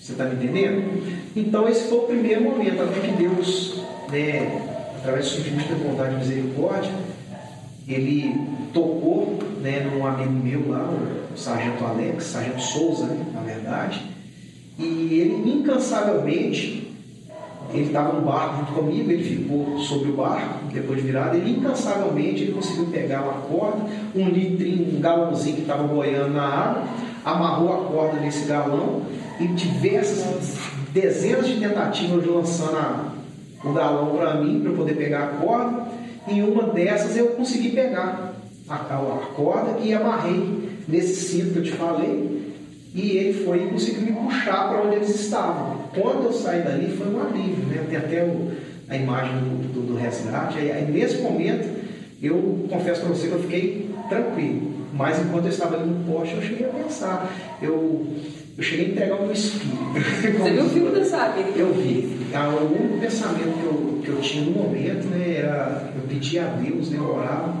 Você 0.00 0.12
está 0.12 0.24
me 0.24 0.34
entendendo? 0.34 1.30
Então 1.36 1.68
esse 1.68 1.88
foi 1.88 1.98
o 1.98 2.02
primeiro 2.02 2.42
momento, 2.42 2.82
até 2.82 3.00
que 3.00 3.12
Deus, 3.12 3.82
né, 4.10 4.60
através 4.96 5.26
do 5.26 5.30
seu 5.30 5.40
infinita 5.40 5.74
bondade 5.74 6.14
e 6.14 6.18
misericórdia, 6.18 6.90
ele 7.86 8.34
tocou 8.72 9.38
né, 9.60 9.90
num 9.92 10.06
amigo 10.06 10.32
meu 10.32 10.70
lá, 10.70 10.88
o 11.32 11.36
Sargento 11.36 11.84
Alex, 11.84 12.24
Sargento 12.24 12.60
Souza, 12.60 13.06
né, 13.06 13.24
na 13.32 13.40
verdade, 13.40 14.02
e 14.78 14.84
ele 15.20 15.50
incansavelmente, 15.50 16.90
ele 17.72 17.84
estava 17.84 18.12
no 18.12 18.22
barco 18.22 18.58
junto 18.58 18.72
comigo, 18.72 19.10
ele 19.10 19.24
ficou 19.24 19.78
sobre 19.78 20.10
o 20.10 20.16
barco, 20.16 20.66
depois 20.72 21.00
de 21.00 21.06
virada, 21.06 21.36
ele 21.36 21.58
incansavelmente 21.58 22.42
ele 22.42 22.52
conseguiu 22.52 22.86
pegar 22.86 23.22
uma 23.22 23.40
corda, 23.42 23.84
um 24.14 24.28
litrinho, 24.28 24.96
um 24.96 25.00
galãozinho 25.00 25.56
que 25.56 25.62
estava 25.62 25.82
boiando 25.84 26.34
na 26.34 26.44
água, 26.44 26.84
amarrou 27.24 27.72
a 27.72 27.84
corda 27.86 28.20
nesse 28.20 28.46
galão 28.46 29.02
e 29.38 29.46
diversas, 29.48 30.56
dezenas 30.92 31.46
de 31.46 31.58
tentativas 31.58 32.22
de 32.22 32.28
lançando 32.28 32.76
a, 32.76 33.12
o 33.64 33.72
galão 33.72 34.16
para 34.16 34.34
mim, 34.34 34.60
para 34.60 34.72
poder 34.72 34.94
pegar 34.94 35.24
a 35.24 35.26
corda, 35.28 35.86
e 36.28 36.42
uma 36.42 36.64
dessas 36.64 37.16
eu 37.16 37.28
consegui 37.28 37.70
pegar 37.70 38.34
a, 38.68 38.74
a 38.74 39.26
corda 39.34 39.78
e 39.80 39.92
amarrei 39.92 40.70
nesse 40.88 41.14
cinto 41.14 41.52
que 41.52 41.58
eu 41.58 41.64
te 41.64 41.72
falei, 41.72 42.42
e 42.94 43.16
ele 43.16 43.44
foi 43.44 43.64
e 43.64 43.70
conseguiu 43.70 44.02
me 44.02 44.12
puxar 44.12 44.68
para 44.68 44.82
onde 44.82 44.96
eles 44.96 45.08
estavam. 45.08 45.78
Quando 45.94 46.24
eu 46.24 46.32
saí 46.32 46.62
dali 46.62 46.94
foi 46.96 47.08
um 47.08 47.20
alívio, 47.22 47.64
né? 47.66 47.86
Tem 47.88 47.96
até 47.96 48.24
o, 48.24 48.50
a 48.88 48.96
imagem 48.96 49.34
do, 49.38 49.72
do, 49.72 49.86
do 49.88 49.96
resgate. 49.96 50.58
Aí, 50.58 50.70
aí, 50.70 50.90
nesse 50.90 51.22
momento, 51.22 51.68
eu 52.22 52.66
confesso 52.70 53.00
para 53.00 53.10
você 53.10 53.28
que 53.28 53.34
eu 53.34 53.40
fiquei 53.40 53.90
tranquilo. 54.08 54.72
Mas 54.92 55.18
enquanto 55.20 55.46
eu 55.46 55.50
estava 55.50 55.76
ali 55.76 55.88
no 55.88 56.04
poste, 56.04 56.34
eu 56.34 56.42
cheguei 56.42 56.66
a 56.66 56.70
pensar. 56.70 57.32
Eu, 57.62 58.06
eu 58.56 58.62
cheguei 58.62 58.86
a 58.86 58.88
entregar 58.90 59.16
o 59.16 59.22
meu 59.22 59.32
espírito. 59.32 59.76
Você 60.38 60.50
viu 60.50 60.64
o 60.64 60.68
filme 60.68 60.90
da 60.90 61.04
Sabe? 61.04 61.44
Eu 61.56 61.72
vi. 61.74 62.16
Ah, 62.34 62.48
o 62.48 62.74
único 62.74 62.98
pensamento 62.98 63.58
que 63.58 63.64
eu, 63.64 64.00
que 64.02 64.08
eu 64.08 64.20
tinha 64.20 64.44
no 64.44 64.52
momento 64.52 65.06
né, 65.08 65.36
era 65.38 65.92
eu 65.94 66.02
pedia 66.08 66.44
a 66.44 66.46
Deus, 66.46 66.90
né, 66.90 66.96
eu 66.98 67.14
orava, 67.14 67.54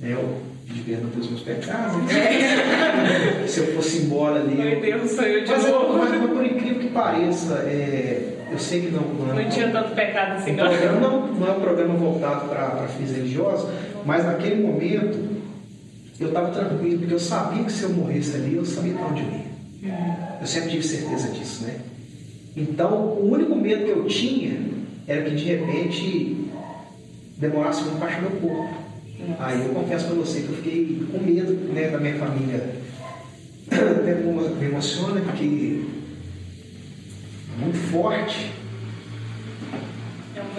né, 0.00 0.12
eu 0.12 0.42
pedi 0.66 0.80
perdão 0.82 1.08
pelos 1.10 1.30
meus 1.30 1.42
pecados. 1.42 1.96
Né? 2.02 3.44
Se 3.48 3.60
eu 3.60 3.74
fosse 3.74 4.02
embora 4.02 4.40
ali. 4.40 4.54
Meu 4.54 4.80
Deus, 4.80 5.10
saiu 5.12 5.44
de 5.44 5.50
mas, 5.50 5.68
novo. 5.68 5.98
Mas, 5.98 6.10
mas, 6.10 6.30
por 6.30 6.44
incrível 6.44 6.80
que 6.80 6.88
pareça, 6.88 7.54
é, 7.66 8.36
eu 8.50 8.58
sei 8.58 8.82
que 8.82 8.90
não. 8.90 9.02
Não, 9.02 9.34
não 9.34 9.48
tinha 9.48 9.70
tanto 9.70 9.94
pecado 9.94 10.32
assim, 10.32 10.52
não. 10.52 11.00
Não, 11.00 11.26
não 11.34 11.46
é 11.46 11.50
um 11.52 11.60
programa 11.60 11.94
voltado 11.94 12.48
para 12.48 12.86
fins 12.98 13.10
religiosos, 13.10 13.70
mas 14.04 14.24
naquele 14.24 14.62
momento 14.62 15.36
eu 16.18 16.28
estava 16.28 16.50
tranquilo, 16.50 16.98
porque 16.98 17.14
eu 17.14 17.18
sabia 17.18 17.64
que 17.64 17.72
se 17.72 17.84
eu 17.84 17.90
morresse 17.90 18.36
ali, 18.36 18.56
eu 18.56 18.64
sabia 18.64 18.94
para 18.94 19.06
onde 19.06 19.22
eu 19.22 19.28
ia. 19.28 19.45
Eu 19.82 20.46
sempre 20.46 20.70
tive 20.70 20.82
certeza 20.82 21.28
disso, 21.30 21.64
né? 21.64 21.80
Então, 22.56 22.92
o 22.92 23.30
único 23.32 23.54
medo 23.54 23.84
que 23.84 23.90
eu 23.90 24.06
tinha 24.06 24.58
era 25.06 25.22
que 25.22 25.34
de 25.34 25.44
repente 25.44 26.36
demorasse 27.36 27.82
muito 27.82 27.98
para 27.98 28.08
achar 28.08 28.22
meu 28.22 28.30
corpo. 28.30 28.86
Aí 29.38 29.66
eu 29.66 29.74
confesso 29.74 30.06
para 30.06 30.14
você 30.14 30.40
que 30.40 30.48
eu 30.48 30.56
fiquei 30.56 31.06
com 31.10 31.18
medo 31.18 31.52
né, 31.72 31.88
da 31.88 31.98
minha 31.98 32.14
família. 32.14 32.76
Até 33.70 34.14
me 34.14 34.66
emociona 34.66 35.20
porque 35.20 35.82
é 37.54 37.60
muito 37.60 37.78
forte. 37.90 38.52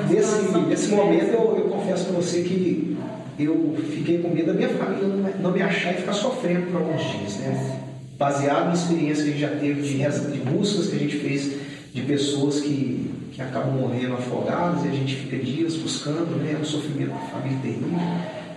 Nesse, 0.10 0.58
nesse 0.68 0.90
momento 0.90 1.34
eu, 1.34 1.58
eu 1.58 1.70
confesso 1.70 2.06
para 2.06 2.16
você 2.16 2.44
que 2.44 2.98
eu 3.40 3.76
fiquei 3.92 4.20
com 4.20 4.30
medo 4.30 4.48
da 4.48 4.54
minha 4.54 4.70
família 4.70 5.36
não 5.40 5.52
me 5.52 5.62
achar 5.62 5.94
e 5.94 5.98
ficar 5.98 6.14
sofrendo 6.14 6.72
por 6.72 6.82
alguns 6.82 7.02
dias. 7.02 7.38
Né? 7.38 7.87
Baseado 8.18 8.70
em 8.70 8.74
experiência 8.74 9.24
que 9.24 9.30
a 9.30 9.34
gente 9.34 9.42
já 9.42 9.60
teve 9.60 9.82
de, 9.82 9.98
de 9.98 10.40
buscas 10.40 10.88
que 10.88 10.96
a 10.96 11.00
gente 11.00 11.18
fez 11.18 11.52
de 11.94 12.02
pessoas 12.02 12.60
que, 12.62 13.12
que 13.32 13.42
acabam 13.42 13.74
morrendo 13.74 14.14
afogadas 14.14 14.86
e 14.86 14.88
a 14.88 14.92
gente 14.92 15.16
fica 15.16 15.38
dias 15.38 15.76
buscando, 15.76 16.36
né? 16.38 16.54
É 16.54 16.62
um 16.62 16.66
sofrimento 16.66 17.12
da 17.12 17.20
família 17.20 17.60
terrível. 17.62 17.90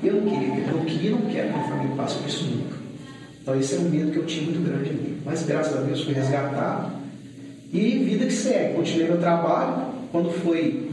Eu 0.03 0.15
não 0.15 0.31
queria, 0.31 0.65
eu 0.65 0.77
não 0.77 0.85
queria 0.85 1.11
não 1.11 1.23
quero 1.23 1.53
que 1.53 1.59
a 1.59 1.63
família 1.63 1.97
passe 1.97 2.19
por 2.19 2.29
isso 2.29 2.45
nunca. 2.45 2.77
Então 3.43 3.59
esse 3.59 3.75
era 3.75 3.83
um 3.83 3.91
medo 3.91 4.13
que 4.13 4.19
eu 4.19 4.27
tinha 4.27 4.45
muito 4.45 4.65
grande 4.65 4.91
ali. 4.91 5.19
Mas 5.25 5.43
graças 5.43 5.77
a 5.77 5.81
Deus 5.83 6.03
fui 6.03 6.15
resgatado. 6.15 6.93
E 7.73 7.99
vida 7.99 8.27
que 8.27 8.33
segue. 8.33 8.75
Continuei 8.75 9.09
meu 9.09 9.19
trabalho. 9.19 9.91
Quando 10.11 10.31
foi 10.31 10.91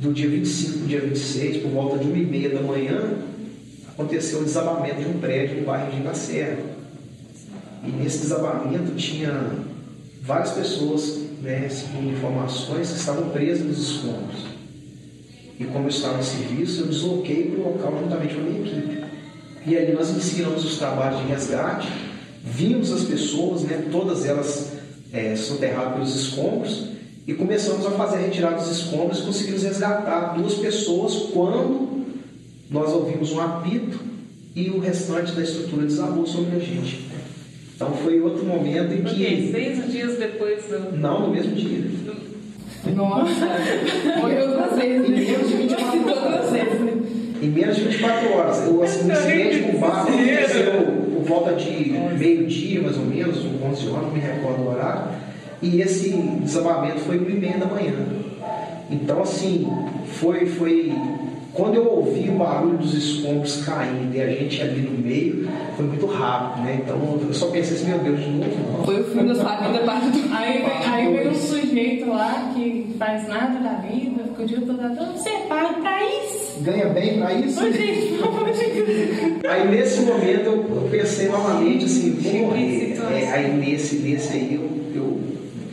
do 0.00 0.12
dia 0.12 0.28
25 0.28 0.78
para 0.78 0.88
dia 0.88 1.00
26, 1.00 1.62
por 1.62 1.70
volta 1.70 1.98
de 1.98 2.08
1 2.08 2.16
e 2.16 2.24
meia 2.24 2.48
da 2.50 2.60
manhã, 2.60 3.18
aconteceu 3.88 4.40
o 4.40 4.44
desabamento 4.44 5.02
de 5.02 5.08
um 5.08 5.18
prédio 5.18 5.60
no 5.60 5.66
bairro 5.66 5.90
de 5.90 6.18
Serra. 6.18 6.58
E 7.84 7.90
nesse 7.90 8.18
desabamento 8.18 8.94
tinha 8.96 9.50
várias 10.22 10.52
pessoas, 10.52 11.18
né, 11.42 11.68
segundo 11.68 12.10
informações, 12.10 12.90
que 12.90 12.98
estavam 12.98 13.30
presas 13.30 13.66
nos 13.66 13.78
escombros. 13.78 14.46
E 15.58 15.64
como 15.64 15.86
eu 15.86 15.88
estava 15.88 16.18
em 16.18 16.22
serviço, 16.22 16.82
eu 16.82 16.86
desloquei 16.86 17.50
para 17.50 17.60
o 17.60 17.72
local 17.72 17.98
juntamente 18.02 18.34
com 18.34 18.40
a 18.40 18.44
minha 18.44 18.60
equipe. 18.60 19.04
E 19.66 19.76
ali 19.76 19.92
nós 19.92 20.10
iniciamos 20.10 20.64
os 20.64 20.78
trabalhos 20.78 21.20
de 21.20 21.26
resgate, 21.26 21.88
vimos 22.44 22.92
as 22.92 23.04
pessoas, 23.04 23.62
né, 23.62 23.88
todas 23.90 24.24
elas 24.24 24.72
é, 25.12 25.34
soterradas 25.34 25.94
pelos 25.94 26.14
escombros, 26.14 26.88
e 27.26 27.34
começamos 27.34 27.84
a 27.84 27.90
fazer 27.90 28.16
a 28.16 28.20
retirada 28.20 28.56
dos 28.56 28.70
escombros 28.70 29.18
e 29.18 29.22
conseguimos 29.22 29.62
resgatar 29.62 30.34
duas 30.34 30.54
pessoas 30.54 31.30
quando 31.34 32.06
nós 32.70 32.90
ouvimos 32.90 33.32
um 33.32 33.40
apito 33.40 33.98
e 34.54 34.70
o 34.70 34.78
restante 34.78 35.32
da 35.32 35.42
estrutura 35.42 35.86
desabou 35.86 36.26
sobre 36.26 36.56
a 36.56 36.58
gente. 36.58 37.07
Então 37.78 37.92
foi 37.92 38.20
outro 38.20 38.44
momento 38.44 38.92
em 38.92 39.04
que. 39.04 39.24
Okay, 39.24 39.52
seis 39.52 39.92
dias 39.92 40.18
depois 40.18 40.64
do. 40.64 40.96
Não, 40.96 41.28
no 41.28 41.32
mesmo 41.32 41.54
dia. 41.54 41.78
Nossa, 42.92 43.46
morreu 44.18 44.48
duas 44.48 44.76
vezes, 44.76 45.08
em 45.08 45.12
menos 45.12 45.48
de 45.48 45.56
24 45.56 46.10
horas. 46.10 46.50
Em 47.40 47.48
menos 47.48 47.76
de 47.76 47.82
24 47.84 48.32
horas. 48.32 48.68
O 48.68 48.82
assim, 48.82 49.08
incidente 49.08 49.58
com 49.60 49.76
o 49.76 49.78
barco 49.78 50.08
aconteceu 50.08 50.72
por 51.14 51.22
volta 51.22 51.54
de 51.54 51.92
meio-dia, 52.18 52.82
mais 52.82 52.96
ou 52.96 53.04
menos, 53.04 53.36
11 53.36 53.88
horas, 53.90 54.02
não 54.06 54.10
me 54.10 54.18
recordo 54.18 54.60
o 54.60 54.70
horário. 54.70 55.12
E 55.62 55.80
esse 55.80 56.10
desabamento 56.10 56.98
foi 56.98 57.16
no 57.16 57.30
e-meia 57.30 57.58
da 57.58 57.66
manhã. 57.66 57.94
Então, 58.90 59.22
assim, 59.22 59.68
foi, 60.04 60.46
foi 60.46 60.92
quando 61.58 61.74
eu 61.74 61.84
ouvi 61.90 62.30
o 62.30 62.38
barulho 62.38 62.78
dos 62.78 62.94
escombros 62.94 63.64
caindo 63.64 64.14
e 64.14 64.20
a 64.20 64.28
gente 64.28 64.62
ali 64.62 64.80
no 64.80 64.96
meio, 64.96 65.48
foi 65.74 65.86
muito 65.86 66.06
rápido, 66.06 66.62
né? 66.62 66.80
Então 66.84 67.18
eu 67.20 67.34
só 67.34 67.48
pensei 67.48 67.76
assim, 67.76 67.88
meu 67.88 67.98
Deus, 67.98 68.20
de 68.20 68.30
novo. 68.30 68.78
Não. 68.78 68.84
Foi 68.84 69.00
o 69.00 69.04
fim 69.04 69.26
da 69.26 69.34
sua 69.34 69.56
vida, 69.56 69.78
parte 69.80 70.06
do. 70.06 70.34
Aí, 70.36 70.64
aí 70.86 71.12
veio 71.12 71.30
um 71.30 71.34
sujeito 71.34 72.08
lá 72.10 72.52
que 72.54 72.94
faz 72.96 73.26
nada 73.26 73.58
da 73.58 73.72
vida, 73.80 74.22
fica 74.28 74.42
o 74.42 74.46
dia 74.46 74.60
todo 74.60 74.80
então 74.80 75.12
você 75.12 75.30
paga 75.48 75.74
pra 75.80 76.04
isso. 76.04 76.60
Ganha 76.60 76.90
bem 76.90 77.18
pra 77.18 77.32
isso? 77.34 77.60
Ô, 77.60 77.72
gente, 77.72 78.20
Aí 79.48 79.68
nesse 79.68 80.02
momento 80.02 80.46
eu, 80.46 80.64
eu 80.76 80.88
pensei 80.92 81.28
novamente 81.28 81.86
assim, 81.86 82.10
vou 82.12 82.32
morrer. 82.46 82.96
É, 83.12 83.32
aí 83.32 83.52
nesse, 83.56 83.96
nesse 83.96 84.32
aí 84.32 84.54
eu, 84.54 84.68
eu 84.94 85.18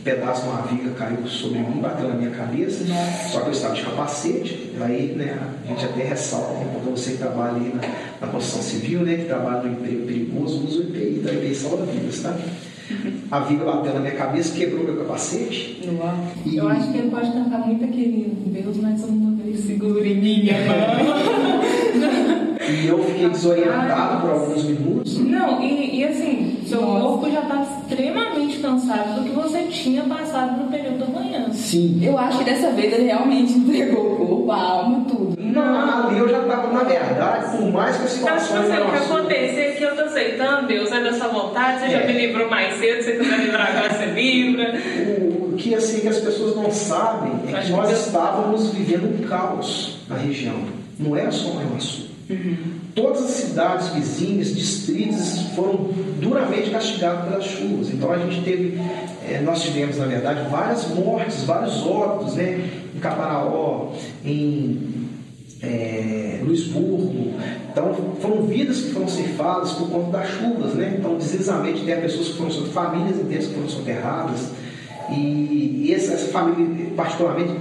pedaço 0.06 0.42
de 0.42 0.48
uma 0.48 0.62
viga 0.62 0.90
caiu 0.90 1.26
sobre 1.26 1.58
mim, 1.58 1.80
bateu 1.80 2.08
na 2.08 2.14
minha 2.14 2.30
cabeça, 2.30 2.84
Nossa. 2.84 3.28
só 3.28 3.40
que 3.40 3.46
eu 3.48 3.52
estava 3.52 3.74
de 3.74 3.82
capacete, 3.82 4.70
aí 4.80 5.14
né, 5.16 5.36
a 5.64 5.68
gente 5.68 5.84
até 5.84 6.04
ressalta, 6.04 6.52
né, 6.54 6.70
para 6.70 6.90
você 6.92 7.12
que 7.12 7.18
trabalha 7.18 7.56
aí 7.56 7.74
na, 7.74 7.80
na 8.24 8.32
construção 8.32 8.62
civil, 8.62 9.00
né, 9.00 9.16
que 9.16 9.24
trabalha 9.24 9.64
no 9.64 9.72
emprego 9.72 10.06
perigoso, 10.06 10.64
usa 10.64 10.78
o 10.78 10.82
EPI, 10.84 11.22
da 11.24 11.32
EPI 11.32 11.54
salva 11.56 11.84
vidas, 11.86 12.20
tá? 12.20 12.36
A 13.32 13.40
viga 13.40 13.64
bateu 13.64 13.94
na 13.94 13.98
minha 13.98 14.14
cabeça, 14.14 14.56
quebrou 14.56 14.84
meu 14.84 14.96
capacete. 14.96 15.80
E... 16.44 16.56
Eu 16.56 16.68
acho 16.68 16.92
que 16.92 16.98
ele 16.98 17.10
pode 17.10 17.32
cantar 17.32 17.66
muito 17.66 17.84
aquele 17.84 18.32
Deus, 18.46 18.76
mas 18.76 19.02
uma 19.02 19.34
vez 19.42 19.58
segure 19.58 20.14
minha 20.14 20.54
mão. 20.62 21.16
E 22.70 22.86
eu 22.86 23.02
fiquei 23.02 23.28
desorientado 23.28 24.20
por 24.20 24.30
alguns 24.30 24.62
minutos. 24.62 25.18
Não, 25.18 25.60
e, 25.60 25.98
e 25.98 26.04
assim, 26.04 26.55
seu 26.66 26.80
Nossa. 26.80 27.00
corpo 27.00 27.30
já 27.30 27.40
está 27.40 27.62
extremamente 27.62 28.58
cansado 28.58 29.20
do 29.20 29.28
que 29.28 29.34
você 29.34 29.62
tinha 29.64 30.02
passado 30.02 30.64
no 30.64 30.70
período 30.70 30.98
da 30.98 31.06
manhã. 31.06 31.48
Sim. 31.52 32.00
Eu 32.02 32.18
acho 32.18 32.38
que 32.38 32.44
dessa 32.44 32.70
vez 32.70 32.92
ele 32.92 33.04
realmente 33.04 33.52
entregou 33.58 34.12
o 34.12 34.16
corpo, 34.16 34.52
a 34.52 34.56
alma, 34.56 35.04
tudo. 35.08 35.36
Não, 35.38 36.06
ali 36.08 36.18
eu 36.18 36.28
já 36.28 36.40
estava, 36.40 36.72
na 36.72 36.82
verdade, 36.82 37.56
por 37.56 37.72
mais 37.72 37.96
que 37.96 38.04
a 38.04 38.08
situação. 38.08 38.56
Mas, 38.56 38.66
tipo 38.66 38.74
assim, 38.74 38.82
o 38.82 38.90
que 38.90 38.96
acontece 38.96 39.60
é 39.60 39.72
que 39.72 39.82
eu 39.84 39.96
tô 39.96 40.02
aceitando, 40.02 40.66
Deus, 40.66 40.92
é 40.92 41.00
da 41.00 41.12
sua 41.12 41.28
vontade, 41.28 41.80
você 41.80 41.86
é. 41.86 41.90
já 42.00 42.06
me 42.06 42.12
livrou 42.12 42.50
mais 42.50 42.74
cedo, 42.78 43.02
você 43.02 43.12
quiser 43.12 43.38
livrar 43.38 43.68
agora, 43.68 43.94
você 43.94 44.06
livra. 44.06 44.74
O, 45.06 45.54
o 45.54 45.56
que 45.56 45.74
assim 45.74 46.00
que 46.00 46.08
as 46.08 46.18
pessoas 46.18 46.56
não 46.56 46.70
sabem 46.70 47.32
é 47.48 47.60
que 47.60 47.70
nós 47.70 47.90
estávamos 47.90 48.70
vivendo 48.70 49.04
um 49.04 49.26
caos 49.26 49.98
na 50.08 50.16
região. 50.16 50.56
Não 50.98 51.16
era 51.16 51.30
só 51.30 51.48
o 51.48 51.58
Rio 51.58 51.80
Sul 51.80 52.06
Uhum. 52.28 52.85
Todas 52.96 53.24
as 53.24 53.30
cidades 53.32 53.88
vizinhas, 53.88 54.54
distritos, 54.54 55.42
foram 55.54 55.90
duramente 56.18 56.70
castigados 56.70 57.28
pelas 57.28 57.44
chuvas. 57.44 57.90
Então 57.90 58.10
a 58.10 58.16
gente 58.16 58.42
teve, 58.42 58.80
é, 59.28 59.38
nós 59.42 59.60
tivemos 59.62 59.98
na 59.98 60.06
verdade 60.06 60.48
várias 60.48 60.88
mortes, 60.88 61.44
vários 61.44 61.86
óbitos, 61.86 62.36
né? 62.36 62.58
Em 62.94 62.98
Caparaó, 62.98 63.92
em 64.24 65.10
é, 65.62 66.40
Luisburgo. 66.42 67.34
Então 67.70 67.94
foram 68.18 68.46
vidas 68.46 68.80
que 68.80 68.92
foram 68.92 69.08
ceifadas 69.08 69.72
por 69.72 69.90
conta 69.90 70.16
das 70.16 70.30
chuvas, 70.30 70.72
né? 70.72 70.96
Então 70.98 71.18
deslizamento 71.18 71.84
tem 71.84 72.00
pessoas 72.00 72.28
que 72.28 72.38
foram 72.38 72.50
famílias 72.50 73.20
inteiras 73.20 73.46
que 73.48 73.54
foram 73.56 73.68
soterradas. 73.68 74.52
E, 75.10 75.84
e 75.84 75.92
essa, 75.94 76.14
essa, 76.14 76.28
família, 76.28 76.86
particularmente, 76.96 77.52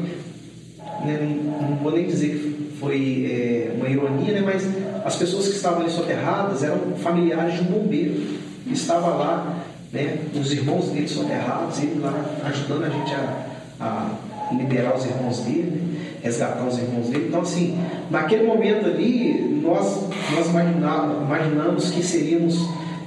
né, 1.04 1.20
não, 1.22 1.72
não 1.72 1.78
vou 1.78 1.92
nem 1.92 2.06
dizer 2.06 2.30
que 2.30 2.55
foi 2.80 3.26
é, 3.30 3.72
uma 3.76 3.90
ironia, 3.90 4.34
né, 4.34 4.42
mas 4.46 4.68
as 5.06 5.16
pessoas 5.16 5.48
que 5.48 5.56
estavam 5.56 5.82
ali 5.82 5.92
soterradas 5.92 6.64
eram 6.64 6.96
familiares 6.98 7.56
de 7.56 7.62
um 7.62 7.66
bombeiro 7.66 8.22
estava 8.68 9.08
lá, 9.10 9.58
né, 9.94 10.18
os 10.34 10.52
irmãos 10.52 10.90
dele 10.90 11.08
soterrados, 11.08 11.80
ele 11.82 12.00
lá 12.00 12.14
ajudando 12.46 12.86
a 12.86 12.90
gente 12.90 13.14
a, 13.14 13.48
a 13.80 14.54
liberar 14.54 14.96
os 14.96 15.06
irmãos 15.06 15.40
dele, 15.40 15.72
né, 15.72 16.00
resgatar 16.24 16.66
os 16.66 16.78
irmãos 16.78 17.10
dele. 17.10 17.26
Então, 17.28 17.42
assim, 17.42 17.78
naquele 18.10 18.48
momento 18.48 18.88
ali, 18.88 19.62
nós, 19.64 20.08
nós 20.34 20.48
imaginamos 20.50 21.92
que 21.92 22.04
seríamos 22.04 22.58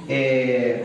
é, 0.07 0.83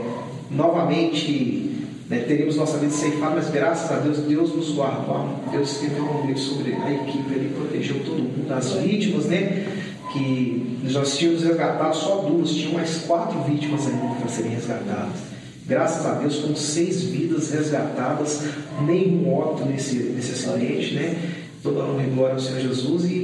novamente 0.51 1.64
né, 2.09 2.19
teríamos 2.21 2.57
nossa 2.57 2.77
vida 2.79 2.93
ceifada, 2.93 3.37
mas 3.37 3.51
graças 3.51 3.91
a 3.91 3.97
Deus, 4.01 4.19
Deus 4.19 4.55
nos 4.55 4.71
guardou. 4.73 5.41
Deus 5.51 5.73
escreveu 5.73 6.05
um 6.05 6.27
livro 6.27 6.41
sobre 6.41 6.75
a 6.75 6.93
equipe, 6.93 7.33
ele 7.33 7.55
protegeu 7.55 8.01
todo 8.05 8.19
mundo, 8.19 8.53
as 8.53 8.73
vítimas, 8.75 9.27
né? 9.27 9.67
Que 10.13 10.79
nós 10.93 11.17
tínhamos 11.17 11.43
resgatado 11.43 11.97
só 11.97 12.17
duas, 12.17 12.51
tinham 12.51 12.75
mais 12.75 12.99
quatro 13.07 13.41
vítimas 13.43 13.87
ainda 13.87 14.15
para 14.17 14.29
serem 14.29 14.53
resgatadas. 14.53 15.35
Graças 15.67 16.05
a 16.05 16.13
Deus 16.17 16.37
foram 16.41 16.55
seis 16.55 17.05
vidas 17.05 17.51
resgatadas, 17.51 18.43
nenhum 18.87 19.33
óbito 19.33 19.67
nesse, 19.67 19.97
nesse 19.97 20.33
acidente, 20.33 20.95
né? 20.95 21.17
Toda 21.63 21.85
honra 21.85 22.03
e 22.03 22.11
glória 22.11 22.35
ao 22.35 22.41
Senhor 22.41 22.61
Jesus 22.61 23.05
e, 23.07 23.15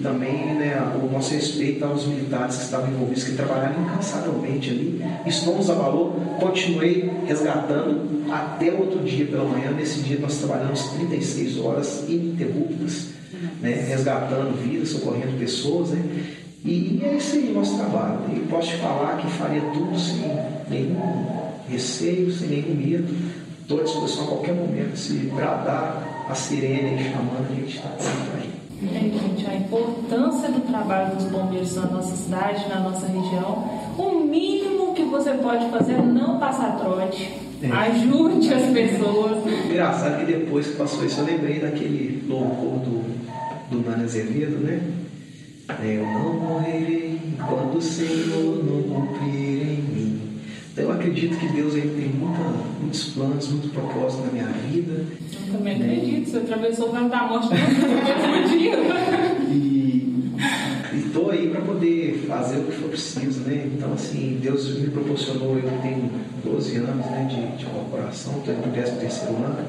e 0.00 0.02
também 0.02 0.54
né, 0.54 0.92
o 1.00 1.12
nosso 1.12 1.34
respeito 1.34 1.84
aos 1.84 2.06
militares 2.06 2.56
que 2.56 2.64
estavam 2.64 2.88
envolvidos, 2.88 3.24
que 3.24 3.32
trabalharam 3.32 3.82
incansavelmente 3.82 4.70
ali. 4.70 5.04
Isso 5.26 5.46
não 5.46 5.58
nos 5.58 5.68
abalou, 5.68 6.12
continuei 6.40 7.10
resgatando 7.26 8.24
até 8.32 8.72
outro 8.72 9.00
dia 9.00 9.26
pela 9.26 9.44
manhã. 9.44 9.70
Nesse 9.72 10.00
dia 10.00 10.18
nós 10.18 10.38
trabalhamos 10.38 10.88
36 10.90 11.58
horas 11.58 12.04
ininterruptas, 12.08 13.08
né, 13.60 13.84
resgatando 13.88 14.56
vidas, 14.62 14.88
socorrendo 14.88 15.38
pessoas. 15.38 15.90
Né, 15.90 16.24
e 16.64 17.00
é 17.02 17.16
esse 17.16 17.38
aí 17.38 17.50
o 17.50 17.54
nosso 17.54 17.76
trabalho. 17.76 18.20
E 18.34 18.40
posso 18.40 18.68
te 18.68 18.76
falar 18.76 19.18
que 19.18 19.30
faria 19.32 19.60
tudo 19.72 19.98
sem 19.98 20.18
nenhum 20.68 21.26
receio, 21.68 22.32
sem 22.32 22.48
nenhum 22.48 22.74
medo. 22.74 23.14
Estou 23.62 23.80
à 23.80 23.82
disposição 23.84 24.24
a 24.24 24.28
qualquer 24.28 24.54
momento. 24.54 24.96
Se 24.96 25.12
bradar 25.34 26.26
a 26.28 26.34
sirene 26.34 27.04
chamando, 27.04 27.50
a 27.50 27.54
gente 27.54 27.76
está 27.76 27.88
pronto 27.88 28.30
aí. 28.36 28.50
É, 28.82 28.98
gente, 28.98 29.46
a 29.46 29.54
importância 29.54 30.48
do 30.48 30.60
trabalho 30.66 31.14
dos 31.14 31.24
bombeiros 31.24 31.76
na 31.76 31.86
nossa 31.86 32.16
cidade, 32.16 32.66
na 32.68 32.80
nossa 32.80 33.06
região. 33.06 33.68
O 33.98 34.20
mínimo 34.20 34.94
que 34.94 35.02
você 35.02 35.32
pode 35.34 35.68
fazer 35.70 35.94
é 35.94 36.02
não 36.02 36.38
passar 36.38 36.78
trote. 36.78 37.30
É. 37.62 37.70
Ajude 37.70 38.54
as 38.54 38.70
pessoas. 38.72 39.38
Engraçado 39.66 40.20
que 40.20 40.32
depois 40.32 40.66
que 40.66 40.76
passou 40.76 41.04
isso, 41.04 41.20
eu 41.20 41.26
lembrei 41.26 41.60
daquele 41.60 42.24
louvor 42.26 42.78
do, 42.78 43.02
do 43.70 43.90
Nani 43.90 44.04
Azevedo, 44.04 44.58
né? 44.64 44.80
Eu 45.82 46.04
não 46.04 46.32
morrerei 46.40 47.20
quando 47.36 47.76
o 47.76 47.82
Senhor 47.82 48.64
não 48.64 48.82
cumprir. 48.82 49.59
Então 50.80 50.92
eu 50.92 50.92
acredito 50.92 51.38
que 51.38 51.46
Deus 51.48 51.74
ainda 51.74 51.88
tem 51.88 52.08
muita, 52.08 52.42
muitos 52.80 53.04
planos, 53.10 53.48
muitos 53.48 53.70
propósitos 53.70 54.24
na 54.24 54.32
minha 54.32 54.46
vida. 54.46 55.04
Eu 55.46 55.52
também 55.52 55.78
né? 55.78 55.94
acredito, 55.94 56.30
você 56.30 56.38
atravessou 56.38 56.88
o 56.88 56.92
vale 56.92 57.08
da 57.10 57.22
morte 57.24 57.48
no 57.48 57.54
mesmo 57.54 58.58
dia. 58.58 58.76
E 60.92 60.98
estou 61.06 61.30
aí 61.30 61.48
para 61.50 61.60
poder 61.60 62.24
fazer 62.26 62.58
o 62.58 62.64
que 62.64 62.72
for 62.72 62.88
preciso, 62.88 63.40
né? 63.40 63.68
Então, 63.72 63.92
assim, 63.92 64.40
Deus 64.42 64.78
me 64.78 64.88
proporcionou, 64.88 65.56
eu 65.56 65.70
tenho 65.82 66.10
12 66.42 66.76
anos 66.78 67.06
né, 67.06 67.28
de, 67.28 67.58
de 67.58 67.66
corporação, 67.66 68.38
estou 68.38 68.54
no 68.54 68.72
13 68.72 68.96
terceiro 68.96 69.36
ano, 69.36 69.66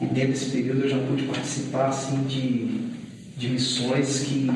e 0.00 0.06
dentro 0.06 0.30
desse 0.30 0.46
período 0.46 0.84
eu 0.84 0.88
já 0.88 0.98
pude 0.98 1.24
participar, 1.24 1.88
assim, 1.88 2.24
de, 2.24 2.88
de 3.36 3.48
missões 3.50 4.20
que 4.20 4.50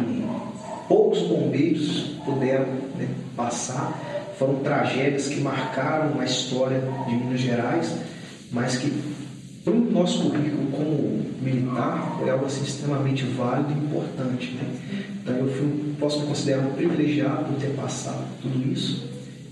poucos 0.89 1.21
bombeiros 1.21 2.17
puderam 2.25 2.73
né, 2.99 3.07
passar 3.37 4.14
foram 4.39 4.57
tragédias 4.57 5.29
que 5.29 5.41
marcaram 5.41 6.21
a 6.21 6.25
história 6.25 6.83
de 7.07 7.15
Minas 7.15 7.41
Gerais, 7.41 7.95
mas 8.51 8.77
que 8.77 8.93
para 9.65 9.73
o 9.73 9.91
nosso 9.91 10.31
currículo 10.31 10.71
como 10.73 11.25
militar 11.41 12.17
foi 12.19 12.29
algo 12.29 12.45
assim, 12.45 12.65
extremamente 12.65 13.25
válido 13.25 13.73
e 13.73 13.85
importante. 13.85 14.51
Né? 14.53 14.75
Então 15.23 15.37
eu 15.37 15.49
fui, 15.49 15.95
posso 15.99 16.21
me 16.21 16.27
considerar 16.27 16.61
um 16.61 16.73
privilegiado 16.73 17.45
por 17.45 17.55
ter 17.59 17.71
passado 17.71 18.25
tudo 18.43 18.71
isso 18.71 19.09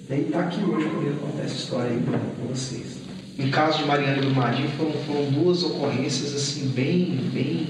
né? 0.08 0.18
e 0.18 0.20
estar 0.22 0.38
tá 0.38 0.44
aqui 0.44 0.62
hoje 0.62 0.86
podendo 0.88 1.20
contar 1.20 1.44
essa 1.44 1.54
história 1.54 1.90
aí 1.90 2.02
para 2.02 2.18
vocês. 2.46 3.00
Em 3.38 3.50
caso 3.50 3.78
de 3.78 3.84
Mariana 3.86 4.18
e 4.18 4.20
Brumadinho 4.20 4.68
foram, 4.76 4.92
foram 4.92 5.24
duas 5.30 5.62
ocorrências 5.62 6.34
assim 6.34 6.68
bem, 6.68 7.30
bem 7.32 7.66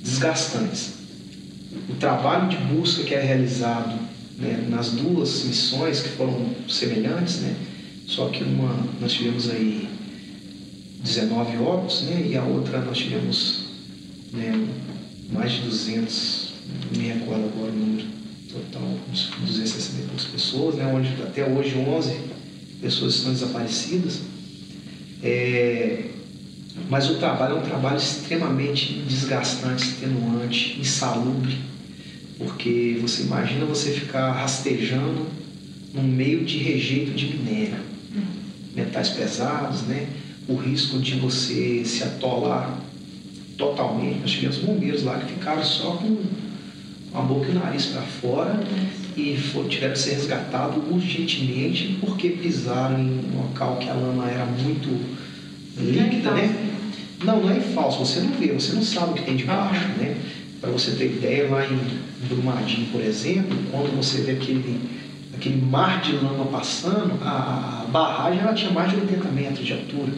desgastantes. 0.00 0.94
O 1.90 1.94
trabalho 1.96 2.48
de 2.48 2.56
busca 2.56 3.04
que 3.04 3.14
é 3.14 3.20
realizado 3.20 4.05
né, 4.38 4.66
nas 4.68 4.90
duas 4.90 5.44
missões 5.44 6.02
que 6.02 6.10
foram 6.10 6.54
semelhantes, 6.68 7.40
né, 7.40 7.56
só 8.06 8.28
que 8.28 8.44
uma 8.44 8.86
nós 9.00 9.12
tivemos 9.12 9.50
aí 9.50 9.88
19 11.02 11.56
óbitos 11.58 12.02
né, 12.02 12.26
e 12.28 12.36
a 12.36 12.44
outra 12.44 12.80
nós 12.80 12.98
tivemos 12.98 13.66
né, 14.32 14.68
mais 15.32 15.52
de 15.52 15.62
200, 15.62 16.52
não 16.92 17.00
me 17.00 17.08
recordo 17.08 17.44
agora 17.44 17.72
o 17.72 17.74
número 17.74 18.06
total, 18.52 18.98
262 19.40 20.24
pessoas, 20.24 20.74
né, 20.76 20.86
onde 20.86 21.08
até 21.22 21.44
hoje 21.44 21.76
11 21.76 22.16
pessoas 22.80 23.14
estão 23.16 23.32
desaparecidas. 23.32 24.20
É, 25.22 26.10
mas 26.90 27.10
o 27.10 27.14
trabalho 27.14 27.56
é 27.56 27.58
um 27.58 27.62
trabalho 27.62 27.96
extremamente 27.96 28.92
desgastante, 29.08 29.82
extenuante, 29.82 30.78
insalubre 30.78 31.56
porque 32.38 32.98
você 33.00 33.22
imagina 33.22 33.64
você 33.64 33.90
ficar 33.90 34.32
rastejando 34.32 35.26
no 35.92 36.02
meio 36.02 36.44
de 36.44 36.58
rejeito 36.58 37.12
de 37.12 37.26
minério, 37.26 37.78
metais 38.74 39.08
pesados, 39.08 39.82
né? 39.82 40.06
O 40.46 40.54
risco 40.54 40.98
de 40.98 41.14
você 41.14 41.82
se 41.84 42.04
atolar 42.04 42.78
totalmente. 43.56 44.20
Nós 44.20 44.30
tivemos 44.30 44.58
bombeiros 44.58 45.02
lá 45.02 45.18
que 45.18 45.32
ficaram 45.32 45.64
só 45.64 45.92
com 45.92 46.18
a 47.14 47.20
boca 47.20 47.48
e 47.48 47.50
o 47.52 47.54
nariz 47.54 47.86
para 47.86 48.02
fora 48.02 48.62
e 49.16 49.38
tiveram 49.68 49.94
que 49.94 49.98
ser 49.98 50.14
resgatados 50.14 50.82
urgentemente 50.90 51.96
porque 52.00 52.28
pisaram 52.28 52.98
em 53.00 53.08
um 53.08 53.40
local 53.40 53.78
que 53.78 53.88
a 53.88 53.94
lama 53.94 54.28
era 54.28 54.44
muito 54.44 54.88
líquida, 55.78 56.32
né? 56.32 56.54
Não, 57.24 57.40
não 57.40 57.50
é 57.50 57.60
falso, 57.60 58.00
você 58.00 58.20
não 58.20 58.32
vê, 58.32 58.48
você 58.48 58.74
não 58.74 58.82
sabe 58.82 59.12
o 59.12 59.14
que 59.14 59.22
tem 59.22 59.36
debaixo, 59.36 59.88
né? 59.98 60.16
Para 60.60 60.70
você 60.70 60.92
ter 60.92 61.06
ideia, 61.06 61.50
lá 61.50 61.64
em 61.64 61.78
Brumadinho, 62.28 62.88
por 62.90 63.00
exemplo, 63.00 63.56
quando 63.70 63.94
você 63.96 64.22
vê 64.22 64.32
aquele, 64.32 64.80
aquele 65.34 65.60
mar 65.60 66.00
de 66.00 66.12
lama 66.12 66.46
passando, 66.46 67.12
a, 67.22 67.84
a 67.84 67.90
barragem 67.90 68.40
ela 68.40 68.54
tinha 68.54 68.70
mais 68.70 68.90
de 68.90 68.96
80 68.96 69.28
metros 69.28 69.66
de 69.66 69.72
altura. 69.72 70.12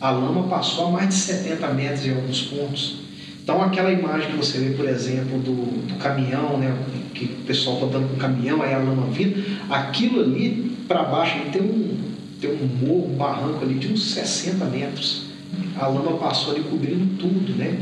A 0.00 0.10
lama 0.10 0.48
passou 0.48 0.88
a 0.88 0.90
mais 0.92 1.08
de 1.08 1.14
70 1.14 1.68
metros 1.74 2.06
em 2.06 2.10
alguns 2.10 2.42
pontos. 2.42 3.00
Então 3.42 3.62
aquela 3.62 3.92
imagem 3.92 4.30
que 4.30 4.36
você 4.36 4.58
vê, 4.58 4.74
por 4.74 4.88
exemplo, 4.88 5.38
do, 5.38 5.86
do 5.86 5.94
caminhão, 5.96 6.56
né, 6.56 6.74
que 7.14 7.24
o 7.24 7.44
pessoal 7.46 7.76
está 7.76 7.98
dando 7.98 8.08
com 8.08 8.14
o 8.14 8.18
caminhão, 8.18 8.62
aí 8.62 8.72
a 8.72 8.78
lama 8.78 9.08
vindo, 9.10 9.44
aquilo 9.68 10.22
ali 10.22 10.76
para 10.88 11.02
baixo 11.02 11.36
tem 11.52 11.60
um, 11.60 11.98
tem 12.40 12.50
um 12.50 12.86
morro, 12.86 13.12
um 13.12 13.16
barranco 13.16 13.62
ali 13.62 13.74
de 13.74 13.92
uns 13.92 14.12
60 14.12 14.64
metros. 14.66 15.26
A 15.76 15.86
lama 15.86 16.16
passou 16.16 16.54
ali 16.54 16.62
cobrindo 16.62 17.18
tudo, 17.18 17.52
né? 17.56 17.78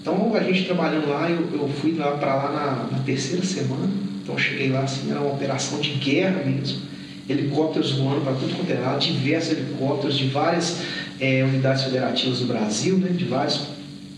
Então 0.00 0.34
a 0.34 0.40
gente 0.40 0.64
trabalhando 0.64 1.08
lá, 1.08 1.28
eu, 1.30 1.46
eu 1.52 1.68
fui 1.68 1.94
lá 1.94 2.12
para 2.12 2.34
lá 2.34 2.52
na, 2.52 2.96
na, 2.96 3.04
terceira 3.04 3.44
semana, 3.44 3.90
então 4.22 4.36
cheguei 4.38 4.70
lá 4.70 4.80
assim, 4.80 5.10
era 5.10 5.20
uma 5.20 5.32
operação 5.32 5.78
de 5.78 5.90
guerra 5.90 6.42
mesmo, 6.44 6.80
helicópteros 7.28 7.92
voando 7.92 8.22
para 8.22 8.32
tudo 8.32 8.54
quanto 8.56 8.72
é 8.72 8.78
lado, 8.78 8.98
diversos 9.00 9.52
helicópteros 9.52 10.16
de 10.16 10.28
várias 10.28 10.78
é, 11.20 11.44
unidades 11.44 11.84
federativas 11.84 12.38
do 12.38 12.46
Brasil, 12.46 12.96
né, 12.96 13.10
de 13.10 13.26
vários 13.26 13.60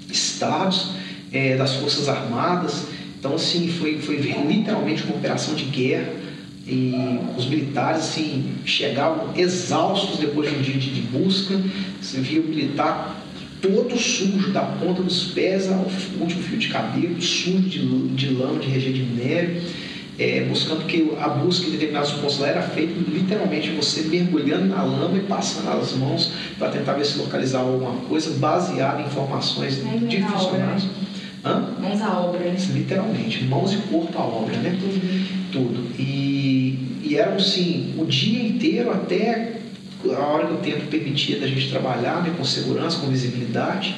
estados, 0.09 0.93
é, 1.33 1.57
das 1.57 1.75
Forças 1.75 2.09
Armadas. 2.09 2.85
Então 3.19 3.35
assim, 3.35 3.69
foi, 3.69 3.99
foi 3.99 4.17
literalmente 4.17 5.03
uma 5.05 5.17
operação 5.17 5.55
de 5.55 5.65
guerra. 5.65 6.23
E 6.65 7.19
os 7.37 7.47
militares 7.47 8.03
assim, 8.03 8.53
chegavam 8.65 9.31
exaustos 9.37 10.19
depois 10.19 10.49
de 10.49 10.57
um 10.57 10.63
dia 10.63 10.79
de, 10.79 11.01
busca, 11.03 11.61
você 12.01 12.21
via 12.21 12.41
o 12.41 12.45
militar 12.45 13.22
todo 13.63 13.97
sujo, 13.97 14.51
da 14.53 14.63
ponta 14.63 15.03
dos 15.03 15.27
pés 15.33 15.71
ao 15.71 15.87
último 16.21 16.43
fio 16.43 16.59
de 16.59 16.69
cabelo, 16.69 17.23
sujo 17.23 17.61
de, 17.61 18.09
de 18.09 18.35
lama, 18.35 18.59
de 18.59 18.69
rejeito 18.69 18.99
de 18.99 19.05
minério. 19.05 19.63
é, 20.19 20.45
buscando 20.49 20.85
que 20.85 21.13
a 21.19 21.29
busca 21.29 21.67
em 21.67 21.71
determinados 21.71 22.13
pontos 22.13 22.39
lá 22.39 22.49
era 22.49 22.63
feita 22.63 22.93
literalmente 23.09 23.71
você 23.71 24.03
mergulhando 24.03 24.67
na 24.67 24.83
lama 24.83 25.17
e 25.17 25.21
passando 25.21 25.71
as 25.71 25.95
mãos 25.95 26.33
para 26.59 26.69
tentar 26.69 26.95
ver 26.95 27.07
se 27.07 27.19
localizava 27.19 27.71
alguma 27.71 27.95
coisa 28.03 28.39
baseada 28.39 29.01
em 29.01 29.07
informações 29.07 29.77
de 29.77 30.23
funcionários. 30.23 30.87
Hã? 31.45 31.75
Mãos 31.81 32.01
à 32.03 32.21
obra, 32.21 32.41
né? 32.41 32.57
Literalmente, 32.73 33.45
mãos 33.45 33.73
e 33.73 33.77
corpo 33.79 34.17
à 34.19 34.23
obra, 34.23 34.57
né? 34.59 34.79
Tudo. 34.79 35.51
Tudo. 35.51 36.01
E, 36.01 37.01
e 37.03 37.17
eram, 37.17 37.41
sim, 37.41 37.95
o 37.99 38.05
dia 38.05 38.47
inteiro 38.47 38.93
até 38.93 39.62
a 40.11 40.19
hora 40.19 40.47
que 40.47 40.55
o 40.55 40.57
tempo 40.57 40.87
permitia 40.87 41.39
da 41.39 41.47
gente 41.47 41.71
trabalhar 41.71 42.23
né, 42.23 42.35
com 42.37 42.45
segurança, 42.45 42.99
com 42.99 43.07
visibilidade, 43.07 43.95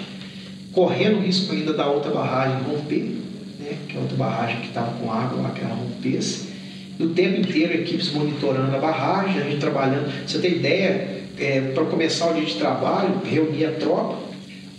correndo 0.73 1.19
o 1.19 1.23
risco 1.23 1.53
ainda 1.53 1.73
da 1.73 1.87
outra 1.87 2.11
barragem 2.11 2.63
romper, 2.63 3.17
né, 3.59 3.77
que 3.89 3.97
é 3.97 4.01
outra 4.01 4.17
barragem 4.17 4.61
que 4.61 4.69
estava 4.69 4.93
com 4.99 5.11
água 5.11 5.41
lá, 5.41 5.51
que 5.51 5.63
ela 5.63 5.75
rompesse. 5.75 6.53
E 6.99 7.03
o 7.03 7.11
tempo 7.11 7.41
inteiro, 7.41 7.75
equipes 7.75 8.13
monitorando 8.13 8.77
a 8.77 8.79
barragem, 8.79 9.41
a 9.41 9.45
gente 9.45 9.59
trabalhando. 9.59 10.13
Você 10.27 10.39
tem 10.39 10.53
ideia, 10.53 11.25
é, 11.39 11.61
para 11.75 11.85
começar 11.87 12.31
o 12.31 12.35
dia 12.35 12.45
de 12.45 12.55
trabalho, 12.55 13.21
reunia 13.25 13.71
a 13.71 13.73
tropa, 13.73 14.19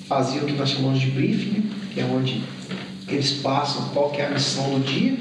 fazia 0.07 0.41
o 0.41 0.45
que 0.45 0.53
nós 0.53 0.69
chamamos 0.69 0.99
de 0.99 1.07
briefing, 1.07 1.69
que 1.93 1.99
é 1.99 2.05
onde 2.05 2.41
eles 3.07 3.32
passam 3.34 3.89
qual 3.89 4.11
que 4.11 4.21
é 4.21 4.28
a 4.28 4.30
missão 4.30 4.80
do 4.80 4.86
dia, 4.86 5.13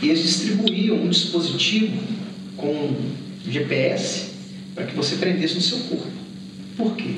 e 0.00 0.08
eles 0.08 0.22
distribuíam 0.22 0.96
um 0.96 1.08
dispositivo 1.08 2.00
com 2.56 2.94
GPS 3.46 4.37
para 4.78 4.86
que 4.86 4.94
você 4.94 5.16
prendesse 5.16 5.56
no 5.56 5.60
seu 5.60 5.78
corpo. 5.78 6.06
Por 6.76 6.94
quê? 6.94 7.16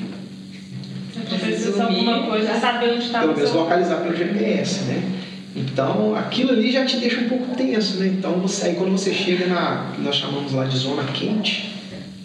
Precisa 1.39 1.83
alguma 1.83 2.23
coisa, 2.23 2.59
saber 2.59 2.93
onde 2.93 3.05
está 3.05 3.19
Pelo 3.19 3.35
menos 3.35 3.53
localizar 3.53 3.97
pelo 3.97 4.15
GPS, 4.17 4.81
né? 4.85 5.19
Então, 5.55 6.15
aquilo 6.15 6.53
ali 6.53 6.71
já 6.71 6.83
te 6.85 6.97
deixa 6.97 7.21
um 7.21 7.29
pouco 7.29 7.55
tenso, 7.55 7.99
né? 7.99 8.07
Então, 8.07 8.39
você, 8.39 8.69
aí 8.69 8.75
quando 8.75 8.91
você 8.91 9.13
chega 9.13 9.45
na, 9.45 9.91
que 9.93 10.01
nós 10.01 10.15
chamamos 10.15 10.53
lá 10.53 10.65
de 10.65 10.75
zona 10.75 11.03
quente, 11.03 11.71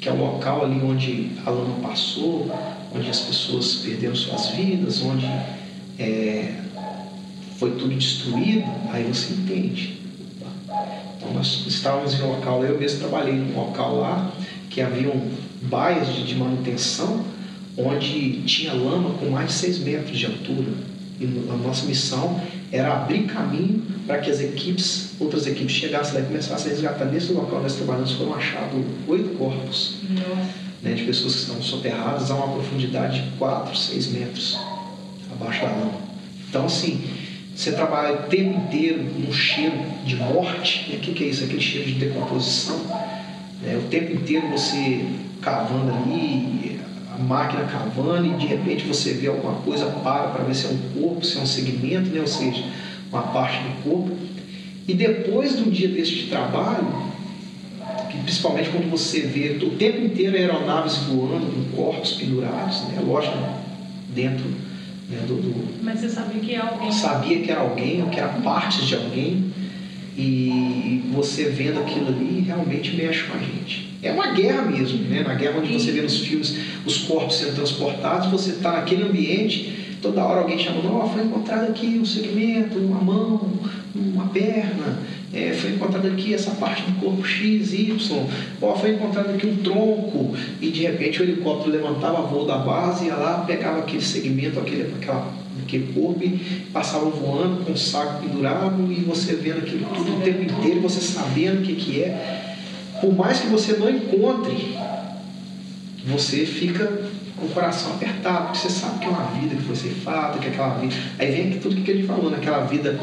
que 0.01 0.09
é 0.09 0.12
o 0.12 0.16
local 0.16 0.64
ali 0.64 0.80
onde 0.82 1.32
a 1.45 1.51
lama 1.51 1.87
passou, 1.87 2.51
onde 2.95 3.11
as 3.11 3.20
pessoas 3.20 3.74
perderam 3.84 4.14
suas 4.14 4.49
vidas, 4.51 5.03
onde 5.03 5.26
é, 5.99 6.55
foi 7.59 7.72
tudo 7.72 7.95
destruído, 7.95 8.64
aí 8.91 9.05
você 9.05 9.34
entende. 9.34 9.99
Então, 11.18 11.34
nós 11.34 11.64
estávamos 11.66 12.14
em 12.14 12.22
um 12.22 12.28
local, 12.28 12.64
eu 12.64 12.78
mesmo 12.78 13.01
trabalhei 13.01 13.34
num 13.34 13.55
local 13.55 13.99
lá, 13.99 14.32
que 14.77 14.83
haviam 14.83 15.22
baias 15.62 16.14
de, 16.14 16.27
de 16.27 16.35
manutenção, 16.35 17.24
onde 17.79 18.43
tinha 18.43 18.74
lama 18.74 19.14
com 19.14 19.31
mais 19.31 19.47
de 19.47 19.55
6 19.55 19.79
metros 19.79 20.18
de 20.18 20.27
altura. 20.27 20.68
E 21.18 21.24
a 21.24 21.57
nossa 21.57 21.87
missão 21.87 22.39
era 22.70 22.93
abrir 22.93 23.22
caminho 23.22 23.83
para 24.07 24.18
que 24.18 24.31
as 24.31 24.39
equipes, 24.39 25.12
outras 25.18 25.47
equipes 25.47 25.74
chegassem 25.74 26.16
lá 26.16 26.20
e 26.20 26.24
começassem 26.24 26.66
a 26.70 26.74
resgatar. 26.74 27.07
Nesse 27.07 27.33
local 27.33 27.62
nós 27.62 27.74
trabalhamos 27.74 28.12
foram 28.12 28.35
achados 28.35 28.85
oito 29.09 29.31
corpos 29.39 29.97
né, 30.83 30.93
de 30.93 31.05
pessoas 31.05 31.33
que 31.33 31.41
estão 31.41 31.62
soterradas 31.62 32.31
a 32.31 32.35
uma 32.35 32.53
profundidade 32.53 33.22
de 33.22 33.31
4, 33.39 33.74
6 33.74 34.09
metros 34.09 34.59
abaixo 35.33 35.62
da 35.62 35.70
lama. 35.70 36.01
Então, 36.51 36.66
assim, 36.66 37.03
você 37.55 37.72
trabalha 37.72 38.12
o 38.12 38.22
tempo 38.24 38.59
inteiro 38.59 39.03
num 39.03 39.33
cheiro 39.33 39.79
de 40.05 40.16
morte. 40.16 40.87
E 40.93 40.97
o 40.97 40.99
que, 40.99 41.14
que 41.14 41.24
é 41.24 41.29
isso? 41.29 41.45
Aquele 41.45 41.62
cheiro 41.62 41.87
de 41.87 41.95
decomposição 41.95 43.06
é, 43.65 43.77
o 43.77 43.83
tempo 43.89 44.13
inteiro 44.13 44.49
você 44.49 45.05
cavando 45.41 45.93
ali, 45.93 46.79
a 47.15 47.19
máquina 47.19 47.65
cavando, 47.65 48.27
e 48.27 48.31
de 48.35 48.47
repente 48.47 48.85
você 48.85 49.13
vê 49.13 49.29
alguma 49.29 49.55
coisa, 49.61 49.87
para 49.87 50.29
para 50.29 50.45
ver 50.45 50.55
se 50.55 50.67
é 50.67 50.69
um 50.69 51.01
corpo, 51.01 51.25
se 51.25 51.39
é 51.39 51.41
um 51.41 51.47
segmento, 51.47 52.11
né? 52.11 52.21
ou 52.21 52.27
seja, 52.27 52.65
uma 53.11 53.23
parte 53.23 53.59
do 53.59 53.83
corpo. 53.83 54.11
E 54.87 54.95
depois 54.95 55.57
de 55.57 55.63
um 55.63 55.71
dia 55.71 55.89
desse 55.89 56.15
de 56.15 56.27
trabalho, 56.27 56.87
que 58.11 58.19
principalmente 58.19 58.69
quando 58.69 58.89
você 58.91 59.21
vê 59.21 59.57
o 59.65 59.71
tempo 59.71 60.01
inteiro 60.01 60.37
aeronaves 60.37 60.97
voando 61.09 61.47
com 61.47 61.77
corpos 61.77 62.13
pendurados, 62.13 62.83
né? 62.83 63.01
lógico, 63.05 63.37
dentro 64.09 64.45
né, 65.09 65.23
do, 65.27 65.35
do, 65.35 65.83
Mas 65.83 66.01
você 66.01 66.09
sabia 66.09 66.41
que 66.41 66.53
era 66.55 66.69
alguém? 66.69 66.93
Sabia 66.93 67.39
que 67.41 67.51
era 67.51 67.61
alguém, 67.61 68.03
ou 68.03 68.09
que 68.09 68.19
era 68.19 68.29
partes 68.29 68.85
de 68.85 68.95
alguém. 68.95 69.53
E 70.17 71.03
você 71.12 71.51
vendo 71.51 71.81
aquilo 71.81 72.09
ali 72.09 72.41
realmente 72.47 72.97
mexe 72.97 73.25
com 73.25 73.37
a 73.37 73.41
gente. 73.41 73.97
É 74.03 74.11
uma 74.11 74.29
guerra 74.29 74.62
mesmo, 74.62 74.99
né? 75.05 75.23
Na 75.23 75.35
guerra 75.35 75.59
onde 75.59 75.73
você 75.73 75.91
vê 75.91 76.01
nos 76.01 76.19
filmes 76.21 76.57
os 76.85 76.99
corpos 76.99 77.37
sendo 77.37 77.55
transportados, 77.55 78.31
você 78.31 78.51
está 78.51 78.73
naquele 78.73 79.03
ambiente, 79.03 79.97
toda 80.01 80.25
hora 80.25 80.41
alguém 80.41 80.59
chamando, 80.59 80.95
oh, 80.95 81.09
foi 81.09 81.25
encontrado 81.25 81.69
aqui 81.69 81.99
um 82.01 82.05
segmento, 82.05 82.79
uma 82.79 83.01
mão, 83.01 83.51
uma 83.95 84.27
perna, 84.27 84.99
é, 85.35 85.53
foi 85.53 85.71
encontrado 85.71 86.07
aqui 86.07 86.33
essa 86.33 86.53
parte 86.53 86.83
do 86.83 87.01
corpo 87.01 87.25
X, 87.25 87.73
Y, 87.73 88.27
oh, 88.61 88.75
foi 88.77 88.95
encontrado 88.95 89.31
aqui 89.31 89.47
um 89.47 89.57
tronco, 89.57 90.35
e 90.61 90.71
de 90.71 90.83
repente 90.83 91.21
o 91.21 91.25
helicóptero 91.25 91.73
levantava 91.73 92.23
voo 92.23 92.47
da 92.47 92.59
base, 92.59 93.07
ia 93.07 93.14
lá, 93.14 93.45
pegava 93.47 93.81
aquele 93.81 94.03
segmento, 94.03 94.59
aquele, 94.61 94.83
aquela 94.83 95.33
que 95.67 95.79
corpo 95.93 96.23
passava 96.73 97.09
voando 97.11 97.65
com 97.65 97.73
o 97.73 97.77
saco 97.77 98.23
pendurado 98.23 98.93
e 98.93 99.01
você 99.03 99.35
vendo 99.35 99.59
aquilo 99.59 99.87
tudo 99.95 100.19
o 100.19 100.21
tempo 100.21 100.43
inteiro, 100.43 100.81
você 100.81 101.01
sabendo 101.01 101.61
o 101.61 101.63
que, 101.63 101.75
que 101.75 102.03
é. 102.03 102.57
Por 103.01 103.15
mais 103.15 103.41
que 103.41 103.47
você 103.49 103.75
não 103.75 103.91
encontre, 103.91 104.77
você 106.07 106.47
fica 106.47 107.11
com 107.37 107.47
o 107.47 107.51
coração 107.51 107.93
apertado, 107.93 108.47
porque 108.47 108.59
você 108.59 108.71
sabe 108.71 109.01
que 109.01 109.05
é 109.07 109.09
uma 109.09 109.27
vida 109.33 109.55
que 109.57 109.63
foi 109.63 109.77
ceifada, 109.77 110.39
que 110.39 110.47
é 110.47 110.51
aquela 110.51 110.79
vida. 110.79 110.95
Aí 111.19 111.31
vem 111.31 111.49
aqui 111.49 111.59
tudo 111.59 111.83
que 111.83 111.91
ele 111.91 112.07
falou, 112.07 112.31
naquela 112.31 112.63
né? 112.63 112.69
vida, 112.71 112.99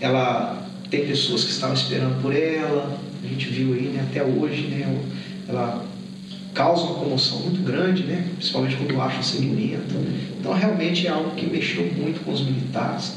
ela 0.00 0.66
tem 0.90 1.06
pessoas 1.06 1.44
que 1.44 1.50
estavam 1.50 1.74
esperando 1.74 2.20
por 2.22 2.34
ela, 2.34 2.98
a 3.22 3.26
gente 3.26 3.48
viu 3.48 3.74
aí 3.74 3.88
né, 3.88 4.06
até 4.08 4.22
hoje, 4.22 4.68
né, 4.68 5.02
ela 5.48 5.84
causa 6.54 6.84
uma 6.84 6.94
comoção 6.94 7.40
muito 7.40 7.62
grande, 7.62 8.04
né? 8.04 8.28
principalmente 8.36 8.76
quando 8.76 9.00
acha 9.00 9.20
o 9.20 9.24
segmento. 9.24 9.94
Então, 10.38 10.52
realmente 10.52 11.06
é 11.06 11.10
algo 11.10 11.32
que 11.32 11.46
mexeu 11.46 11.84
muito 11.96 12.24
com 12.24 12.32
os 12.32 12.42
militares. 12.42 13.14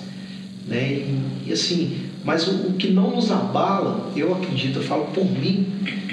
Né? 0.67 0.91
E, 0.91 1.19
e 1.47 1.53
assim, 1.53 1.97
mas 2.25 2.47
o, 2.47 2.67
o, 2.67 2.73
que 2.73 2.87
não 2.89 3.15
nos 3.15 3.31
abala, 3.31 4.11
eu 4.15 4.33
acredito, 4.33 4.79
eu 4.79 4.83
falo 4.83 5.05
por 5.13 5.23
mim, 5.23 5.67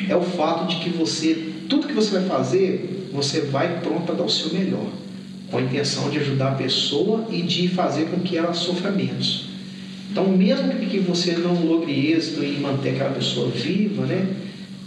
é 0.09 0.14
o 0.14 0.22
fato 0.22 0.68
de 0.68 0.77
que 0.77 0.91
você, 0.91 1.53
tudo 1.68 1.89
que 1.89 1.95
você 1.95 2.18
vai 2.18 2.29
fazer, 2.29 3.09
você 3.12 3.41
vai 3.41 3.81
pronto 3.81 4.03
para 4.03 4.14
dar 4.14 4.25
o 4.25 4.31
seu 4.31 4.53
melhor, 4.53 4.91
com 5.51 5.59
a 5.59 5.62
intenção 5.62 6.11
de 6.11 6.18
ajudar 6.18 6.53
a 6.53 6.55
pessoa 6.55 7.27
e 7.31 7.43
de 7.43 7.68
fazer 7.68 8.07
com 8.11 8.20
que 8.20 8.37
ela 8.37 8.53
sofra 8.53 8.91
menos. 8.91 9.47
Então, 10.11 10.29
mesmo 10.29 10.68
que 10.75 10.99
você 10.99 11.33
não 11.33 11.55
logre 11.64 12.12
êxito 12.12 12.45
em 12.45 12.61
manter 12.61 12.91
aquela 12.91 13.11
pessoa 13.11 13.49
viva, 13.49 14.05
né, 14.05 14.29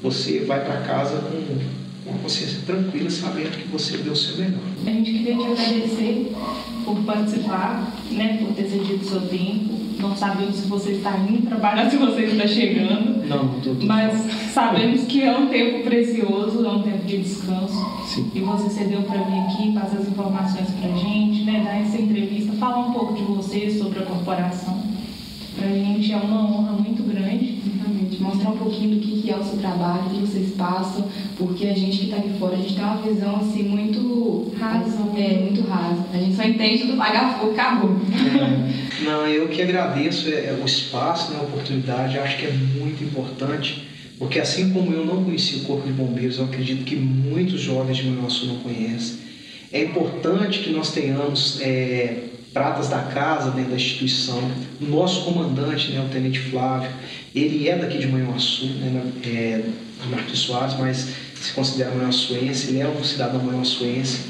você 0.01 0.39
vai 0.41 0.63
para 0.63 0.81
casa 0.81 1.17
com 1.17 1.86
uma 2.09 2.19
consciência 2.19 2.59
tranquila, 2.65 3.09
sabendo 3.09 3.57
que 3.57 3.67
você 3.67 3.97
deu 3.97 4.13
o 4.13 4.15
seu 4.15 4.37
melhor. 4.37 4.59
A 4.85 4.89
gente 4.89 5.11
queria 5.11 5.35
te 5.35 5.43
agradecer 5.43 6.33
por 6.85 6.95
participar, 7.03 7.93
né, 8.11 8.37
por 8.37 8.53
ter 8.53 8.69
cedido 8.69 9.03
o 9.03 9.07
seu 9.07 9.21
tempo. 9.21 9.77
Não 9.99 10.15
sabemos 10.15 10.55
se 10.55 10.67
você 10.67 10.91
está 10.91 11.17
indo 11.17 11.47
trabalhar, 11.47 11.89
se 11.91 11.97
você 11.97 12.21
está 12.23 12.47
chegando. 12.47 13.27
Não, 13.27 13.59
tudo. 13.59 13.85
Mas 13.85 14.13
sabemos 14.53 15.03
que 15.05 15.23
é 15.23 15.37
um 15.37 15.47
tempo 15.47 15.83
precioso, 15.83 16.65
é 16.65 16.69
um 16.69 16.83
tempo 16.83 17.05
de 17.05 17.17
descanso. 17.17 17.85
Sim. 18.07 18.31
E 18.33 18.39
você 18.39 18.69
cedeu 18.69 19.01
para 19.01 19.21
vir 19.23 19.39
aqui, 19.39 19.73
passar 19.73 19.97
as 19.97 20.07
informações 20.07 20.69
para 20.79 20.93
a 20.93 20.97
gente, 20.97 21.43
né, 21.43 21.61
dar 21.65 21.81
essa 21.81 21.99
entrevista, 21.99 22.53
falar 22.53 22.87
um 22.87 22.93
pouco 22.93 23.13
de 23.15 23.23
você, 23.23 23.71
sobre 23.71 23.99
a 23.99 24.03
corporação. 24.03 24.81
Para 25.57 25.67
a 25.67 25.73
gente 25.73 26.13
é 26.13 26.17
uma 26.17 26.43
honra 26.43 26.73
muito 26.73 27.01
grande 27.03 27.56
mostrar 28.19 28.51
um 28.51 28.57
pouquinho 28.57 28.95
do 28.95 29.01
que, 29.01 29.29
é 29.29 29.35
o 29.35 29.43
seu 29.43 29.57
trabalho, 29.57 30.05
o 30.05 30.09
que 30.09 30.21
vocês 30.21 30.51
passam, 30.55 31.07
porque 31.37 31.67
a 31.67 31.73
gente 31.73 31.97
que 31.97 32.05
está 32.05 32.17
aqui 32.17 32.37
fora, 32.39 32.55
a 32.55 32.59
gente 32.59 32.75
tem 32.75 32.83
uma 32.83 32.97
visão 32.97 33.35
assim 33.37 33.63
muito 33.63 34.51
rasa. 34.57 34.97
É, 35.15 35.39
muito 35.39 35.61
rasa. 35.67 36.05
A 36.13 36.17
gente 36.17 36.35
só 36.35 36.43
entende 36.43 36.85
do 36.85 36.97
pagar 36.97 37.39
fogo, 37.39 37.51
acabou. 37.51 37.91
É, 37.91 39.03
não, 39.03 39.27
eu 39.27 39.47
que 39.47 39.61
agradeço 39.61 40.29
é, 40.29 40.47
é, 40.47 40.59
o 40.61 40.65
espaço, 40.65 41.31
né, 41.31 41.39
a 41.39 41.43
oportunidade, 41.43 42.17
acho 42.17 42.37
que 42.37 42.45
é 42.45 42.51
muito 42.51 43.03
importante, 43.03 43.87
porque 44.17 44.39
assim 44.39 44.71
como 44.71 44.91
eu 44.91 45.05
não 45.05 45.23
conheci 45.23 45.57
o 45.57 45.59
Corpo 45.61 45.85
de 45.85 45.93
Bombeiros, 45.93 46.37
eu 46.37 46.45
acredito 46.45 46.83
que 46.83 46.95
muitos 46.95 47.61
jovens 47.61 47.97
de 47.97 48.07
Manaus 48.07 48.47
não 48.47 48.57
conhecem. 48.57 49.27
É 49.71 49.83
importante 49.83 50.59
que 50.59 50.69
nós 50.71 50.91
tenhamos 50.91 51.59
é, 51.61 52.23
pratas 52.53 52.87
da 52.87 52.99
casa 52.99 53.51
dentro 53.51 53.71
da 53.71 53.75
instituição. 53.75 54.41
O 54.81 54.85
nosso 54.85 55.23
comandante, 55.23 55.91
né, 55.91 56.01
o 56.01 56.09
Tenente 56.09 56.39
Flávio, 56.39 56.89
ele 57.35 57.67
é 57.67 57.77
daqui 57.77 57.97
de 57.97 58.07
Manhuaçu, 58.07 58.65
né, 58.65 59.03
é, 59.25 59.63
Marcos 60.09 60.39
Soares, 60.39 60.75
mas 60.79 61.09
se 61.39 61.53
considera 61.53 61.91
manhuaçuense, 61.91 62.69
ele 62.69 62.79
é 62.79 62.87
um 62.87 63.03
cidadão 63.03 63.41
manhuaçuense 63.41 64.21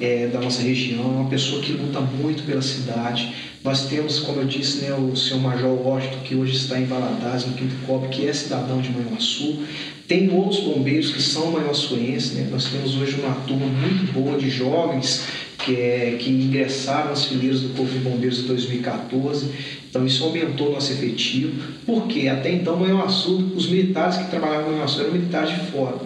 é, 0.00 0.28
da 0.28 0.40
nossa 0.40 0.62
região, 0.62 1.02
é 1.02 1.20
uma 1.20 1.28
pessoa 1.28 1.60
que 1.60 1.72
luta 1.72 2.00
muito 2.00 2.44
pela 2.44 2.62
cidade. 2.62 3.34
Nós 3.62 3.86
temos, 3.86 4.20
como 4.20 4.40
eu 4.40 4.46
disse, 4.46 4.82
né, 4.82 4.92
o 4.94 5.16
senhor 5.16 5.40
Major 5.40 5.70
Washington, 5.70 6.18
que 6.24 6.34
hoje 6.34 6.56
está 6.56 6.78
em 6.78 6.84
Valadares, 6.84 7.46
no 7.46 7.54
Quinto 7.54 7.74
Cobre, 7.86 8.08
que 8.08 8.26
é 8.26 8.32
cidadão 8.32 8.80
de 8.80 8.90
Manhuaçu. 8.90 9.62
Tem 10.06 10.30
outros 10.30 10.60
bombeiros 10.60 11.12
que 11.12 11.22
são 11.22 11.52
manhuaçuenses, 11.52 12.32
né? 12.32 12.46
nós 12.50 12.66
temos 12.66 12.94
hoje 12.94 13.18
uma 13.22 13.34
turma 13.46 13.64
muito 13.64 14.12
boa 14.12 14.36
de 14.36 14.50
jovens 14.50 15.22
que, 15.64 15.76
é, 15.76 16.16
que 16.18 16.30
ingressaram 16.30 17.10
nas 17.10 17.24
fileiras 17.24 17.60
do 17.60 17.70
Corpo 17.70 17.92
de 17.92 17.98
Bombeiros 17.98 18.40
em 18.40 18.46
2014. 18.46 19.48
Então 19.88 20.04
isso 20.06 20.24
aumentou 20.24 20.72
nosso 20.72 20.92
efetivo, 20.92 21.52
porque 21.86 22.28
até 22.28 22.52
então 22.52 22.76
Manhuaçu, 22.76 23.52
os 23.56 23.68
militares 23.68 24.16
que 24.18 24.30
trabalhavam 24.30 24.68
em 24.68 24.74
Manhuaçu 24.74 25.00
eram 25.00 25.12
militares 25.12 25.50
de 25.50 25.70
fora. 25.70 25.96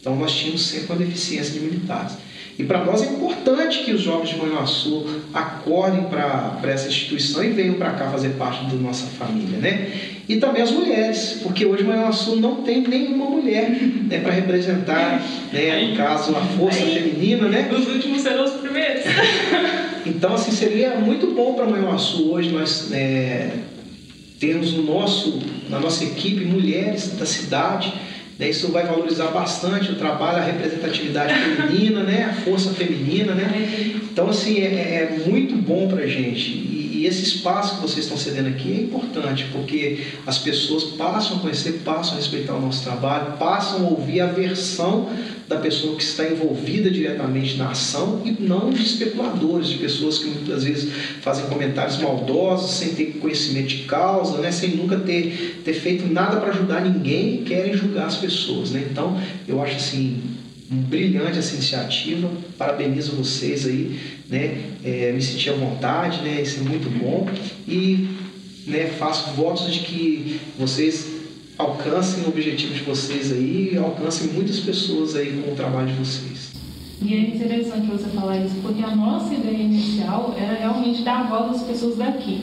Então 0.00 0.16
nós 0.16 0.34
tínhamos 0.34 0.66
sempre 0.66 0.92
uma 0.92 1.04
deficiência 1.04 1.52
de 1.52 1.60
militares. 1.60 2.16
E 2.58 2.64
para 2.64 2.84
nós 2.84 3.02
é 3.02 3.06
importante 3.06 3.84
que 3.84 3.92
os 3.92 4.00
jovens 4.00 4.30
de 4.30 4.36
Manhuaçu 4.36 5.06
acordem 5.32 6.04
para 6.04 6.60
essa 6.64 6.88
instituição 6.88 7.42
e 7.42 7.50
venham 7.50 7.74
para 7.74 7.90
cá 7.92 8.10
fazer 8.10 8.30
parte 8.30 8.64
da 8.66 8.76
nossa 8.76 9.06
família, 9.06 9.58
né? 9.58 9.90
E 10.28 10.36
também 10.36 10.62
as 10.62 10.70
mulheres, 10.70 11.40
porque 11.42 11.66
hoje 11.66 11.84
Manhuaçu 11.84 12.36
não 12.36 12.62
tem 12.62 12.80
nenhuma 12.80 13.26
mulher 13.26 13.70
né, 13.70 14.20
para 14.20 14.32
representar, 14.32 15.22
né, 15.52 15.86
no 15.86 15.96
caso, 15.96 16.34
a 16.34 16.40
força 16.40 16.82
Aí, 16.82 16.94
feminina, 16.94 17.48
né? 17.48 17.70
Os 17.70 17.86
últimos 17.86 18.22
serão 18.22 18.44
os 18.44 18.52
primeiros. 18.52 19.04
então, 20.06 20.34
assim, 20.34 20.50
seria 20.50 20.94
muito 20.96 21.26
bom 21.34 21.52
para 21.54 21.66
Manhuaçu 21.66 22.30
hoje 22.30 22.50
nós 22.50 22.90
é, 22.92 23.50
termos 24.40 24.72
no 24.72 24.82
nosso, 24.82 25.42
na 25.68 25.78
nossa 25.78 26.04
equipe 26.04 26.44
mulheres 26.44 27.12
da 27.18 27.26
cidade 27.26 27.92
né? 28.38 28.48
Isso 28.48 28.68
vai 28.72 28.84
valorizar 28.84 29.28
bastante 29.28 29.92
o 29.92 29.94
trabalho, 29.94 30.38
a 30.38 30.44
representatividade 30.44 31.34
feminina, 31.34 32.02
né? 32.02 32.24
a 32.30 32.34
força 32.42 32.70
feminina. 32.70 33.34
Né? 33.34 33.94
Então, 34.10 34.28
assim, 34.28 34.58
é, 34.58 34.66
é 34.66 35.22
muito 35.26 35.54
bom 35.56 35.88
para 35.88 36.02
a 36.02 36.06
gente. 36.06 36.50
E, 36.50 36.83
esse 37.06 37.22
espaço 37.22 37.76
que 37.76 37.82
vocês 37.82 38.04
estão 38.04 38.16
cedendo 38.16 38.48
aqui 38.48 38.72
é 38.72 38.80
importante, 38.82 39.46
porque 39.52 40.04
as 40.26 40.38
pessoas 40.38 40.84
passam 40.84 41.38
a 41.38 41.40
conhecer, 41.40 41.80
passam 41.84 42.14
a 42.14 42.16
respeitar 42.16 42.54
o 42.54 42.60
nosso 42.60 42.82
trabalho, 42.82 43.36
passam 43.38 43.86
a 43.86 43.90
ouvir 43.90 44.20
a 44.20 44.26
versão 44.26 45.08
da 45.48 45.56
pessoa 45.56 45.96
que 45.96 46.02
está 46.02 46.24
envolvida 46.24 46.90
diretamente 46.90 47.56
na 47.56 47.70
ação 47.70 48.22
e 48.24 48.30
não 48.30 48.70
de 48.70 48.82
especuladores, 48.82 49.68
de 49.68 49.78
pessoas 49.78 50.18
que 50.18 50.26
muitas 50.26 50.64
vezes 50.64 50.90
fazem 51.20 51.46
comentários 51.46 51.98
maldosos, 51.98 52.72
sem 52.72 52.94
ter 52.94 53.18
conhecimento 53.18 53.68
de 53.68 53.78
causa, 53.84 54.38
né? 54.38 54.50
sem 54.50 54.70
nunca 54.70 54.96
ter, 54.96 55.60
ter 55.64 55.74
feito 55.74 56.10
nada 56.10 56.38
para 56.38 56.50
ajudar 56.50 56.80
ninguém 56.80 57.34
e 57.34 57.38
querem 57.44 57.74
julgar 57.74 58.06
as 58.06 58.16
pessoas. 58.16 58.70
Né? 58.70 58.86
Então, 58.90 59.20
eu 59.46 59.62
acho 59.62 59.76
assim, 59.76 60.22
brilhante 60.70 61.38
essa 61.38 61.54
iniciativa, 61.54 62.30
parabenizo 62.56 63.16
vocês 63.16 63.66
aí, 63.66 63.98
né? 64.28 64.62
É, 64.84 65.12
me 65.12 65.22
senti 65.22 65.50
à 65.50 65.52
vontade, 65.52 66.22
né? 66.22 66.40
Isso 66.40 66.60
é 66.60 66.62
muito 66.62 66.88
bom 66.98 67.28
e 67.68 68.08
né, 68.66 68.86
faço 68.98 69.30
votos 69.32 69.72
de 69.72 69.80
que 69.80 70.40
vocês 70.58 71.06
alcancem 71.58 72.24
o 72.24 72.28
objetivo 72.28 72.74
de 72.74 72.80
vocês 72.80 73.30
aí, 73.30 73.76
alcancem 73.76 74.28
muitas 74.28 74.58
pessoas 74.60 75.14
aí 75.14 75.40
com 75.44 75.52
o 75.52 75.54
trabalho 75.54 75.88
de 75.88 75.94
vocês. 75.94 76.52
E 77.02 77.14
é 77.14 77.20
interessante 77.20 77.86
você 77.86 78.08
falar 78.08 78.38
isso, 78.38 78.54
porque 78.62 78.82
a 78.82 78.96
nossa 78.96 79.34
ideia 79.34 79.62
inicial 79.62 80.34
era 80.38 80.54
realmente 80.54 81.02
dar 81.02 81.28
voz 81.28 81.56
às 81.56 81.62
pessoas 81.62 81.96
daqui. 81.96 82.42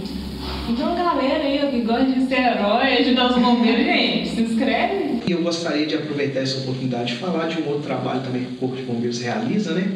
Então, 0.70 0.96
galera 0.96 1.44
aí 1.44 1.72
que 1.72 1.82
gosta 1.82 2.06
de 2.06 2.28
ser 2.28 2.40
herói, 2.40 2.98
ajudar 3.00 3.32
os 3.32 3.42
bombeiros, 3.42 3.86
gente, 3.86 4.30
se 4.30 4.42
inscreve. 4.42 5.11
E 5.26 5.32
eu 5.32 5.42
gostaria 5.44 5.86
de 5.86 5.96
aproveitar 5.96 6.42
essa 6.42 6.60
oportunidade 6.60 7.14
de 7.14 7.20
falar 7.20 7.48
de 7.48 7.62
um 7.62 7.68
outro 7.68 7.84
trabalho 7.84 8.22
também 8.22 8.44
que 8.44 8.54
o 8.54 8.58
Corpo 8.58 8.76
de 8.76 8.84
Bombeiros 8.84 9.20
realiza, 9.20 9.74
né? 9.74 9.96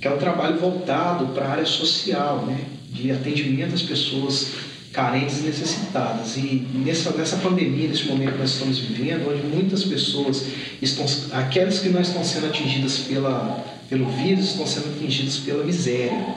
Que 0.00 0.06
é 0.06 0.10
um 0.10 0.18
trabalho 0.18 0.58
voltado 0.58 1.26
para 1.28 1.46
a 1.46 1.50
área 1.52 1.66
social, 1.66 2.44
né? 2.46 2.58
De 2.90 3.10
atendimento 3.10 3.74
às 3.74 3.82
pessoas 3.82 4.48
carentes 4.92 5.40
e 5.40 5.42
necessitadas. 5.42 6.36
E 6.36 6.66
nessa, 6.74 7.10
nessa 7.12 7.36
pandemia, 7.36 7.88
nesse 7.88 8.06
momento 8.06 8.32
que 8.32 8.38
nós 8.38 8.50
estamos 8.50 8.78
vivendo, 8.78 9.30
onde 9.30 9.42
muitas 9.46 9.84
pessoas 9.84 10.44
estão, 10.82 11.06
aquelas 11.32 11.78
que 11.78 11.88
não 11.88 12.00
estão 12.00 12.24
sendo 12.24 12.46
atingidas 12.46 12.98
pela, 12.98 13.64
pelo 13.88 14.06
vírus, 14.10 14.50
estão 14.50 14.66
sendo 14.66 14.94
atingidas 14.96 15.38
pela 15.38 15.64
miséria. 15.64 16.36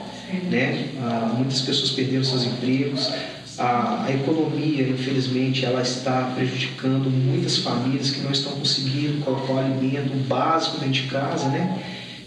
Né? 0.50 0.88
Ah, 1.00 1.34
muitas 1.36 1.60
pessoas 1.60 1.90
perderam 1.90 2.24
seus 2.24 2.44
empregos, 2.44 3.10
a, 3.58 4.04
a, 4.06 4.10
economia, 4.12 4.88
infelizmente, 4.88 5.64
ela 5.64 5.82
está 5.82 6.32
prejudicando 6.34 7.10
muitas 7.10 7.58
famílias 7.58 8.10
que 8.10 8.20
não 8.20 8.30
estão 8.30 8.52
conseguindo 8.52 9.22
colocar 9.24 9.52
o 9.52 9.58
alimento 9.58 10.12
básico 10.26 10.78
dentro 10.78 10.92
de 10.92 11.02
casa, 11.02 11.48
né? 11.48 11.82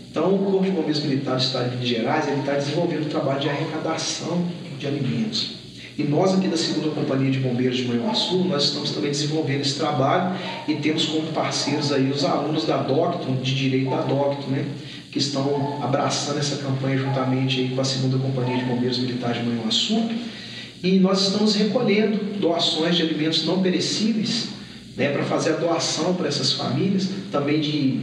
Então, 0.09 0.33
o 0.33 0.39
Corpo 0.39 0.63
de 0.63 0.71
Bombeiros 0.71 1.01
Militares 1.01 1.43
do 1.43 1.45
Estado 1.47 1.63
de 1.65 1.75
Minas 1.75 1.89
Gerais 1.89 2.27
ele 2.27 2.39
está 2.39 2.53
desenvolvendo 2.53 3.05
um 3.05 3.09
trabalho 3.09 3.39
de 3.39 3.49
arrecadação 3.49 4.47
de 4.79 4.87
alimentos. 4.87 5.55
E 5.97 6.03
nós 6.03 6.33
aqui 6.33 6.47
da 6.47 6.57
segunda 6.57 6.89
companhia 6.89 7.31
de 7.31 7.39
bombeiros 7.39 7.77
de 7.77 7.85
Manhuaçu, 7.85 8.43
nós 8.45 8.65
estamos 8.65 8.91
também 8.91 9.11
desenvolvendo 9.11 9.61
esse 9.61 9.75
trabalho 9.75 10.37
e 10.67 10.75
temos 10.75 11.05
como 11.05 11.27
parceiros 11.27 11.91
aí 11.91 12.09
os 12.09 12.25
alunos 12.25 12.65
da 12.65 12.77
Docton, 12.77 13.35
de 13.41 13.55
Direito 13.55 13.89
da 13.89 14.01
Docton, 14.01 14.51
né? 14.51 14.65
que 15.09 15.19
estão 15.19 15.79
abraçando 15.81 16.39
essa 16.39 16.57
campanha 16.57 16.97
juntamente 16.97 17.61
aí 17.61 17.69
com 17.69 17.79
a 17.79 17.85
segunda 17.85 18.17
companhia 18.17 18.57
de 18.57 18.65
bombeiros 18.65 18.99
militares 18.99 19.41
de 19.41 19.49
Manhuaçu. 19.49 20.09
E 20.85 20.99
nós 20.99 21.23
estamos 21.23 21.55
recolhendo 21.55 22.39
doações 22.39 22.95
de 22.95 23.01
alimentos 23.01 23.43
não 23.43 23.59
perecíveis 23.59 24.49
né, 24.95 25.09
para 25.09 25.23
fazer 25.23 25.53
a 25.53 25.55
doação 25.55 26.13
para 26.13 26.27
essas 26.27 26.53
famílias, 26.53 27.09
também 27.31 27.59
de 27.59 28.01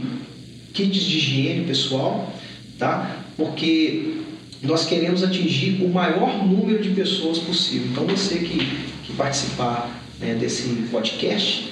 kits 0.73 1.01
de 1.01 1.15
higiene 1.17 1.65
pessoal, 1.65 2.33
tá? 2.77 3.23
porque 3.37 4.15
nós 4.61 4.85
queremos 4.85 5.23
atingir 5.23 5.81
o 5.81 5.87
maior 5.87 6.45
número 6.45 6.83
de 6.83 6.89
pessoas 6.89 7.37
possível. 7.37 7.87
Então, 7.89 8.05
você 8.05 8.39
que, 8.39 8.57
que 9.05 9.13
participar 9.13 9.89
né, 10.19 10.35
desse 10.35 10.63
podcast 10.91 11.69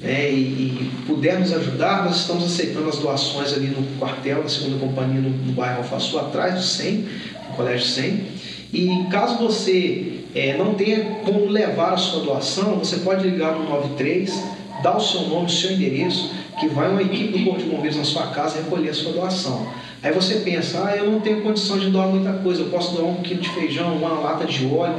né, 0.00 0.28
e, 0.28 0.34
e, 0.34 0.90
puder 1.06 1.38
nos 1.38 1.52
ajudar, 1.52 2.04
nós 2.04 2.22
estamos 2.22 2.42
aceitando 2.42 2.88
as 2.88 2.98
doações 2.98 3.52
ali 3.52 3.68
no 3.68 3.86
quartel, 3.96 4.42
na 4.42 4.48
segunda 4.48 4.78
companhia, 4.78 5.20
no, 5.20 5.52
bairro 5.52 5.78
Alfaçu, 5.78 6.18
atrás 6.18 6.56
do 6.56 6.62
100, 6.62 6.94
no 6.96 7.54
Colégio 7.54 7.86
100. 7.86 8.37
E 8.72 9.06
caso 9.10 9.38
você 9.38 10.24
é, 10.34 10.56
não 10.56 10.74
tenha 10.74 11.20
como 11.24 11.46
levar 11.46 11.94
a 11.94 11.96
sua 11.96 12.22
doação, 12.22 12.76
você 12.76 12.98
pode 12.98 13.26
ligar 13.26 13.56
no 13.56 13.68
93, 13.68 14.44
dar 14.82 14.96
o 14.96 15.00
seu 15.00 15.22
nome, 15.22 15.46
o 15.46 15.50
seu 15.50 15.72
endereço, 15.72 16.30
que 16.60 16.68
vai 16.68 16.90
uma 16.90 17.02
equipe 17.02 17.38
do 17.38 17.44
Corpo 17.44 17.60
de 17.60 17.68
Bombeiros 17.68 17.96
na 17.96 18.04
sua 18.04 18.26
casa 18.28 18.62
recolher 18.62 18.90
a 18.90 18.94
sua 18.94 19.12
doação. 19.12 19.66
Aí 20.02 20.12
você 20.12 20.36
pensa, 20.40 20.84
ah, 20.86 20.96
eu 20.96 21.10
não 21.10 21.20
tenho 21.20 21.42
condição 21.42 21.78
de 21.78 21.90
doar 21.90 22.08
muita 22.08 22.32
coisa, 22.34 22.62
eu 22.62 22.68
posso 22.68 22.94
doar 22.94 23.06
um 23.06 23.16
quilo 23.16 23.40
de 23.40 23.48
feijão, 23.50 23.96
uma 23.96 24.10
lata 24.10 24.44
de 24.44 24.66
óleo. 24.66 24.94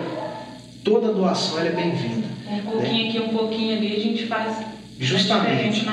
Toda 0.83 1.13
doação 1.13 1.59
é 1.59 1.69
bem-vinda. 1.69 2.27
Um 2.49 2.71
pouquinho 2.71 3.03
né? 3.03 3.09
aqui, 3.09 3.19
um 3.19 3.29
pouquinho 3.29 3.77
ali, 3.77 3.95
a 3.95 3.99
gente 3.99 4.25
faz. 4.25 4.57
Justamente. 4.99 5.85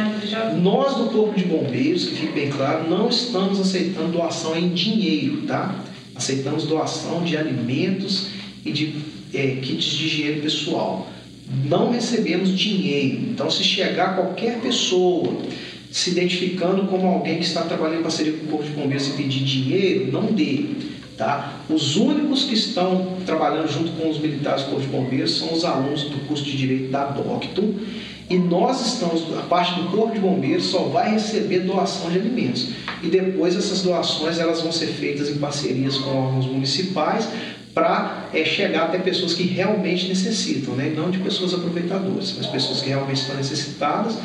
Nós 0.60 0.96
do 0.96 1.10
Corpo 1.10 1.38
de 1.38 1.44
Bombeiros, 1.44 2.06
que 2.06 2.16
fique 2.16 2.32
bem 2.32 2.50
claro, 2.50 2.88
não 2.90 3.08
estamos 3.08 3.60
aceitando 3.60 4.08
doação 4.08 4.56
em 4.56 4.70
dinheiro, 4.70 5.42
tá? 5.42 5.76
Aceitamos 6.16 6.64
doação 6.64 7.22
de 7.22 7.36
alimentos 7.36 8.28
e 8.64 8.72
de 8.72 8.96
é, 9.34 9.56
kits 9.56 9.84
de 9.84 10.06
higiene 10.06 10.40
pessoal. 10.40 11.08
Não 11.64 11.92
recebemos 11.92 12.56
dinheiro. 12.56 13.18
Então, 13.30 13.50
se 13.50 13.62
chegar 13.62 14.16
qualquer 14.16 14.60
pessoa 14.60 15.42
se 15.90 16.10
identificando 16.10 16.86
como 16.86 17.06
alguém 17.06 17.38
que 17.38 17.44
está 17.44 17.62
trabalhando 17.62 18.00
em 18.00 18.02
parceria 18.02 18.32
com 18.32 18.44
o 18.44 18.48
Corpo 18.48 18.64
de 18.64 18.70
Bombeiros 18.70 19.06
e 19.08 19.10
pedir 19.12 19.44
dinheiro, 19.44 20.12
não 20.12 20.26
dê. 20.32 20.64
Tá? 21.16 21.60
Os 21.70 21.96
únicos 21.96 22.44
que 22.44 22.54
estão 22.54 23.16
trabalhando 23.24 23.72
junto 23.72 23.92
com 23.92 24.10
os 24.10 24.18
militares 24.18 24.64
do 24.64 24.72
Corpo 24.72 24.82
de 24.82 24.88
Bombeiros 24.88 25.38
são 25.38 25.52
os 25.54 25.64
alunos 25.64 26.02
do 26.02 26.26
curso 26.26 26.44
de 26.44 26.56
Direito 26.56 26.90
da 26.90 27.06
DOCTO 27.06 27.74
e 28.28 28.36
nós 28.36 28.84
estamos, 28.84 29.22
a 29.38 29.42
parte 29.42 29.80
do 29.80 29.88
Corpo 29.88 30.14
de 30.14 30.18
Bombeiros 30.18 30.66
só 30.66 30.80
vai 30.84 31.12
receber 31.12 31.60
doação 31.60 32.10
de 32.10 32.18
alimentos. 32.18 32.70
E 33.02 33.06
depois 33.08 33.56
essas 33.56 33.82
doações 33.82 34.38
elas 34.38 34.60
vão 34.62 34.72
ser 34.72 34.88
feitas 34.88 35.30
em 35.30 35.38
parcerias 35.38 35.96
com 35.98 36.10
órgãos 36.10 36.46
municipais 36.46 37.28
para 37.72 38.28
é, 38.32 38.44
chegar 38.44 38.84
até 38.84 38.98
pessoas 38.98 39.34
que 39.34 39.44
realmente 39.44 40.08
necessitam, 40.08 40.74
né? 40.74 40.92
não 40.96 41.10
de 41.10 41.18
pessoas 41.18 41.54
aproveitadoras, 41.54 42.34
mas 42.36 42.46
pessoas 42.46 42.80
que 42.80 42.88
realmente 42.88 43.20
estão 43.20 43.36
necessitadas 43.36 44.16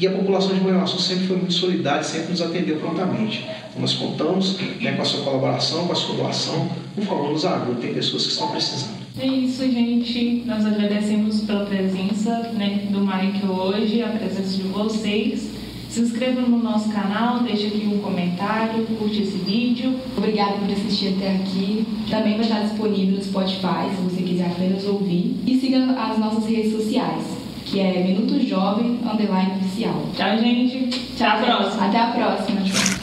e 0.00 0.06
a 0.06 0.12
população 0.12 0.54
de 0.54 0.60
Manhuaçu 0.60 1.00
sempre 1.00 1.26
foi 1.26 1.36
muito 1.38 1.54
solidária, 1.54 2.04
sempre 2.04 2.30
nos 2.30 2.40
atendeu 2.40 2.76
prontamente. 2.76 3.44
Então 3.70 3.80
nós 3.80 3.94
contamos 3.94 4.56
né, 4.80 4.92
com 4.92 5.02
a 5.02 5.04
sua 5.04 5.24
colaboração, 5.24 5.86
com 5.86 5.92
a 5.92 5.96
sua 5.96 6.14
doação. 6.14 6.70
Por 6.94 7.04
favor, 7.04 7.32
nos 7.32 7.44
ajude, 7.44 7.80
tem 7.80 7.94
pessoas 7.94 8.24
que 8.24 8.32
estão 8.32 8.48
precisando. 8.48 9.07
É 9.20 9.26
isso, 9.26 9.64
gente. 9.64 10.44
Nós 10.46 10.64
agradecemos 10.64 11.40
pela 11.40 11.66
presença 11.66 12.50
né, 12.54 12.86
do 12.90 13.00
Mike 13.00 13.46
hoje, 13.46 14.02
a 14.02 14.08
presença 14.08 14.56
de 14.56 14.62
vocês. 14.68 15.50
Se 15.90 16.00
inscreva 16.00 16.42
no 16.42 16.58
nosso 16.58 16.90
canal, 16.90 17.40
deixe 17.40 17.66
aqui 17.66 17.88
um 17.92 17.98
comentário, 17.98 18.84
curte 18.98 19.22
esse 19.22 19.38
vídeo. 19.38 19.98
Obrigada 20.16 20.52
por 20.52 20.70
assistir 20.70 21.14
até 21.16 21.34
aqui. 21.34 21.84
Também 22.08 22.34
vai 22.34 22.42
estar 22.42 22.60
disponível 22.60 23.16
no 23.16 23.24
Spotify, 23.24 23.90
se 23.96 24.02
você 24.02 24.22
quiser 24.22 24.46
apenas 24.46 24.84
ouvir. 24.84 25.36
E 25.46 25.58
siga 25.58 25.78
as 26.00 26.18
nossas 26.18 26.46
redes 26.46 26.72
sociais 26.72 27.24
que 27.70 27.80
é 27.80 28.02
Minuto 28.02 28.40
Jovem 28.46 28.98
Underline 29.04 29.60
Oficial. 29.60 30.06
Tchau, 30.16 30.38
gente. 30.38 31.12
Até 31.14 31.26
a 31.26 31.36
próxima. 31.36 31.86
Até 31.86 31.98
a 31.98 32.06
próxima. 32.06 32.97